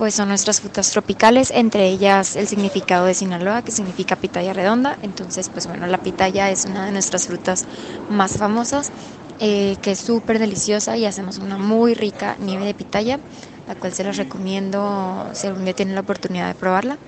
pues 0.00 0.14
son 0.14 0.28
nuestras 0.28 0.62
frutas 0.62 0.90
tropicales, 0.92 1.50
entre 1.50 1.86
ellas 1.86 2.34
el 2.34 2.48
significado 2.48 3.04
de 3.04 3.12
Sinaloa, 3.12 3.60
que 3.60 3.70
significa 3.70 4.16
pitaya 4.16 4.54
redonda. 4.54 4.96
Entonces, 5.02 5.50
pues 5.50 5.66
bueno, 5.66 5.86
la 5.86 5.98
pitaya 5.98 6.50
es 6.50 6.64
una 6.64 6.86
de 6.86 6.92
nuestras 6.92 7.26
frutas 7.26 7.66
más 8.08 8.38
famosas, 8.38 8.92
eh, 9.40 9.76
que 9.80 9.92
es 9.92 9.98
súper 9.98 10.38
deliciosa 10.38 10.96
y 10.96 11.06
hacemos 11.06 11.38
una 11.38 11.56
muy 11.56 11.94
rica 11.94 12.36
nieve 12.38 12.66
de 12.66 12.74
pitaya, 12.74 13.18
la 13.66 13.74
cual 13.74 13.92
se 13.92 14.04
las 14.04 14.16
recomiendo 14.18 15.30
si 15.32 15.46
algún 15.46 15.64
día 15.64 15.74
tienen 15.74 15.94
la 15.94 16.02
oportunidad 16.02 16.48
de 16.48 16.54
probarla. 16.54 16.98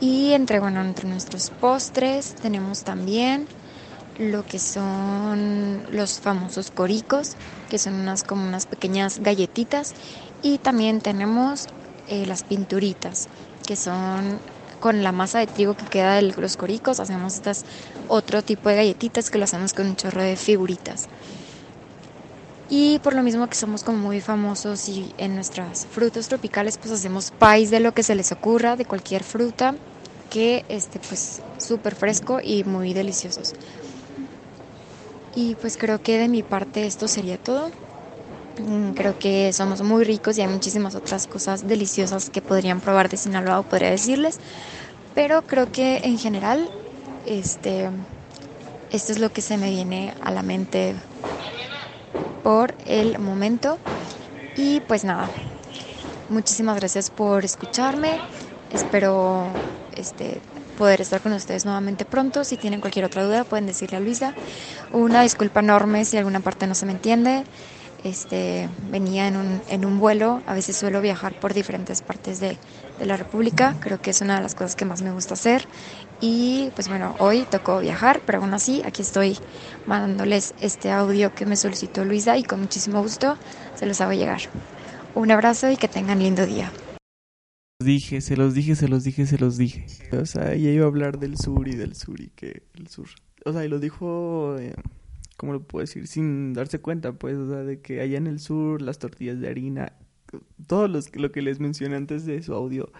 Y 0.00 0.32
entre, 0.32 0.60
bueno, 0.60 0.80
entre 0.80 1.08
nuestros 1.08 1.50
postres 1.50 2.34
tenemos 2.36 2.84
también 2.84 3.48
lo 4.18 4.44
que 4.44 4.58
son 4.58 5.86
los 5.90 6.20
famosos 6.20 6.70
coricos, 6.70 7.36
que 7.68 7.78
son 7.78 7.94
unas 7.94 8.22
como 8.22 8.46
unas 8.46 8.66
pequeñas 8.66 9.18
galletitas. 9.18 9.94
Y 10.42 10.58
también 10.58 11.00
tenemos 11.00 11.66
eh, 12.06 12.26
las 12.26 12.44
pinturitas, 12.44 13.28
que 13.66 13.76
son 13.76 14.40
con 14.78 15.02
la 15.02 15.12
masa 15.12 15.38
de 15.38 15.46
trigo 15.46 15.74
que 15.74 15.86
queda 15.86 16.16
de 16.16 16.22
los 16.22 16.56
coricos, 16.56 17.00
hacemos 17.00 17.34
estas 17.34 17.64
otro 18.08 18.42
tipo 18.42 18.70
de 18.70 18.76
galletitas 18.76 19.30
que 19.30 19.38
lo 19.38 19.44
hacemos 19.44 19.74
con 19.74 19.86
un 19.86 19.96
chorro 19.96 20.22
de 20.22 20.36
figuritas. 20.36 21.06
Y 22.72 23.00
por 23.00 23.14
lo 23.14 23.24
mismo 23.24 23.48
que 23.48 23.56
somos 23.56 23.82
como 23.82 23.98
muy 23.98 24.20
famosos 24.20 24.88
y 24.88 25.12
en 25.18 25.34
nuestras 25.34 25.86
frutas 25.86 26.28
tropicales 26.28 26.78
pues 26.78 26.92
hacemos 26.94 27.32
pies 27.32 27.70
de 27.72 27.80
lo 27.80 27.90
que 27.90 28.04
se 28.04 28.14
les 28.14 28.30
ocurra, 28.30 28.76
de 28.76 28.84
cualquier 28.84 29.24
fruta, 29.24 29.74
que 30.28 30.64
este 30.68 31.00
pues 31.00 31.42
súper 31.58 31.96
fresco 31.96 32.38
y 32.40 32.62
muy 32.62 32.94
deliciosos. 32.94 33.54
Y 35.34 35.56
pues 35.56 35.76
creo 35.76 35.98
que 35.98 36.18
de 36.18 36.28
mi 36.28 36.44
parte 36.44 36.86
esto 36.86 37.08
sería 37.08 37.38
todo. 37.38 37.72
Mm, 38.58 38.90
creo 38.92 39.14
que 39.18 39.52
somos 39.52 39.82
muy 39.82 40.04
ricos 40.04 40.38
y 40.38 40.42
hay 40.42 40.48
muchísimas 40.48 40.94
otras 40.94 41.26
cosas 41.26 41.66
deliciosas 41.66 42.30
que 42.30 42.40
podrían 42.40 42.80
probar 42.80 43.08
de 43.08 43.16
Sinaloa 43.16 43.58
o 43.58 43.64
podría 43.64 43.90
decirles. 43.90 44.38
Pero 45.12 45.42
creo 45.42 45.66
que 45.66 46.00
en 46.04 46.18
general, 46.18 46.70
este, 47.24 47.90
esto 48.90 49.12
es 49.12 49.18
lo 49.18 49.30
que 49.30 49.42
se 49.42 49.56
me 49.56 49.70
viene 49.70 50.14
a 50.20 50.30
la 50.30 50.42
mente 50.44 50.96
por 52.42 52.76
el 52.84 53.18
momento. 53.18 53.80
Y 54.54 54.80
pues 54.82 55.04
nada, 55.04 55.32
muchísimas 56.28 56.76
gracias 56.76 57.10
por 57.10 57.44
escucharme. 57.44 58.22
Espero 58.70 59.60
este, 59.92 60.42
poder 60.76 61.00
estar 61.00 61.20
con 61.22 61.32
ustedes 61.32 61.64
nuevamente 61.64 62.04
pronto. 62.06 62.44
Si 62.44 62.58
tienen 62.58 62.80
cualquier 62.80 63.04
otra 63.04 63.24
duda, 63.24 63.44
pueden 63.44 63.66
decirle 63.66 63.98
a 63.98 64.00
Luisa. 64.00 64.36
Una 64.90 65.22
disculpa 65.22 65.60
enorme 65.60 66.04
si 66.04 66.16
alguna 66.16 66.40
parte 66.40 66.66
no 66.66 66.74
se 66.74 66.86
me 66.86 66.92
entiende. 66.92 67.44
Este, 67.98 68.70
venía 68.78 69.28
en 69.28 69.36
un, 69.36 69.62
en 69.66 69.84
un 69.84 69.98
vuelo, 69.98 70.42
a 70.46 70.54
veces 70.54 70.76
suelo 70.78 71.02
viajar 71.02 71.34
por 71.34 71.52
diferentes 71.52 72.00
partes 72.02 72.40
de, 72.40 72.58
de 72.96 73.06
la 73.06 73.16
República, 73.18 73.76
creo 73.78 74.00
que 74.00 74.10
es 74.10 74.22
una 74.22 74.36
de 74.36 74.42
las 74.42 74.54
cosas 74.54 74.74
que 74.74 74.86
más 74.86 75.02
me 75.02 75.12
gusta 75.12 75.34
hacer 75.34 75.68
y 76.20 76.70
pues 76.74 76.88
bueno, 76.88 77.14
hoy 77.18 77.46
tocó 77.50 77.80
viajar, 77.80 78.20
pero 78.26 78.40
aún 78.40 78.54
así 78.54 78.82
aquí 78.84 79.02
estoy 79.02 79.38
mandándoles 79.86 80.54
este 80.60 80.90
audio 80.90 81.34
que 81.34 81.46
me 81.46 81.56
solicitó 81.56 82.04
Luisa 82.04 82.36
y 82.36 82.42
con 82.42 82.60
muchísimo 82.60 83.02
gusto 83.02 83.36
se 83.74 83.86
los 83.86 84.00
hago 84.00 84.12
llegar. 84.12 84.42
Un 85.14 85.30
abrazo 85.30 85.70
y 85.70 85.76
que 85.76 85.88
tengan 85.88 86.18
lindo 86.18 86.46
día 86.46 86.70
dije, 87.84 88.20
se 88.20 88.36
los 88.36 88.54
dije, 88.54 88.76
se 88.76 88.88
los 88.88 89.04
dije, 89.04 89.26
se 89.26 89.38
los 89.38 89.56
dije. 89.56 89.86
O 90.12 90.26
sea, 90.26 90.52
ella 90.52 90.70
iba 90.70 90.84
a 90.84 90.88
hablar 90.88 91.18
del 91.18 91.36
sur 91.36 91.68
y 91.68 91.74
del 91.74 91.94
sur 91.94 92.20
y 92.20 92.28
que 92.28 92.62
el 92.74 92.88
sur. 92.88 93.08
O 93.44 93.52
sea, 93.52 93.64
y 93.64 93.68
lo 93.68 93.78
dijo, 93.78 94.56
eh, 94.58 94.74
¿cómo 95.36 95.52
lo 95.52 95.62
puedo 95.62 95.82
decir? 95.82 96.06
Sin 96.06 96.52
darse 96.52 96.80
cuenta, 96.80 97.12
pues, 97.12 97.36
o 97.36 97.48
sea, 97.48 97.58
de 97.58 97.80
que 97.80 98.00
allá 98.00 98.18
en 98.18 98.26
el 98.26 98.38
sur 98.38 98.82
las 98.82 98.98
tortillas 98.98 99.40
de 99.40 99.48
harina, 99.48 99.92
todo 100.66 100.88
los, 100.88 101.14
lo 101.16 101.32
que 101.32 101.42
les 101.42 101.58
mencioné 101.58 101.96
antes 101.96 102.26
de 102.26 102.42
su 102.42 102.54
audio, 102.54 102.92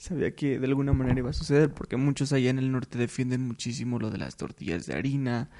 sabía 0.00 0.34
que 0.34 0.58
de 0.58 0.66
alguna 0.66 0.94
manera 0.94 1.18
iba 1.18 1.30
a 1.30 1.34
suceder, 1.34 1.72
porque 1.72 1.96
muchos 1.96 2.32
allá 2.32 2.48
en 2.48 2.58
el 2.58 2.72
norte 2.72 2.98
defienden 2.98 3.46
muchísimo 3.46 3.98
lo 3.98 4.10
de 4.10 4.16
las 4.16 4.36
tortillas 4.36 4.86
de 4.86 4.94
harina 4.94 5.50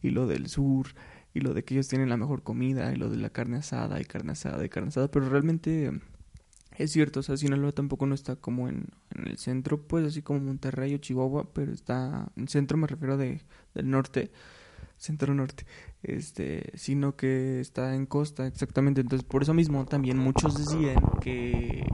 y 0.00 0.10
lo 0.10 0.26
del 0.26 0.48
sur 0.48 0.88
y 1.34 1.40
lo 1.40 1.52
de 1.52 1.62
que 1.62 1.74
ellos 1.74 1.88
tienen 1.88 2.08
la 2.08 2.16
mejor 2.16 2.42
comida 2.42 2.90
y 2.92 2.96
lo 2.96 3.10
de 3.10 3.18
la 3.18 3.28
carne 3.28 3.58
asada 3.58 4.00
y 4.00 4.06
carne 4.06 4.32
asada 4.32 4.64
y 4.64 4.70
carne 4.70 4.88
asada, 4.88 5.10
pero 5.10 5.28
realmente 5.28 5.92
es 6.78 6.90
cierto, 6.90 7.20
o 7.20 7.22
sea, 7.22 7.36
Sinaloa 7.36 7.72
tampoco 7.72 8.06
no 8.06 8.14
está 8.14 8.36
como 8.36 8.66
en, 8.66 8.88
en, 9.14 9.28
el 9.28 9.36
centro, 9.36 9.82
pues 9.82 10.06
así 10.06 10.22
como 10.22 10.40
Monterrey 10.40 10.94
o 10.94 10.98
Chihuahua, 10.98 11.52
pero 11.52 11.70
está 11.70 12.30
en 12.36 12.48
centro, 12.48 12.78
me 12.78 12.86
refiero 12.86 13.18
de, 13.18 13.42
del 13.74 13.90
norte, 13.90 14.32
centro 14.96 15.34
norte, 15.34 15.66
este, 16.02 16.72
sino 16.74 17.14
que 17.14 17.60
está 17.60 17.94
en 17.94 18.06
costa, 18.06 18.46
exactamente. 18.46 19.02
Entonces, 19.02 19.26
por 19.28 19.42
eso 19.42 19.52
mismo 19.52 19.84
también 19.84 20.16
muchos 20.16 20.56
decían 20.56 20.96
que, 21.20 21.84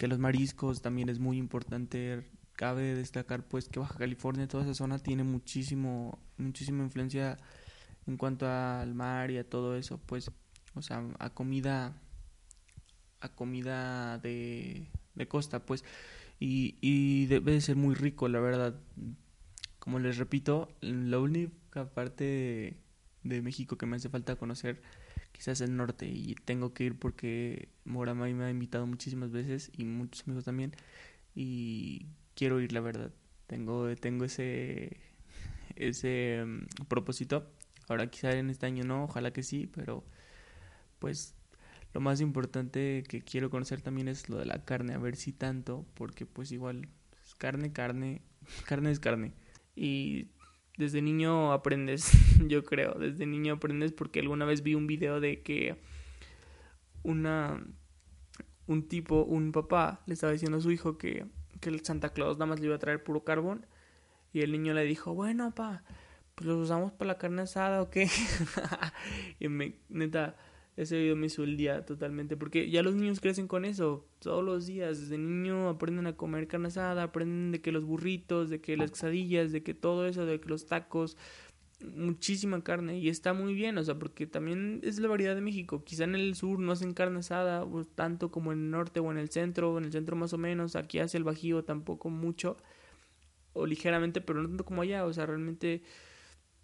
que 0.00 0.08
los 0.08 0.18
mariscos 0.18 0.80
también 0.80 1.10
es 1.10 1.18
muy 1.18 1.36
importante. 1.36 2.26
Cabe 2.56 2.94
destacar 2.94 3.46
pues 3.46 3.68
que 3.68 3.80
Baja 3.80 3.98
California, 3.98 4.48
toda 4.48 4.64
esa 4.64 4.72
zona 4.72 4.98
tiene 4.98 5.24
muchísimo, 5.24 6.18
muchísima 6.38 6.82
influencia 6.82 7.36
en 8.06 8.16
cuanto 8.16 8.48
al 8.48 8.94
mar 8.94 9.30
y 9.30 9.36
a 9.36 9.46
todo 9.46 9.76
eso, 9.76 9.98
pues, 10.06 10.30
o 10.74 10.80
sea, 10.80 11.04
a 11.18 11.28
comida 11.34 12.00
a 13.20 13.28
comida 13.28 14.16
de, 14.16 14.88
de 15.16 15.28
costa, 15.28 15.66
pues. 15.66 15.84
y, 16.38 16.78
y 16.80 17.26
debe 17.26 17.52
de 17.52 17.60
ser 17.60 17.76
muy 17.76 17.94
rico, 17.94 18.26
la 18.28 18.40
verdad. 18.40 18.80
Como 19.78 19.98
les 19.98 20.16
repito, 20.16 20.74
la 20.80 21.18
única 21.18 21.90
parte 21.92 22.78
de, 23.22 23.42
México 23.42 23.76
que 23.76 23.84
me 23.84 23.96
hace 23.96 24.08
falta 24.08 24.36
conocer 24.36 24.80
quizás 25.40 25.62
el 25.62 25.74
norte 25.74 26.06
y 26.06 26.34
tengo 26.44 26.74
que 26.74 26.84
ir 26.84 26.98
porque 26.98 27.70
Moramay 27.86 28.34
me 28.34 28.44
ha 28.44 28.50
invitado 28.50 28.86
muchísimas 28.86 29.30
veces 29.30 29.70
y 29.74 29.84
muchos 29.86 30.26
amigos 30.26 30.44
también 30.44 30.74
y 31.34 32.06
quiero 32.34 32.60
ir 32.60 32.72
la 32.72 32.80
verdad 32.80 33.10
tengo 33.46 33.94
tengo 33.96 34.26
ese 34.26 34.98
ese 35.76 36.44
mm, 36.44 36.84
propósito 36.88 37.50
ahora 37.88 38.10
quizás 38.10 38.34
en 38.34 38.50
este 38.50 38.66
año 38.66 38.84
no 38.84 39.04
ojalá 39.04 39.32
que 39.32 39.42
sí 39.42 39.66
pero 39.74 40.04
pues 40.98 41.34
lo 41.94 42.00
más 42.00 42.20
importante 42.20 43.02
que 43.08 43.22
quiero 43.22 43.48
conocer 43.48 43.80
también 43.80 44.08
es 44.08 44.28
lo 44.28 44.36
de 44.36 44.44
la 44.44 44.64
carne, 44.64 44.94
a 44.94 44.98
ver 44.98 45.16
si 45.16 45.32
tanto, 45.32 45.86
porque 45.94 46.24
pues 46.24 46.52
igual 46.52 46.88
carne, 47.38 47.72
carne, 47.72 48.22
carne 48.66 48.90
es 48.90 49.00
carne. 49.00 49.32
Y 49.74 50.28
desde 50.80 51.02
niño 51.02 51.52
aprendes, 51.52 52.10
yo 52.48 52.64
creo, 52.64 52.94
desde 52.94 53.26
niño 53.26 53.54
aprendes 53.54 53.92
porque 53.92 54.20
alguna 54.20 54.46
vez 54.46 54.62
vi 54.62 54.74
un 54.74 54.86
video 54.86 55.20
de 55.20 55.42
que 55.42 55.76
una 57.02 57.62
un 58.66 58.88
tipo, 58.88 59.24
un 59.24 59.52
papá 59.52 60.00
le 60.06 60.14
estaba 60.14 60.32
diciendo 60.32 60.56
a 60.58 60.60
su 60.60 60.70
hijo 60.70 60.96
que, 60.96 61.26
que 61.60 61.68
el 61.68 61.84
Santa 61.84 62.10
Claus 62.10 62.38
nada 62.38 62.46
más 62.46 62.60
le 62.60 62.66
iba 62.66 62.76
a 62.76 62.78
traer 62.78 63.02
puro 63.02 63.24
carbón 63.24 63.66
y 64.32 64.40
el 64.40 64.52
niño 64.52 64.72
le 64.72 64.84
dijo, 64.84 65.12
bueno, 65.12 65.50
papá, 65.50 65.82
pues 66.34 66.46
los 66.46 66.56
usamos 66.56 66.92
para 66.92 67.08
la 67.08 67.18
carne 67.18 67.42
asada 67.42 67.82
o 67.82 67.90
qué. 67.90 68.08
y 69.40 69.48
me, 69.48 69.74
neta, 69.90 70.36
ese 70.82 70.98
video 70.98 71.14
me 71.14 71.26
hizo 71.26 71.44
el 71.44 71.56
día 71.56 71.84
totalmente, 71.84 72.36
porque 72.36 72.70
ya 72.70 72.82
los 72.82 72.94
niños 72.94 73.20
crecen 73.20 73.46
con 73.46 73.64
eso, 73.66 74.06
todos 74.18 74.42
los 74.42 74.66
días, 74.66 74.98
desde 74.98 75.18
niño 75.18 75.68
aprenden 75.68 76.06
a 76.06 76.16
comer 76.16 76.46
carne 76.46 76.68
asada, 76.68 77.02
aprenden 77.02 77.52
de 77.52 77.60
que 77.60 77.70
los 77.70 77.84
burritos, 77.84 78.48
de 78.48 78.62
que 78.62 78.76
las 78.78 78.90
quesadillas, 78.90 79.52
de 79.52 79.62
que 79.62 79.74
todo 79.74 80.06
eso, 80.06 80.24
de 80.24 80.40
que 80.40 80.48
los 80.48 80.66
tacos, 80.66 81.18
muchísima 81.94 82.62
carne 82.62 82.98
y 82.98 83.08
está 83.08 83.32
muy 83.32 83.54
bien, 83.54 83.76
o 83.78 83.84
sea, 83.84 83.98
porque 83.98 84.26
también 84.26 84.80
es 84.82 84.98
la 84.98 85.08
variedad 85.08 85.34
de 85.34 85.40
México, 85.42 85.84
quizá 85.84 86.04
en 86.04 86.14
el 86.14 86.34
sur 86.34 86.58
no 86.58 86.72
hacen 86.72 86.94
carne 86.94 87.18
asada 87.18 87.66
tanto 87.94 88.30
como 88.30 88.52
en 88.52 88.60
el 88.60 88.70
norte 88.70 89.00
o 89.00 89.10
en 89.10 89.18
el 89.18 89.30
centro, 89.30 89.76
en 89.76 89.84
el 89.84 89.92
centro 89.92 90.16
más 90.16 90.32
o 90.32 90.38
menos, 90.38 90.76
aquí 90.76 90.98
hacia 90.98 91.18
el 91.18 91.24
Bajío 91.24 91.64
tampoco 91.64 92.08
mucho 92.08 92.56
o 93.52 93.66
ligeramente, 93.66 94.20
pero 94.20 94.42
no 94.42 94.48
tanto 94.48 94.64
como 94.64 94.82
allá, 94.82 95.04
o 95.04 95.12
sea, 95.12 95.26
realmente 95.26 95.82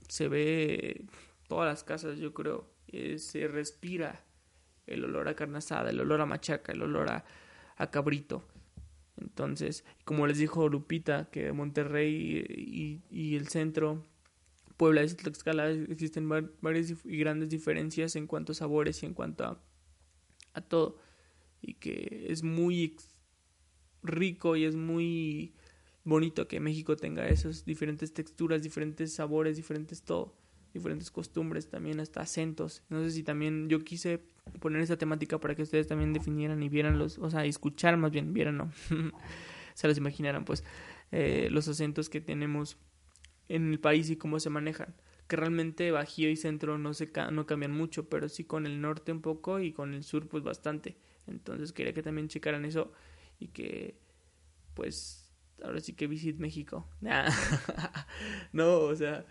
se 0.08 0.28
ve 0.28 1.04
todas 1.48 1.66
las 1.66 1.84
casas, 1.84 2.18
yo 2.18 2.32
creo 2.32 2.75
eh, 2.88 3.18
se 3.18 3.48
respira 3.48 4.24
el 4.86 5.04
olor 5.04 5.28
a 5.28 5.34
carne 5.34 5.58
asada, 5.58 5.90
el 5.90 6.00
olor 6.00 6.20
a 6.20 6.26
machaca, 6.26 6.72
el 6.72 6.82
olor 6.82 7.10
a, 7.10 7.90
cabrito. 7.90 8.44
Entonces, 9.20 9.84
como 10.04 10.26
les 10.26 10.38
dijo 10.38 10.68
Lupita, 10.68 11.28
que 11.30 11.52
Monterrey 11.52 12.44
y, 12.48 13.02
y 13.10 13.36
el 13.36 13.48
centro, 13.48 14.04
Puebla 14.76 15.02
y 15.02 15.08
Tlaxcala, 15.08 15.70
existen 15.70 16.28
varias 16.60 16.94
y 17.04 17.18
grandes 17.18 17.48
diferencias 17.48 18.14
en 18.16 18.26
cuanto 18.26 18.52
a 18.52 18.54
sabores 18.54 19.02
y 19.02 19.06
en 19.06 19.14
cuanto 19.14 19.44
a, 19.44 19.60
a 20.54 20.60
todo. 20.60 20.98
Y 21.62 21.74
que 21.74 22.26
es 22.28 22.42
muy 22.42 22.96
rico 24.02 24.56
y 24.56 24.64
es 24.64 24.76
muy 24.76 25.54
bonito 26.04 26.46
que 26.46 26.60
México 26.60 26.96
tenga 26.96 27.26
esas 27.26 27.64
diferentes 27.64 28.12
texturas, 28.12 28.62
diferentes 28.62 29.14
sabores, 29.14 29.56
diferentes 29.56 30.02
todo 30.02 30.36
diferentes 30.76 31.10
costumbres, 31.10 31.68
también 31.68 32.00
hasta 32.00 32.20
acentos. 32.20 32.82
No 32.88 33.02
sé 33.02 33.10
si 33.10 33.22
también 33.22 33.68
yo 33.68 33.80
quise 33.80 34.22
poner 34.60 34.80
esa 34.82 34.96
temática 34.96 35.38
para 35.38 35.54
que 35.54 35.62
ustedes 35.62 35.86
también 35.86 36.12
definieran 36.12 36.62
y 36.62 36.68
vieran 36.68 36.98
los, 36.98 37.18
o 37.18 37.30
sea, 37.30 37.44
escuchar 37.44 37.96
más 37.96 38.12
bien, 38.12 38.32
vieran, 38.32 38.56
no, 38.56 38.70
se 39.74 39.88
los 39.88 39.98
imaginaran, 39.98 40.44
pues, 40.44 40.64
eh, 41.12 41.48
los 41.50 41.66
acentos 41.68 42.08
que 42.08 42.20
tenemos 42.20 42.76
en 43.48 43.72
el 43.72 43.80
país 43.80 44.10
y 44.10 44.16
cómo 44.16 44.38
se 44.40 44.50
manejan. 44.50 44.94
Que 45.28 45.36
realmente 45.36 45.90
Bajío 45.90 46.30
y 46.30 46.36
Centro 46.36 46.78
no, 46.78 46.94
se 46.94 47.10
no 47.32 47.46
cambian 47.46 47.72
mucho, 47.72 48.08
pero 48.08 48.28
sí 48.28 48.44
con 48.44 48.66
el 48.66 48.80
norte 48.80 49.10
un 49.10 49.22
poco 49.22 49.58
y 49.58 49.72
con 49.72 49.94
el 49.94 50.04
sur, 50.04 50.28
pues 50.28 50.44
bastante. 50.44 50.96
Entonces 51.26 51.72
quería 51.72 51.92
que 51.92 52.02
también 52.02 52.28
checaran 52.28 52.64
eso 52.64 52.92
y 53.40 53.48
que, 53.48 53.98
pues, 54.74 55.32
ahora 55.64 55.80
sí 55.80 55.94
que 55.94 56.06
visit 56.06 56.38
México. 56.38 56.88
no, 58.52 58.78
o 58.78 58.94
sea 58.94 59.26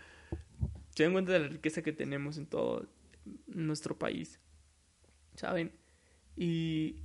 se 0.96 1.02
dan 1.04 1.12
cuenta 1.12 1.32
de 1.32 1.40
la 1.40 1.48
riqueza 1.48 1.82
que 1.82 1.92
tenemos 1.92 2.38
en 2.38 2.46
todo 2.46 2.88
nuestro 3.46 3.98
país, 3.98 4.40
¿saben? 5.34 5.70
Y, 6.36 6.96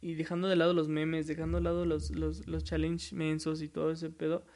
y 0.00 0.14
dejando 0.14 0.48
de 0.48 0.56
lado 0.56 0.72
los 0.72 0.88
memes, 0.88 1.26
dejando 1.26 1.58
de 1.58 1.64
lado 1.64 1.84
los, 1.84 2.10
los, 2.10 2.46
los 2.46 2.64
challenge 2.64 3.14
mensos 3.14 3.60
y 3.60 3.68
todo 3.68 3.90
ese 3.90 4.08
pedo, 4.08 4.46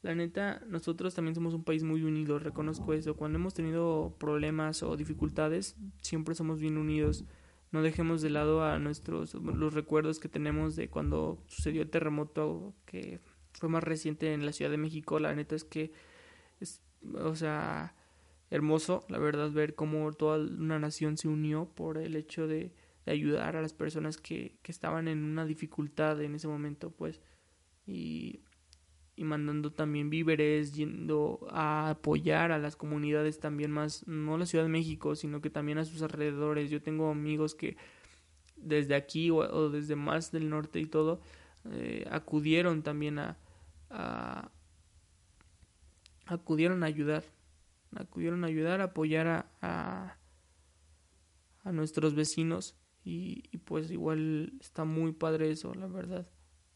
la 0.00 0.14
neta, 0.14 0.62
nosotros 0.66 1.14
también 1.14 1.34
somos 1.34 1.52
un 1.52 1.62
país 1.62 1.84
muy 1.84 2.02
unido, 2.02 2.38
reconozco 2.38 2.94
eso. 2.94 3.14
Cuando 3.16 3.38
hemos 3.38 3.54
tenido 3.54 4.16
problemas 4.18 4.82
o 4.82 4.96
dificultades, 4.96 5.76
siempre 6.00 6.34
somos 6.34 6.58
bien 6.58 6.76
unidos. 6.78 7.24
No 7.70 7.82
dejemos 7.82 8.22
de 8.22 8.30
lado 8.30 8.64
a 8.64 8.78
nuestros 8.78 9.34
los 9.34 9.74
recuerdos 9.74 10.18
que 10.18 10.28
tenemos 10.28 10.74
de 10.74 10.88
cuando 10.88 11.44
sucedió 11.46 11.82
el 11.82 11.90
terremoto 11.90 12.74
que 12.84 13.20
fue 13.52 13.68
más 13.68 13.84
reciente 13.84 14.32
en 14.32 14.44
la 14.44 14.52
Ciudad 14.52 14.70
de 14.70 14.76
México. 14.76 15.20
La 15.20 15.34
neta 15.34 15.54
es 15.54 15.62
que 15.64 15.92
es, 16.60 16.80
o 17.14 17.36
sea, 17.36 17.94
hermoso, 18.52 19.06
la 19.08 19.18
verdad, 19.18 19.50
ver 19.50 19.74
cómo 19.74 20.12
toda 20.12 20.38
una 20.38 20.78
nación 20.78 21.16
se 21.16 21.26
unió 21.26 21.70
por 21.74 21.96
el 21.96 22.16
hecho 22.16 22.46
de, 22.46 22.70
ayudar 23.06 23.56
a 23.56 23.62
las 23.62 23.72
personas 23.72 24.18
que, 24.18 24.58
estaban 24.64 25.08
en 25.08 25.24
una 25.24 25.46
dificultad 25.46 26.20
en 26.20 26.34
ese 26.34 26.48
momento, 26.48 26.90
pues, 26.90 27.22
y, 27.86 28.40
y 29.16 29.24
mandando 29.24 29.72
también 29.72 30.10
víveres, 30.10 30.74
yendo 30.74 31.46
a 31.50 31.90
apoyar 31.90 32.52
a 32.52 32.58
las 32.58 32.76
comunidades 32.76 33.40
también 33.40 33.70
más, 33.70 34.06
no 34.06 34.36
la 34.36 34.44
Ciudad 34.44 34.64
de 34.64 34.70
México, 34.70 35.16
sino 35.16 35.40
que 35.40 35.48
también 35.48 35.78
a 35.78 35.86
sus 35.86 36.02
alrededores. 36.02 36.70
Yo 36.70 36.82
tengo 36.82 37.10
amigos 37.10 37.54
que 37.54 37.78
desde 38.56 38.94
aquí 38.94 39.30
o, 39.30 39.70
desde 39.70 39.96
más 39.96 40.30
del 40.30 40.50
norte 40.50 40.78
y 40.78 40.86
todo, 40.86 41.22
eh, 41.70 42.06
acudieron 42.10 42.82
también 42.82 43.18
a, 43.18 43.38
a 43.88 44.50
acudieron 46.26 46.82
a 46.82 46.86
ayudar 46.86 47.24
acudieron 47.96 48.44
a 48.44 48.48
ayudar, 48.48 48.80
a 48.80 48.84
apoyar 48.84 49.26
a, 49.60 50.16
a, 51.62 51.72
nuestros 51.72 52.14
vecinos 52.14 52.74
y, 53.04 53.58
pues 53.58 53.90
igual 53.90 54.54
está 54.60 54.84
muy 54.84 55.12
padre 55.12 55.50
eso, 55.50 55.74
la 55.74 55.86
verdad. 55.86 56.26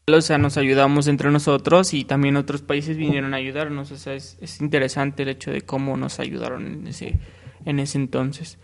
O 0.07 0.21
sea, 0.21 0.37
nos 0.37 0.57
ayudamos 0.57 1.07
entre 1.07 1.31
nosotros 1.31 1.93
y 1.93 2.05
también 2.05 2.37
otros 2.37 2.61
países 2.61 2.97
vinieron 2.97 3.33
a 3.33 3.37
ayudarnos, 3.37 3.91
o 3.91 3.97
sea, 3.97 4.13
es, 4.13 4.37
es 4.41 4.61
interesante 4.61 5.23
el 5.23 5.29
hecho 5.29 5.51
de 5.51 5.61
cómo 5.61 5.97
nos 5.97 6.19
ayudaron 6.19 6.65
en 6.65 6.87
ese, 6.87 7.19
en 7.65 7.79
ese 7.79 7.97
entonces. 7.97 8.57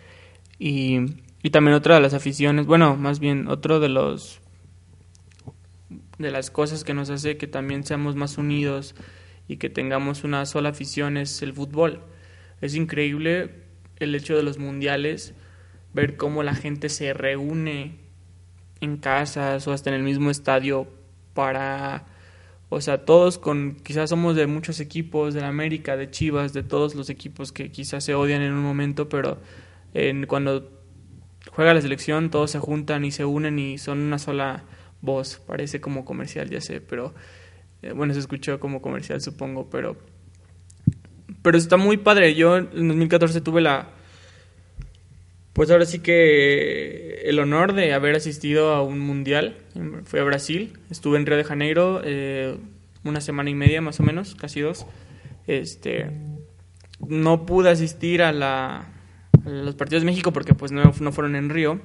Y, 0.58 1.00
y 1.42 1.50
también 1.50 1.76
otra 1.76 1.96
de 1.96 2.02
las 2.02 2.14
aficiones, 2.14 2.66
bueno, 2.66 2.96
más 2.96 3.20
bien 3.20 3.48
otro 3.50 3.80
de 3.80 3.90
los 3.90 4.40
de 6.18 6.32
las 6.32 6.52
cosas 6.52 6.84
que 6.84 6.94
nos 6.94 7.10
hace 7.10 7.38
que 7.38 7.48
también 7.48 7.84
seamos 7.84 8.16
más 8.16 8.38
unidos 8.38 8.96
y 9.48 9.58
que 9.58 9.70
tengamos 9.70 10.24
una 10.24 10.46
sola 10.46 10.70
afición 10.70 11.18
es 11.18 11.42
el 11.42 11.54
fútbol. 11.54 12.02
Es 12.64 12.76
increíble 12.76 13.50
el 14.00 14.16
hecho 14.16 14.38
de 14.38 14.42
los 14.42 14.58
mundiales, 14.58 15.34
ver 15.94 16.16
cómo 16.16 16.44
la 16.44 16.56
gente 16.56 16.88
se 16.88 17.14
reúne 17.14 17.98
en 18.80 18.96
casas 18.96 19.68
o 19.68 19.74
hasta 19.74 19.90
en 19.90 19.98
el 19.98 20.04
mismo 20.04 20.32
estadio 20.32 20.88
para, 21.34 22.06
o 22.70 22.80
sea, 22.80 23.04
todos 23.04 23.38
con, 23.38 23.76
quizás 23.84 24.12
somos 24.12 24.38
de 24.38 24.48
muchos 24.48 24.80
equipos, 24.80 25.34
de 25.34 25.42
la 25.42 25.50
América, 25.50 25.98
de 25.98 26.10
Chivas, 26.10 26.54
de 26.54 26.64
todos 26.64 26.96
los 26.96 27.10
equipos 27.10 27.52
que 27.52 27.70
quizás 27.70 28.06
se 28.06 28.16
odian 28.16 28.42
en 28.42 28.54
un 28.54 28.64
momento, 28.64 29.10
pero 29.10 29.40
cuando 30.30 30.72
juega 31.52 31.74
la 31.74 31.82
selección 31.82 32.30
todos 32.30 32.52
se 32.52 32.60
juntan 32.60 33.04
y 33.04 33.12
se 33.12 33.26
unen 33.26 33.60
y 33.60 33.78
son 33.78 34.00
una 34.00 34.20
sola 34.20 34.64
voz, 35.02 35.42
parece 35.46 35.82
como 35.82 36.06
comercial, 36.06 36.50
ya 36.50 36.62
sé, 36.62 36.80
pero 36.80 37.14
eh, 37.82 37.92
bueno, 37.92 38.14
se 38.14 38.22
escuchó 38.22 38.62
como 38.62 38.82
comercial 38.82 39.20
supongo, 39.20 39.70
pero 39.70 39.98
pero 41.44 41.58
está 41.58 41.78
muy 41.78 41.98
padre. 41.98 42.34
Yo 42.34 42.58
en 42.58 42.72
2014 42.72 43.42
tuve 43.42 43.62
la. 43.62 43.90
Pues 45.54 45.70
ahora 45.70 45.86
sí 45.86 46.00
que 46.00 47.22
el 47.26 47.38
honor 47.38 47.74
de 47.74 47.94
haber 47.94 48.16
asistido 48.16 48.74
a 48.74 48.82
un 48.82 49.00
mundial. 49.00 49.58
Fui 50.06 50.20
a 50.20 50.24
Brasil. 50.24 50.80
Estuve 50.90 51.18
en 51.20 51.28
Río 51.28 51.38
de 51.38 51.44
Janeiro 51.44 52.02
eh, 52.04 52.58
una 53.04 53.22
semana 53.22 53.52
y 53.52 53.54
media 53.54 53.82
más 53.82 54.00
o 54.00 54.04
menos, 54.04 54.34
casi 54.34 54.62
dos. 54.62 54.88
Este. 55.46 56.10
No 57.08 57.46
pude 57.46 57.70
asistir 57.70 58.24
a, 58.24 58.32
la, 58.32 58.88
a 59.46 59.50
los 59.50 59.76
partidos 59.76 60.04
de 60.04 60.06
México 60.08 60.32
porque 60.32 60.56
pues 60.56 60.72
no, 60.72 60.94
no 61.00 61.12
fueron 61.12 61.36
en 61.36 61.50
Río 61.50 61.82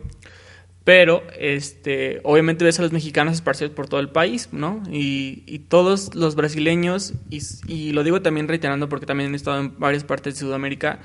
pero 0.89 1.22
este, 1.39 2.22
obviamente 2.24 2.64
ves 2.64 2.78
a 2.78 2.82
los 2.82 2.93
mexicanos 2.93 3.34
esparcidos 3.34 3.74
por 3.74 3.91
todo 3.91 4.01
el 4.01 4.09
país, 4.09 4.49
¿no? 4.53 4.82
Y, 4.91 5.59
todos 5.68 6.14
los 6.14 6.34
brasileños, 6.34 7.12
y, 7.28 7.43
y, 7.66 7.93
lo 7.93 8.05
digo 8.05 8.22
también 8.22 8.49
reiterando 8.49 8.89
porque 8.89 9.05
también 9.05 9.34
he 9.34 9.36
estado 9.36 9.61
en 9.61 9.78
varias 9.78 10.05
partes 10.05 10.36
de 10.36 10.41
Sudamérica, 10.41 11.01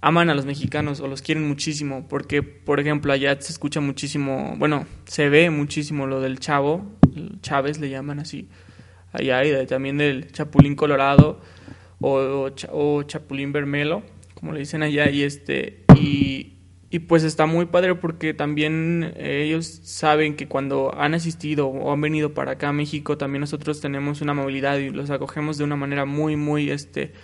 aman 0.00 0.30
a 0.30 0.34
los 0.34 0.46
mexicanos 0.46 0.98
o 0.98 1.06
los 1.06 1.22
quieren 1.22 1.46
muchísimo, 1.46 2.08
porque 2.08 2.42
por 2.42 2.80
ejemplo 2.80 3.12
allá 3.12 3.40
se 3.40 3.52
escucha 3.52 3.80
muchísimo, 3.80 4.56
bueno, 4.58 4.84
se 5.04 5.28
ve 5.28 5.48
muchísimo 5.48 6.08
lo 6.08 6.20
del 6.20 6.40
chavo, 6.40 6.84
Chávez 7.40 7.78
le 7.78 7.88
llaman 7.88 8.18
así, 8.18 8.48
allá 9.12 9.44
y 9.44 9.64
también 9.68 9.96
del 9.96 10.32
Chapulín 10.32 10.74
Colorado 10.74 11.40
o, 12.00 12.50
o, 12.72 13.02
Chapulín 13.04 13.52
Vermelo, 13.52 14.02
como 14.34 14.52
le 14.52 14.58
dicen 14.58 14.82
allá, 14.82 15.08
y 15.08 15.22
este, 15.22 15.84
y, 15.94 16.54
y 16.92 16.98
pues 16.98 17.24
está 17.24 17.46
muy 17.46 17.64
padre 17.64 17.94
porque 17.94 18.34
también 18.34 19.14
ellos 19.16 19.80
saben 19.82 20.36
que 20.36 20.46
cuando 20.46 20.94
han 20.94 21.14
asistido 21.14 21.68
o 21.68 21.90
han 21.90 22.02
venido 22.02 22.34
para 22.34 22.52
acá 22.52 22.68
a 22.68 22.72
México, 22.74 23.16
también 23.16 23.40
nosotros 23.40 23.80
tenemos 23.80 24.20
una 24.20 24.34
movilidad 24.34 24.76
y 24.76 24.90
los 24.90 25.08
acogemos 25.08 25.56
de 25.56 25.64
una 25.64 25.74
manera 25.74 26.04
muy, 26.04 26.36
muy, 26.36 26.70
este, 26.70 27.14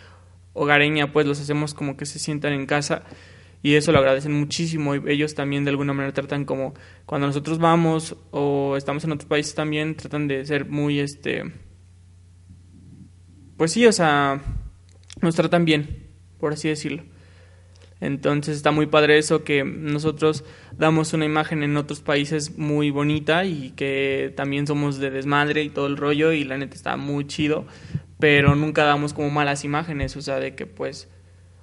hogareña, 0.55 1.13
pues 1.13 1.27
los 1.27 1.39
hacemos 1.39 1.75
como 1.75 1.99
que 1.99 2.07
se 2.07 2.19
sientan 2.19 2.55
en 2.55 2.65
casa 2.65 3.03
y 3.63 3.75
eso 3.75 3.93
lo 3.93 3.99
agradecen 3.99 4.33
muchísimo 4.33 4.95
y 4.95 5.03
ellos 5.07 5.35
también 5.35 5.65
de 5.65 5.71
alguna 5.71 5.93
manera 5.93 6.15
tratan 6.15 6.47
como 6.47 6.73
cuando 7.05 7.27
nosotros 7.27 7.59
vamos 7.59 8.17
o 8.31 8.75
estamos 8.75 9.05
en 9.05 9.13
otros 9.13 9.29
países 9.29 9.55
también 9.55 9.97
tratan 9.97 10.29
de 10.29 10.47
ser 10.47 10.65
muy 10.65 10.99
este 10.99 11.53
pues 13.59 13.73
sí, 13.73 13.85
o 13.85 13.93
sea, 13.93 14.41
nos 15.21 15.35
tratan 15.35 15.67
bien, 15.67 16.07
por 16.39 16.55
así 16.55 16.69
decirlo. 16.69 17.18
Entonces 18.01 18.57
está 18.57 18.71
muy 18.71 18.87
padre 18.87 19.19
eso 19.19 19.43
que 19.43 19.65
nosotros 19.65 20.45
damos 20.77 21.13
una 21.15 21.25
imagen 21.25 21.63
en 21.63 21.77
otros 21.77 22.01
países 22.01 22.57
muy 22.57 22.91
bonita 22.91 23.45
y 23.45 23.73
que 23.73 24.33
también 24.37 24.67
somos 24.67 24.99
de 24.99 25.11
desmadre 25.11 25.65
y 25.65 25.71
todo 25.71 25.89
el 25.89 25.97
rollo 25.97 26.33
y 26.33 26.45
la 26.45 26.59
neta 26.59 26.77
está 26.77 26.97
muy 26.97 27.27
chido 27.27 27.67
pero 28.19 28.55
nunca 28.55 28.85
damos 28.85 29.13
como 29.13 29.31
malas 29.31 29.65
imágenes, 29.65 30.17
o 30.17 30.23
sea, 30.23 30.41
de 30.41 30.55
que 30.55 30.67
pues, 30.67 31.09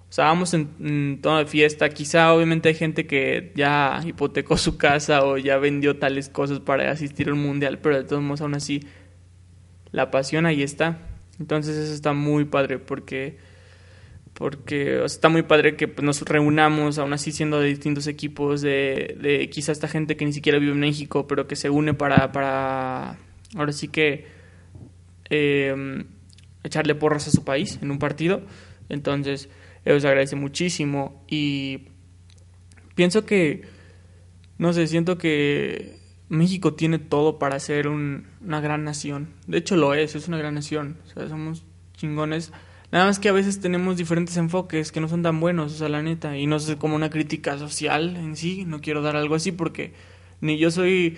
o 0.10 0.12
sea, 0.12 0.26
vamos 0.26 0.54
en, 0.54 1.20
toda 1.22 1.46
fiesta, 1.46 1.90
quizá 1.90 2.34
obviamente 2.34 2.70
hay 2.70 2.76
gente 2.76 3.06
que 3.06 3.52
ya 3.56 4.02
hipotecó 4.06 4.58
su 4.58 4.78
casa 4.78 5.26
o 5.26 5.38
ya 5.38 5.58
vendió 5.58 5.98
tales 5.98 6.30
cosas 6.30 6.60
para 6.60 6.90
asistir 6.92 7.28
al 7.28 7.36
mundial, 7.36 7.80
pero 7.80 7.98
de 7.98 8.04
todos 8.04 8.22
modos 8.22 8.42
aún 8.42 8.56
así 8.56 8.88
la 9.92 10.12
pasión 10.12 10.46
ahí 10.46 10.64
está. 10.64 11.00
Entonces 11.40 11.76
eso 11.76 11.94
está 11.94 12.14
muy 12.14 12.46
padre 12.46 12.80
porque 12.80 13.38
porque 14.36 15.04
está 15.04 15.30
muy 15.30 15.42
padre 15.42 15.76
que 15.76 15.88
pues, 15.88 16.06
nos 16.06 16.22
reunamos 16.22 17.00
aún 17.00 17.14
así 17.14 17.32
siendo 17.32 17.60
de 17.60 17.68
distintos 17.68 18.06
equipos 18.08 18.62
de, 18.62 19.18
de 19.20 19.50
quizá 19.50 19.72
esta 19.72 19.88
gente 19.88 20.16
que 20.16 20.26
ni 20.26 20.34
siquiera 20.34 20.60
vive 20.60 20.74
en 20.74 20.80
México 20.80 21.26
pero 21.26 21.48
que 21.48 21.56
se 21.56 21.70
une 21.70 21.94
para 21.94 22.32
para 22.32 23.18
ahora 23.56 23.72
sí 23.72 23.88
que 23.88 24.28
eh, 25.30 26.06
echarle 26.64 26.96
porras 26.96 27.28
a 27.28 27.32
su 27.32 27.44
país 27.44 27.80
en 27.82 27.92
un 27.92 28.00
partido. 28.00 28.42
Entonces, 28.90 29.50
eso 29.84 30.00
se 30.00 30.08
agradece 30.08 30.36
muchísimo 30.36 31.24
y 31.28 31.88
pienso 32.96 33.26
que, 33.26 33.64
no 34.58 34.74
sé, 34.74 34.88
siento 34.88 35.18
que 35.18 36.00
México 36.30 36.74
tiene 36.74 37.00
todo 37.00 37.40
para 37.40 37.60
ser 37.60 37.88
una 37.88 38.62
gran 38.62 38.84
nación. 38.84 39.30
De 39.48 39.60
hecho 39.60 39.76
lo 39.76 39.94
es, 39.94 40.16
es 40.16 40.28
una 40.28 40.38
gran 40.38 40.56
nación. 40.56 40.98
O 41.06 41.10
sea, 41.10 41.28
somos 41.28 41.64
chingones. 41.94 42.52
Nada 42.92 43.06
más 43.06 43.20
que 43.20 43.30
a 43.30 43.34
veces 43.34 43.60
tenemos 43.60 43.98
diferentes 43.98 44.38
enfoques 44.38 44.92
que 44.92 45.02
no 45.02 45.08
son 45.08 45.24
tan 45.24 45.40
buenos, 45.40 45.74
o 45.74 45.78
sea, 45.78 45.90
la 45.90 46.02
neta. 46.02 46.38
Y 46.38 46.48
no 46.48 46.58
es 46.58 46.76
como 46.78 46.96
una 46.96 47.10
crítica 47.10 47.58
social 47.58 48.16
en 48.16 48.36
sí, 48.36 48.64
no 48.66 48.80
quiero 48.82 49.02
dar 49.02 49.16
algo 49.16 49.36
así 49.36 49.52
porque 49.52 49.94
ni 50.42 50.58
yo 50.58 50.72
soy 50.72 51.18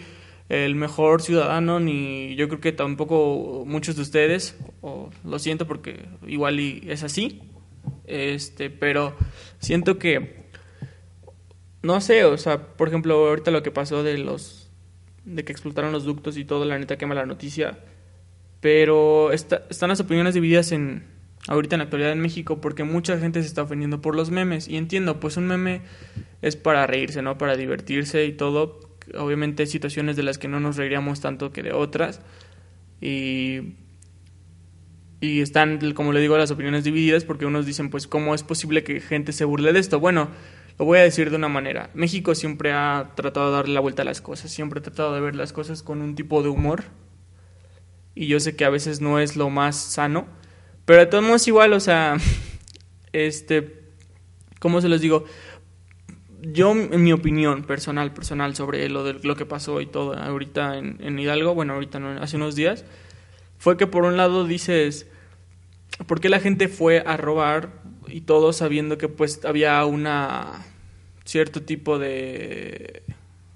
el 0.49 0.75
mejor 0.75 1.21
ciudadano, 1.21 1.79
ni 1.79 2.35
yo 2.35 2.47
creo 2.47 2.61
que 2.61 2.71
tampoco 2.71 3.63
muchos 3.65 3.95
de 3.97 4.01
ustedes, 4.01 4.57
o 4.81 5.09
lo 5.25 5.39
siento 5.39 5.67
porque 5.67 6.05
igual 6.25 6.59
y 6.59 6.83
es 6.87 7.03
así, 7.03 7.41
este, 8.05 8.69
pero 8.69 9.15
siento 9.59 9.99
que, 9.99 10.45
no 11.81 11.99
sé, 11.99 12.23
o 12.23 12.37
sea, 12.37 12.75
por 12.77 12.87
ejemplo, 12.87 13.27
ahorita 13.27 13.51
lo 13.51 13.61
que 13.61 13.71
pasó 13.71 14.03
de 14.03 14.17
los, 14.17 14.69
de 15.25 15.43
que 15.43 15.51
explotaron 15.51 15.91
los 15.91 16.05
ductos 16.05 16.37
y 16.37 16.45
todo, 16.45 16.63
la 16.63 16.79
neta 16.79 16.97
quema 16.97 17.13
la 17.13 17.25
noticia, 17.25 17.79
pero 18.61 19.33
están 19.33 19.89
las 19.89 19.99
opiniones 19.99 20.33
divididas 20.33 20.71
en, 20.71 21.16
ahorita 21.47 21.75
en 21.75 21.79
la 21.79 21.83
actualidad 21.85 22.11
en 22.11 22.19
México 22.19 22.59
porque 22.61 22.83
mucha 22.83 23.17
gente 23.19 23.41
se 23.41 23.47
está 23.47 23.63
ofendiendo 23.63 24.01
por 24.01 24.15
los 24.15 24.31
memes 24.31 24.67
y 24.67 24.77
entiendo, 24.77 25.19
pues 25.19 25.37
un 25.37 25.47
meme 25.47 25.81
es 26.41 26.55
para 26.55 26.87
reírse, 26.87 27.21
¿no? 27.21 27.37
Para 27.37 27.55
divertirse 27.55 28.25
y 28.25 28.33
todo, 28.33 28.79
obviamente 29.17 29.63
hay 29.63 29.67
situaciones 29.67 30.15
de 30.15 30.23
las 30.23 30.37
que 30.37 30.47
no 30.47 30.59
nos 30.59 30.77
reiríamos 30.77 31.21
tanto 31.21 31.51
que 31.51 31.63
de 31.63 31.71
otras 31.73 32.21
y, 33.01 33.75
y 35.21 35.41
están, 35.41 35.93
como 35.93 36.13
le 36.13 36.19
digo, 36.19 36.37
las 36.37 36.51
opiniones 36.51 36.83
divididas 36.83 37.23
porque 37.23 37.45
unos 37.45 37.65
dicen, 37.65 37.89
pues, 37.89 38.07
¿cómo 38.07 38.35
es 38.35 38.43
posible 38.43 38.83
que 38.83 38.99
gente 38.99 39.31
se 39.31 39.45
burle 39.45 39.73
de 39.73 39.79
esto? 39.79 39.99
Bueno, 39.99 40.29
lo 40.77 40.85
voy 40.85 40.99
a 40.99 41.03
decir 41.03 41.29
de 41.29 41.37
una 41.37 41.47
manera. 41.47 41.89
México 41.93 42.35
siempre 42.35 42.71
ha 42.71 43.11
tratado 43.15 43.49
de 43.49 43.55
darle 43.55 43.73
la 43.73 43.79
vuelta 43.79 44.03
a 44.03 44.05
las 44.05 44.21
cosas, 44.21 44.51
siempre 44.51 44.79
ha 44.79 44.83
tratado 44.83 45.13
de 45.13 45.21
ver 45.21 45.35
las 45.35 45.53
cosas 45.53 45.81
con 45.81 46.01
un 46.01 46.15
tipo 46.15 46.43
de 46.43 46.49
humor 46.49 46.83
y 48.13 48.25
yo 48.25 48.39
sé 48.39 48.55
que 48.55 48.65
a 48.65 48.69
veces 48.69 48.99
no 48.99 49.19
es 49.19 49.35
lo 49.35 49.51
más 49.51 49.75
sano, 49.75 50.25
pero 50.87 51.01
de 51.01 51.05
todos 51.05 51.23
modos 51.23 51.47
igual, 51.47 51.73
o 51.73 51.79
sea, 51.79 52.17
este, 53.13 53.83
¿cómo 54.59 54.81
se 54.81 54.89
los 54.89 55.01
digo? 55.01 55.25
yo, 56.41 56.71
en 56.71 57.03
mi 57.03 57.13
opinión 57.13 57.63
personal, 57.63 58.13
personal 58.13 58.55
sobre 58.55 58.87
lo, 58.89 59.03
de, 59.03 59.13
lo 59.13 59.35
que 59.35 59.45
pasó 59.45 59.81
y 59.81 59.85
todo 59.85 60.17
ahorita 60.17 60.77
en, 60.77 61.19
Hidalgo, 61.19 61.53
bueno, 61.53 61.73
ahorita 61.73 61.99
no, 61.99 62.21
hace 62.21 62.37
unos 62.37 62.55
días, 62.55 62.85
fue 63.57 63.77
que 63.77 63.87
por 63.87 64.03
un 64.03 64.17
lado 64.17 64.45
dices, 64.45 65.07
¿por 66.05 66.19
qué 66.21 66.29
la 66.29 66.39
gente 66.39 66.67
fue 66.67 67.03
a 67.05 67.17
robar 67.17 67.81
y 68.07 68.21
todo 68.21 68.53
sabiendo 68.53 68.97
que 68.97 69.09
pues 69.09 69.43
había 69.45 69.83
una 69.85 70.65
cierto 71.25 71.63
tipo 71.63 71.99
de 71.99 73.03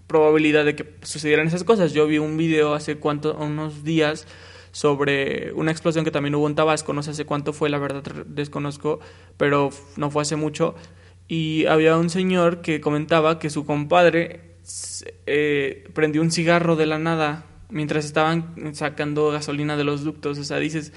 probabilidad 0.07 0.65
de 0.65 0.75
que 0.75 0.95
sucedieran 1.03 1.47
esas 1.47 1.63
cosas? 1.63 1.93
Yo 1.93 2.07
vi 2.07 2.17
un 2.17 2.35
video 2.35 2.73
hace 2.73 2.97
cuánto, 2.97 3.35
unos 3.35 3.83
días 3.83 4.27
sobre 4.71 5.51
una 5.53 5.71
explosión 5.71 6.05
que 6.05 6.11
también 6.11 6.35
hubo 6.35 6.47
en 6.47 6.55
Tabasco, 6.55 6.93
no 6.93 7.03
sé 7.03 7.11
hace 7.11 7.25
cuánto 7.25 7.53
fue, 7.53 7.69
la 7.69 7.77
verdad 7.77 8.03
desconozco, 8.25 8.99
pero 9.37 9.69
no 9.97 10.11
fue 10.11 10.21
hace 10.21 10.35
mucho 10.35 10.75
y 11.31 11.65
había 11.67 11.95
un 11.95 12.09
señor 12.09 12.61
que 12.61 12.81
comentaba 12.81 13.39
que 13.39 13.49
su 13.49 13.65
compadre 13.65 14.41
eh, 15.25 15.87
prendió 15.93 16.21
un 16.21 16.29
cigarro 16.29 16.75
de 16.75 16.85
la 16.85 16.99
nada 16.99 17.45
mientras 17.69 18.03
estaban 18.03 18.75
sacando 18.75 19.31
gasolina 19.31 19.77
de 19.77 19.85
los 19.85 20.03
ductos. 20.03 20.37
O 20.39 20.43
sea, 20.43 20.57
dices, 20.57 20.91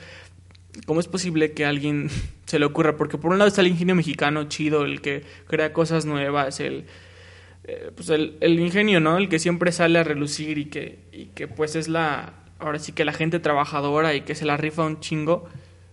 ¿cómo 0.86 0.98
es 0.98 1.06
posible 1.06 1.52
que 1.52 1.64
a 1.64 1.68
alguien 1.68 2.10
se 2.46 2.58
le 2.58 2.64
ocurra? 2.64 2.96
Porque 2.96 3.16
por 3.16 3.30
un 3.30 3.38
lado 3.38 3.46
está 3.46 3.60
el 3.60 3.68
ingenio 3.68 3.94
mexicano 3.94 4.48
chido, 4.48 4.84
el 4.84 5.00
que 5.00 5.22
crea 5.46 5.72
cosas 5.72 6.04
nuevas, 6.04 6.58
el, 6.58 6.86
eh, 7.62 7.92
pues 7.94 8.08
el, 8.10 8.36
el, 8.40 8.58
ingenio, 8.58 8.98
¿no? 8.98 9.18
El 9.18 9.28
que 9.28 9.38
siempre 9.38 9.70
sale 9.70 10.00
a 10.00 10.02
relucir 10.02 10.58
y 10.58 10.64
que, 10.64 10.98
y 11.12 11.26
que 11.26 11.46
pues 11.46 11.76
es 11.76 11.86
la, 11.86 12.43
ahora 12.58 12.78
sí 12.78 12.92
que 12.92 13.04
la 13.04 13.12
gente 13.12 13.40
trabajadora 13.40 14.14
y 14.14 14.22
que 14.22 14.34
se 14.34 14.44
la 14.44 14.56
rifa 14.56 14.84
un 14.84 15.00
chingo. 15.00 15.48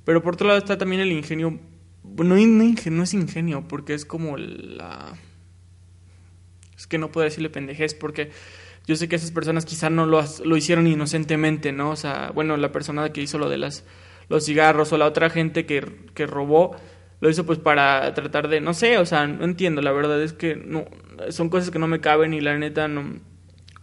Pero 0.06 0.24
por 0.24 0.34
otro 0.34 0.48
lado 0.48 0.60
está 0.60 0.78
también 0.78 1.02
el 1.02 1.12
ingenio 1.12 1.60
no, 2.04 2.36
no, 2.36 3.04
es 3.04 3.14
ingenio, 3.14 3.68
porque 3.68 3.94
es 3.94 4.06
como 4.06 4.38
la... 4.38 5.14
Es 6.78 6.88
que 6.88 6.98
no 6.98 7.12
puedo 7.12 7.26
decirle 7.26 7.50
pendejez, 7.50 7.94
porque 7.94 8.32
yo 8.88 8.96
sé 8.96 9.08
que 9.08 9.16
esas 9.16 9.32
personas 9.32 9.66
quizá 9.66 9.90
no 9.90 10.06
lo, 10.06 10.24
lo 10.44 10.58
hicieron 10.58 10.88
inocentemente, 10.88 11.72
¿no? 11.72 11.92
O 11.92 11.96
sea, 11.96 12.32
bueno, 12.34 12.58
la 12.58 12.72
persona 12.72 13.14
que 13.14 13.22
hizo 13.22 13.38
lo 13.38 13.50
de 13.50 13.58
las, 13.58 13.86
los 14.30 14.46
cigarros 14.46 14.92
o 14.92 14.98
la 14.98 15.06
otra 15.06 15.30
gente 15.30 15.66
que, 15.66 15.86
que 16.16 16.26
robó, 16.26 16.76
lo 17.20 17.30
hizo 17.30 17.46
pues 17.46 17.60
para 17.60 18.12
tratar 18.16 18.48
de, 18.48 18.62
no 18.62 18.74
sé, 18.74 18.98
o 18.98 19.06
sea, 19.06 19.28
no 19.28 19.46
entiendo, 19.46 19.84
la 19.84 19.92
verdad 19.92 20.22
es 20.24 20.34
que 20.34 20.56
no, 20.56 20.86
son 21.30 21.50
cosas 21.50 21.70
que 21.70 21.78
no 21.78 21.88
me 21.88 22.02
caben 22.02 22.34
y 22.34 22.42
la 22.42 22.58
neta 22.58 22.88
no... 22.88 23.20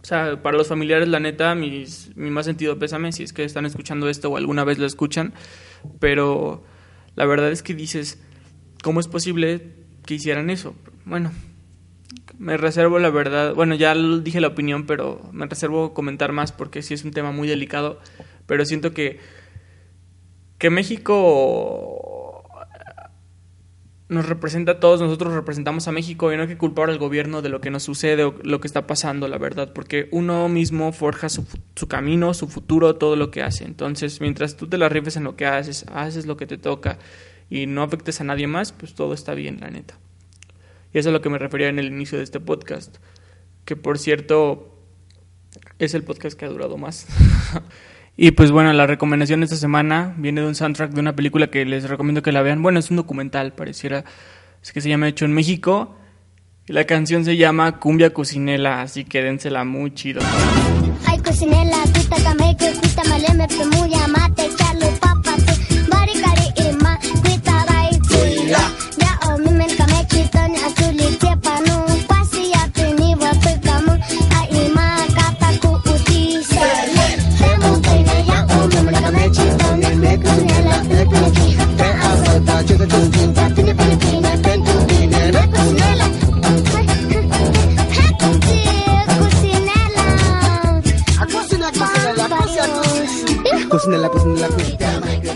O 0.01 0.05
sea, 0.05 0.41
para 0.41 0.57
los 0.57 0.67
familiares, 0.67 1.07
la 1.07 1.19
neta, 1.19 1.55
mis, 1.55 2.15
mi 2.15 2.29
más 2.29 2.45
sentido 2.45 2.79
pésame 2.79 3.11
si 3.11 3.23
es 3.23 3.33
que 3.33 3.43
están 3.43 3.65
escuchando 3.65 4.09
esto 4.09 4.29
o 4.29 4.37
alguna 4.37 4.63
vez 4.63 4.79
lo 4.79 4.85
escuchan, 4.85 5.33
pero 5.99 6.63
la 7.15 7.25
verdad 7.25 7.51
es 7.51 7.61
que 7.63 7.73
dices, 7.73 8.21
¿cómo 8.81 8.99
es 8.99 9.07
posible 9.07 9.73
que 10.05 10.15
hicieran 10.15 10.49
eso? 10.49 10.73
Bueno, 11.05 11.31
me 12.37 12.55
reservo 12.55 12.99
la 12.99 13.09
verdad, 13.09 13.53
bueno, 13.53 13.75
ya 13.75 13.93
dije 13.93 14.39
la 14.39 14.47
opinión, 14.47 14.85
pero 14.85 15.29
me 15.33 15.45
reservo 15.45 15.93
comentar 15.93 16.31
más 16.31 16.53
porque 16.53 16.81
sí 16.81 16.93
es 16.93 17.03
un 17.03 17.11
tema 17.11 17.31
muy 17.31 17.47
delicado, 17.47 17.99
pero 18.47 18.65
siento 18.65 18.93
que 18.93 19.19
que 20.59 20.69
México 20.69 22.18
nos 24.09 24.27
representa 24.27 24.73
a 24.73 24.79
todos, 24.79 24.99
nosotros 24.99 25.33
representamos 25.33 25.87
a 25.87 25.91
México 25.91 26.33
y 26.33 26.35
no 26.35 26.41
hay 26.41 26.47
que 26.47 26.57
culpar 26.57 26.89
al 26.89 26.97
gobierno 26.97 27.43
de 27.43 27.49
lo 27.49 27.61
que 27.61 27.69
nos 27.69 27.83
sucede 27.83 28.23
o 28.23 28.33
lo 28.43 28.59
que 28.59 28.67
está 28.67 28.87
pasando, 28.87 29.27
la 29.27 29.37
verdad, 29.37 29.71
porque 29.71 30.09
uno 30.11 30.49
mismo 30.49 30.91
forja 30.91 31.29
su, 31.29 31.45
su, 31.75 31.87
camino, 31.87 32.33
su 32.33 32.47
futuro, 32.47 32.95
todo 32.95 33.15
lo 33.15 33.29
que 33.29 33.43
hace. 33.43 33.65
Entonces, 33.65 34.19
mientras 34.19 34.57
tú 34.57 34.67
te 34.67 34.79
la 34.79 34.89
rifes 34.89 35.15
en 35.15 35.23
lo 35.23 35.35
que 35.35 35.45
haces, 35.45 35.85
haces 35.93 36.25
lo 36.25 36.37
que 36.37 36.47
te 36.47 36.57
toca 36.57 36.97
y 37.51 37.67
no 37.67 37.83
afectes 37.83 38.19
a 38.19 38.23
nadie 38.23 38.47
más, 38.47 38.71
pues 38.71 38.95
todo 38.95 39.13
está 39.13 39.35
bien, 39.35 39.59
la 39.61 39.69
neta. 39.69 39.99
Y 40.91 40.97
eso 40.97 41.09
es 41.09 41.13
a 41.13 41.17
lo 41.17 41.21
que 41.21 41.29
me 41.29 41.37
refería 41.37 41.67
en 41.67 41.77
el 41.77 41.85
inicio 41.85 42.17
de 42.17 42.23
este 42.23 42.39
podcast, 42.39 42.97
que 43.63 43.75
por 43.75 43.99
cierto 43.99 44.75
es 45.77 45.93
el 45.93 46.03
podcast 46.03 46.37
que 46.37 46.45
ha 46.45 46.49
durado 46.49 46.77
más. 46.77 47.05
y 48.21 48.31
pues 48.31 48.51
bueno, 48.51 48.73
la 48.73 48.85
recomendación 48.85 49.39
de 49.39 49.45
esta 49.45 49.55
semana 49.55 50.13
viene 50.17 50.41
de 50.41 50.47
un 50.47 50.53
soundtrack 50.53 50.91
de 50.91 50.99
una 50.99 51.15
película 51.15 51.47
que 51.47 51.63
les 51.63 51.87
recomiendo 51.87 52.21
que 52.21 52.33
la 52.33 52.41
vean. 52.41 52.61
Bueno, 52.61 52.77
es 52.77 52.91
un 52.91 52.97
documental, 52.97 53.53
pareciera 53.53 54.03
es 54.61 54.73
que 54.73 54.81
se 54.81 54.89
llama 54.89 55.07
Hecho 55.07 55.23
en 55.23 55.31
México. 55.31 55.95
Y 56.67 56.73
la 56.73 56.83
canción 56.83 57.23
se 57.23 57.37
llama 57.37 57.79
Cumbia 57.79 58.13
Cocinela, 58.13 58.81
así 58.81 59.05
que 59.05 59.23
dénsela 59.23 59.63
muy 59.63 59.93
chido. 59.93 60.21
Ay, 61.05 61.17
cocinela, 61.19 61.77
tuta 61.93 62.21
kame 62.21 62.57
que 62.57 62.73
kuita 62.73 63.03
male 63.05 63.33
me 63.35 63.47
pe 63.47 63.65
mu 63.65 63.87
ya 63.87 64.05
mate 64.09 64.49
chalo 64.57 64.98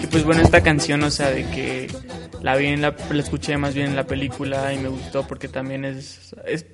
Y 0.04 0.08
pues 0.08 0.24
bueno, 0.24 0.42
esta 0.42 0.62
canción, 0.62 1.04
o 1.04 1.12
sea, 1.12 1.30
de 1.30 1.44
que 1.50 1.88
la 2.42 2.56
vi 2.56 2.68
en 2.68 2.82
la, 2.82 2.96
la 3.12 3.20
escuché 3.22 3.58
más 3.58 3.74
bien 3.74 3.88
en 3.88 3.96
la 3.96 4.06
película 4.06 4.74
y 4.74 4.80
me 4.80 4.90
gustó 4.90 5.28
porque 5.28 5.48
también 5.48 5.86
es, 5.86 6.36
es 6.46 6.66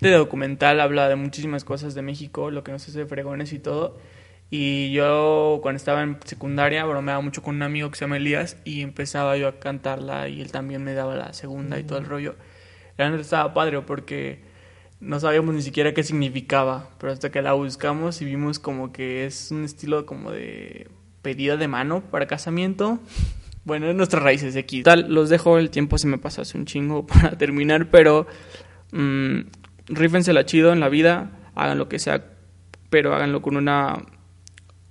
de 0.00 0.10
documental, 0.12 0.80
habla 0.80 1.08
de 1.08 1.16
muchísimas 1.16 1.64
cosas 1.64 1.94
de 1.94 2.02
México, 2.02 2.50
lo 2.50 2.64
que 2.64 2.72
nos 2.72 2.88
hace 2.88 3.06
fregones 3.06 3.52
y 3.52 3.58
todo. 3.58 3.98
Y 4.50 4.92
yo 4.92 5.58
cuando 5.62 5.76
estaba 5.76 6.02
en 6.02 6.18
secundaria 6.24 6.84
bromeaba 6.84 7.20
mucho 7.20 7.42
con 7.42 7.56
un 7.56 7.62
amigo 7.62 7.90
que 7.90 7.96
se 7.96 8.04
llama 8.06 8.16
Elías 8.16 8.56
y 8.64 8.80
empezaba 8.80 9.36
yo 9.36 9.46
a 9.46 9.58
cantarla 9.58 10.28
y 10.28 10.40
él 10.40 10.50
también 10.50 10.82
me 10.82 10.94
daba 10.94 11.16
la 11.16 11.34
segunda 11.34 11.78
y 11.78 11.84
todo 11.84 11.98
el 11.98 12.06
rollo. 12.06 12.34
Realmente 12.96 13.22
estaba 13.22 13.52
padre 13.52 13.82
porque 13.82 14.47
no 15.00 15.20
sabíamos 15.20 15.54
ni 15.54 15.62
siquiera 15.62 15.94
qué 15.94 16.02
significaba, 16.02 16.90
pero 16.98 17.12
hasta 17.12 17.30
que 17.30 17.40
la 17.42 17.52
buscamos 17.52 18.20
y 18.20 18.24
vimos 18.24 18.58
como 18.58 18.92
que 18.92 19.26
es 19.26 19.50
un 19.50 19.64
estilo 19.64 20.06
como 20.06 20.32
de 20.32 20.88
pedida 21.22 21.56
de 21.56 21.68
mano 21.68 22.02
para 22.10 22.26
casamiento. 22.26 22.98
Bueno, 23.64 23.88
es 23.88 23.94
nuestras 23.94 24.22
raíces 24.22 24.54
de 24.54 24.60
aquí. 24.60 24.82
Tal, 24.82 25.12
los 25.12 25.28
dejo, 25.28 25.58
el 25.58 25.70
tiempo 25.70 25.98
se 25.98 26.06
me 26.06 26.18
pasa 26.18 26.42
hace 26.42 26.58
un 26.58 26.64
chingo 26.64 27.06
para 27.06 27.36
terminar, 27.38 27.90
pero 27.90 28.26
mmm, 28.92 29.40
rífensela 29.86 30.44
chido 30.46 30.72
en 30.72 30.80
la 30.80 30.88
vida, 30.88 31.30
hagan 31.54 31.78
lo 31.78 31.88
que 31.88 31.98
sea, 31.98 32.24
pero 32.90 33.14
háganlo 33.14 33.42
con 33.42 33.56
una 33.56 34.04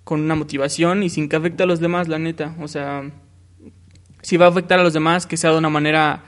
con 0.04 0.22
una 0.22 0.36
motivación 0.36 1.04
y 1.04 1.10
sin 1.10 1.28
que 1.28 1.36
afecte 1.36 1.64
a 1.64 1.66
los 1.66 1.82
demás, 1.82 2.08
la 2.08 2.18
neta. 2.18 2.56
O 2.62 2.70
sea, 2.70 3.12
si 4.22 4.38
va 4.38 4.46
a 4.46 4.50
afectar 4.50 4.80
a 4.80 4.84
los 4.84 4.94
demás, 4.94 5.28
que 5.28 5.36
sea 5.36 5.52
de 5.52 5.58
una 5.58 5.70
manera 5.70 6.24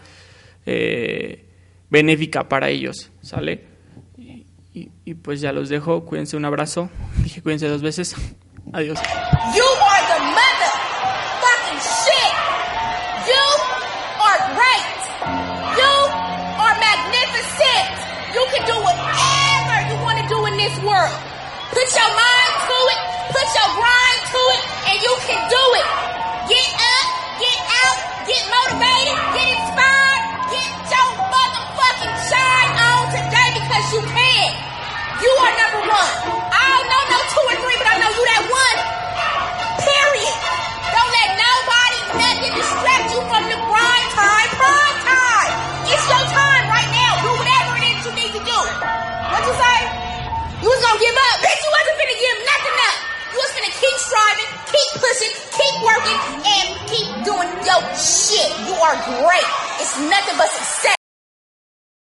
eh, 0.66 1.46
benéfica 1.90 2.50
para 2.50 2.68
ellos, 2.68 3.10
¿sale? 3.22 3.69
Y, 4.74 4.92
y, 5.04 5.14
pues 5.16 5.42
ya 5.42 5.52
los 5.52 5.68
dejo, 5.70 6.06
cuídense 6.06 6.38
un 6.38 6.46
abrazo, 6.46 6.90
dije 7.24 7.42
cuídense 7.42 7.68
dos 7.68 7.82
veces, 7.82 8.16
adiós. 8.74 9.00
You 9.56 9.66
are 9.66 10.04
the 10.14 10.20
mother 10.30 10.72
fucking 11.42 11.82
shit. 11.82 12.34
You 13.26 13.46
are 14.22 14.40
great. 14.54 15.00
You 15.74 15.92
are 16.62 16.76
magnificent. 16.78 17.90
You 18.34 18.44
can 18.54 18.64
do 18.70 18.78
whatever 18.86 19.76
you 19.90 19.96
want 20.06 20.22
to 20.22 20.26
do 20.30 20.46
in 20.46 20.56
this 20.58 20.78
world. 20.86 21.18
Put 21.74 21.90
your 21.98 22.12
mind 22.14 22.54
to 22.70 22.78
it, 22.94 23.00
put 23.34 23.48
your 23.58 23.70
grind 23.74 24.22
to 24.34 24.42
it, 24.54 24.64
and 24.90 24.98
you 25.02 25.14
can 25.26 25.42
do 25.50 25.64
it. 25.82 25.88
Get 26.50 26.70
up, 26.78 27.08
get 27.42 27.60
out, 27.82 27.98
get 28.30 28.44
motivated, 28.54 29.18
get 29.34 29.50
inspired, 29.50 29.69
You 35.20 35.32
are 35.36 35.52
number 35.52 35.82
one. 35.84 36.12
I 36.48 36.64
don't 36.64 36.88
know 36.88 37.04
no 37.12 37.20
two 37.28 37.44
or 37.44 37.58
three, 37.60 37.76
but 37.76 37.88
I 37.92 37.96
know 38.00 38.08
you 38.08 38.24
that 38.24 38.44
one. 38.48 38.78
Period. 39.84 40.40
Don't 40.96 41.12
let 41.12 41.30
nobody, 41.36 42.00
nothing 42.24 42.54
distract 42.56 43.12
you 43.12 43.20
from 43.28 43.44
the 43.52 43.60
grind 43.68 44.08
time, 44.16 44.50
prime 44.56 44.98
time. 45.04 45.52
It's 45.92 46.06
your 46.08 46.24
time 46.24 46.66
right 46.72 46.92
now. 46.96 47.12
Do 47.20 47.32
whatever 47.36 47.72
it 47.84 48.00
is 48.00 48.00
you 48.08 48.14
need 48.16 48.32
to 48.32 48.44
do. 48.48 48.60
What 49.28 49.44
you 49.44 49.56
say? 49.60 49.80
You 50.64 50.72
was 50.72 50.80
gonna 50.88 51.04
give 51.04 51.18
up. 51.20 51.36
Bitch, 51.44 51.60
you 51.68 51.72
wasn't 51.76 51.98
gonna 52.00 52.20
give 52.20 52.38
nothing 52.40 52.78
up. 52.80 52.98
You 53.36 53.38
was 53.44 53.52
gonna 53.60 53.76
keep 53.76 53.96
striving, 54.00 54.50
keep 54.72 54.90
pushing, 55.04 55.34
keep 55.52 55.76
working, 55.84 56.20
and 56.48 56.68
keep 56.88 57.08
doing 57.28 57.52
your 57.68 57.82
shit. 57.92 58.50
You 58.72 58.76
are 58.80 58.96
great. 59.20 59.48
It's 59.84 60.00
nothing 60.00 60.40
but 60.40 60.48
success. 60.56 60.99